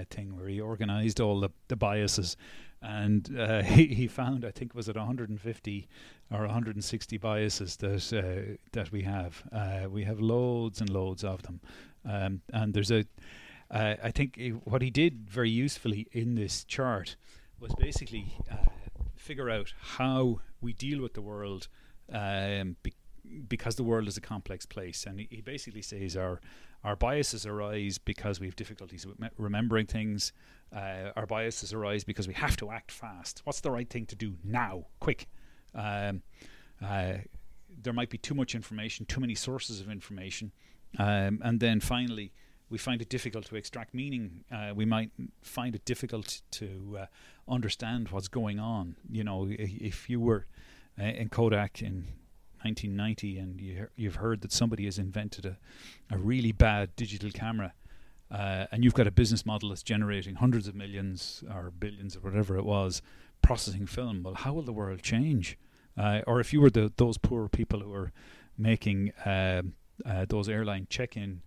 thing 0.10 0.36
where 0.36 0.48
he 0.48 0.60
organized 0.60 1.20
all 1.20 1.40
the, 1.40 1.50
the 1.68 1.76
biases 1.76 2.38
and 2.82 3.38
uh, 3.38 3.62
he, 3.64 3.88
he 3.88 4.08
found 4.08 4.46
I 4.46 4.52
think 4.52 4.74
was 4.74 4.90
it 4.90 4.96
150 4.96 5.88
or 6.32 6.42
160 6.42 7.18
biases 7.18 7.76
that 7.78 8.14
uh, 8.14 8.58
that 8.72 8.92
we 8.92 9.04
have. 9.04 9.44
Uh, 9.52 9.90
we 9.90 10.04
have 10.04 10.20
loads 10.20 10.82
and 10.82 10.90
loads 10.90 11.24
of 11.24 11.44
them, 11.44 11.60
um, 12.06 12.42
and 12.54 12.74
there's 12.74 12.92
a. 12.92 13.06
Uh, 13.70 13.96
I 14.04 14.12
think 14.12 14.40
what 14.66 14.82
he 14.82 14.90
did 14.90 15.30
very 15.30 15.50
usefully 15.50 16.08
in 16.12 16.36
this 16.36 16.66
chart 16.66 17.16
was 17.60 17.74
basically 17.76 18.38
uh, 18.52 18.56
figure 19.16 19.50
out 19.50 19.74
how 19.80 20.42
we 20.60 20.74
deal 20.74 21.02
with 21.02 21.14
the 21.14 21.22
world 21.22 21.70
um, 22.12 22.76
be- 22.84 22.94
because 23.48 23.76
the 23.76 23.84
world 23.84 24.10
is 24.10 24.18
a 24.18 24.22
complex 24.22 24.66
place, 24.66 25.06
and 25.06 25.20
he, 25.20 25.28
he 25.30 25.42
basically 25.42 25.82
says 25.82 26.18
our 26.18 26.42
our 26.84 26.96
biases 26.96 27.46
arise 27.46 27.98
because 27.98 28.40
we 28.40 28.48
have 28.48 28.56
difficulties 28.56 29.06
remembering 29.38 29.86
things. 29.86 30.34
Uh, 30.76 31.12
our 31.16 31.26
biases 31.26 31.74
arise 31.74 32.04
because 32.04 32.28
we 32.28 32.34
have 32.34 32.58
to 32.58 32.72
act 32.72 32.92
fast. 32.92 33.42
What's 33.44 33.62
the 33.62 33.72
right 33.72 33.90
thing 33.90 34.06
to 34.08 34.16
do 34.16 34.36
now? 34.44 34.86
Quick. 35.00 35.28
Um, 35.76 36.24
uh, 36.84 37.14
there 37.82 37.94
might 37.94 38.10
be 38.10 38.18
too 38.18 38.34
much 38.34 38.56
information, 38.56 39.06
too 39.06 39.20
many 39.20 39.36
sources 39.36 39.80
of 39.80 39.90
information. 39.90 40.52
Um, 40.98 41.40
and 41.44 41.60
then 41.60 41.80
finally, 41.80 42.34
we 42.70 42.78
find 42.78 43.02
it 43.02 43.10
difficult 43.10 43.46
to 43.46 43.56
extract 43.56 43.94
meaning. 43.94 44.44
Uh, 44.52 44.72
we 44.74 44.86
might 44.86 45.12
find 45.42 45.76
it 45.76 45.86
difficult 45.86 46.42
to 46.52 47.00
uh, 47.02 47.06
understand 47.48 48.10
what's 48.10 48.28
going 48.28 48.60
on. 48.60 48.96
You 49.10 49.24
know, 49.24 49.48
if 49.50 50.10
you 50.10 50.20
were 50.20 50.48
uh, 51.00 51.04
in 51.04 51.30
Kodak 51.30 51.82
in 51.82 52.08
1990 52.64 53.38
and 53.38 53.62
you, 53.62 53.88
you've 53.96 54.16
heard 54.16 54.42
that 54.42 54.52
somebody 54.52 54.86
has 54.86 54.98
invented 54.98 55.46
a, 55.46 55.58
a 56.10 56.18
really 56.18 56.52
bad 56.52 56.96
digital 56.96 57.32
camera 57.32 57.74
uh, 58.32 58.66
and 58.72 58.84
you've 58.84 58.94
got 58.94 59.08
a 59.08 59.12
business 59.12 59.46
model 59.46 59.70
that's 59.70 59.84
generating 59.84 60.36
hundreds 60.36 60.68
of 60.68 60.76
millions 60.76 61.44
or 61.54 61.72
billions 61.72 62.16
or 62.16 62.22
whatever 62.22 62.58
it 62.58 62.64
was 62.64 63.02
processing 63.42 63.86
film, 63.86 64.24
well, 64.24 64.36
how 64.36 64.54
will 64.54 64.62
the 64.62 64.72
world 64.72 65.02
change? 65.02 65.58
Uh, 65.98 66.22
or 66.26 66.40
if 66.40 66.54
you 66.54 66.62
were 66.62 66.70
the, 66.70 66.92
those 66.98 67.18
poor 67.18 67.48
people 67.50 67.80
who 67.82 67.90
were 67.90 68.12
making 68.58 69.12
uh, 69.26 69.62
uh 70.06 70.26
those 70.28 70.48
airline 70.50 70.86
check-in 70.90 71.42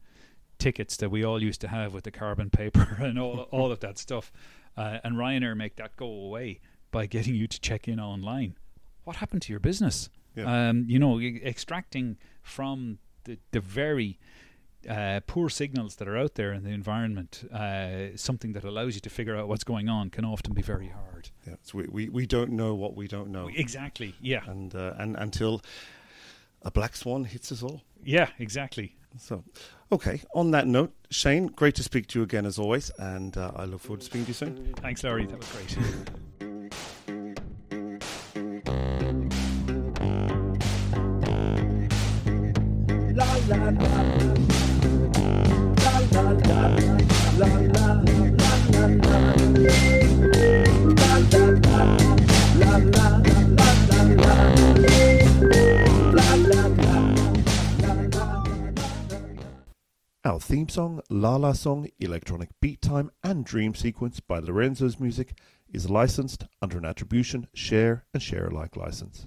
tickets 0.58 0.96
that 0.96 1.10
we 1.10 1.24
all 1.24 1.42
used 1.42 1.60
to 1.60 1.68
have 1.68 1.92
with 1.92 2.04
the 2.04 2.10
carbon 2.10 2.50
paper 2.50 2.96
and 3.00 3.18
all 3.18 3.40
all 3.50 3.72
of 3.72 3.80
that 3.80 3.98
stuff, 3.98 4.32
uh, 4.76 4.98
and 5.04 5.16
Ryanair 5.16 5.56
make 5.56 5.76
that 5.76 5.96
go 5.96 6.06
away 6.06 6.60
by 6.90 7.06
getting 7.06 7.34
you 7.34 7.46
to 7.46 7.60
check 7.60 7.88
in 7.88 7.98
online, 7.98 8.56
what 9.04 9.16
happened 9.16 9.42
to 9.42 9.52
your 9.52 9.60
business? 9.60 10.10
Yeah. 10.34 10.68
Um, 10.68 10.86
you 10.88 10.98
know, 10.98 11.20
extracting 11.20 12.16
from 12.42 12.98
the 13.24 13.38
the 13.52 13.60
very 13.60 14.18
uh, 14.88 15.20
poor 15.26 15.48
signals 15.48 15.96
that 15.96 16.08
are 16.08 16.16
out 16.16 16.34
there 16.34 16.52
in 16.52 16.62
the 16.64 16.70
environment, 16.70 17.48
uh, 17.52 18.16
something 18.16 18.52
that 18.52 18.64
allows 18.64 18.94
you 18.94 19.00
to 19.00 19.10
figure 19.10 19.36
out 19.36 19.48
what's 19.48 19.64
going 19.64 19.88
on, 19.88 20.10
can 20.10 20.24
often 20.24 20.52
be 20.52 20.62
very 20.62 20.88
hard. 20.88 21.30
Yeah, 21.46 21.54
so 21.62 21.78
we, 21.78 21.86
we, 21.88 22.08
we 22.08 22.26
don't 22.26 22.50
know 22.50 22.74
what 22.74 22.94
we 22.94 23.08
don't 23.08 23.30
know. 23.30 23.48
Exactly. 23.54 24.14
Yeah. 24.20 24.42
And 24.46 24.74
uh, 24.74 24.94
and 24.98 25.16
until 25.16 25.62
a 26.62 26.70
black 26.70 26.96
swan 26.96 27.24
hits 27.24 27.52
us 27.52 27.62
all. 27.62 27.82
Yeah. 28.04 28.28
Exactly. 28.38 28.96
So, 29.18 29.44
okay. 29.92 30.20
On 30.34 30.50
that 30.50 30.66
note, 30.66 30.92
Shane, 31.10 31.46
great 31.46 31.76
to 31.76 31.82
speak 31.82 32.08
to 32.08 32.18
you 32.18 32.22
again 32.24 32.46
as 32.46 32.58
always, 32.58 32.90
and 32.98 33.36
uh, 33.36 33.52
I 33.54 33.64
look 33.64 33.80
forward 33.80 34.00
to 34.00 34.06
speaking 34.06 34.24
to 34.24 34.30
you 34.30 34.34
soon. 34.34 34.74
Thanks, 34.78 35.04
Larry. 35.04 35.26
That 35.26 35.38
was 35.38 35.48
great. 35.52 35.78
Theme 60.44 60.68
song, 60.68 61.00
La 61.08 61.36
La 61.36 61.52
Song, 61.52 61.88
Electronic 62.00 62.50
Beat 62.60 62.82
Time, 62.82 63.10
and 63.22 63.46
Dream 63.46 63.74
Sequence 63.74 64.20
by 64.20 64.40
Lorenzo's 64.40 65.00
Music 65.00 65.38
is 65.72 65.88
licensed 65.88 66.44
under 66.60 66.76
an 66.76 66.84
attribution, 66.84 67.48
share, 67.54 68.04
and 68.12 68.22
share 68.22 68.48
alike 68.48 68.76
license. 68.76 69.26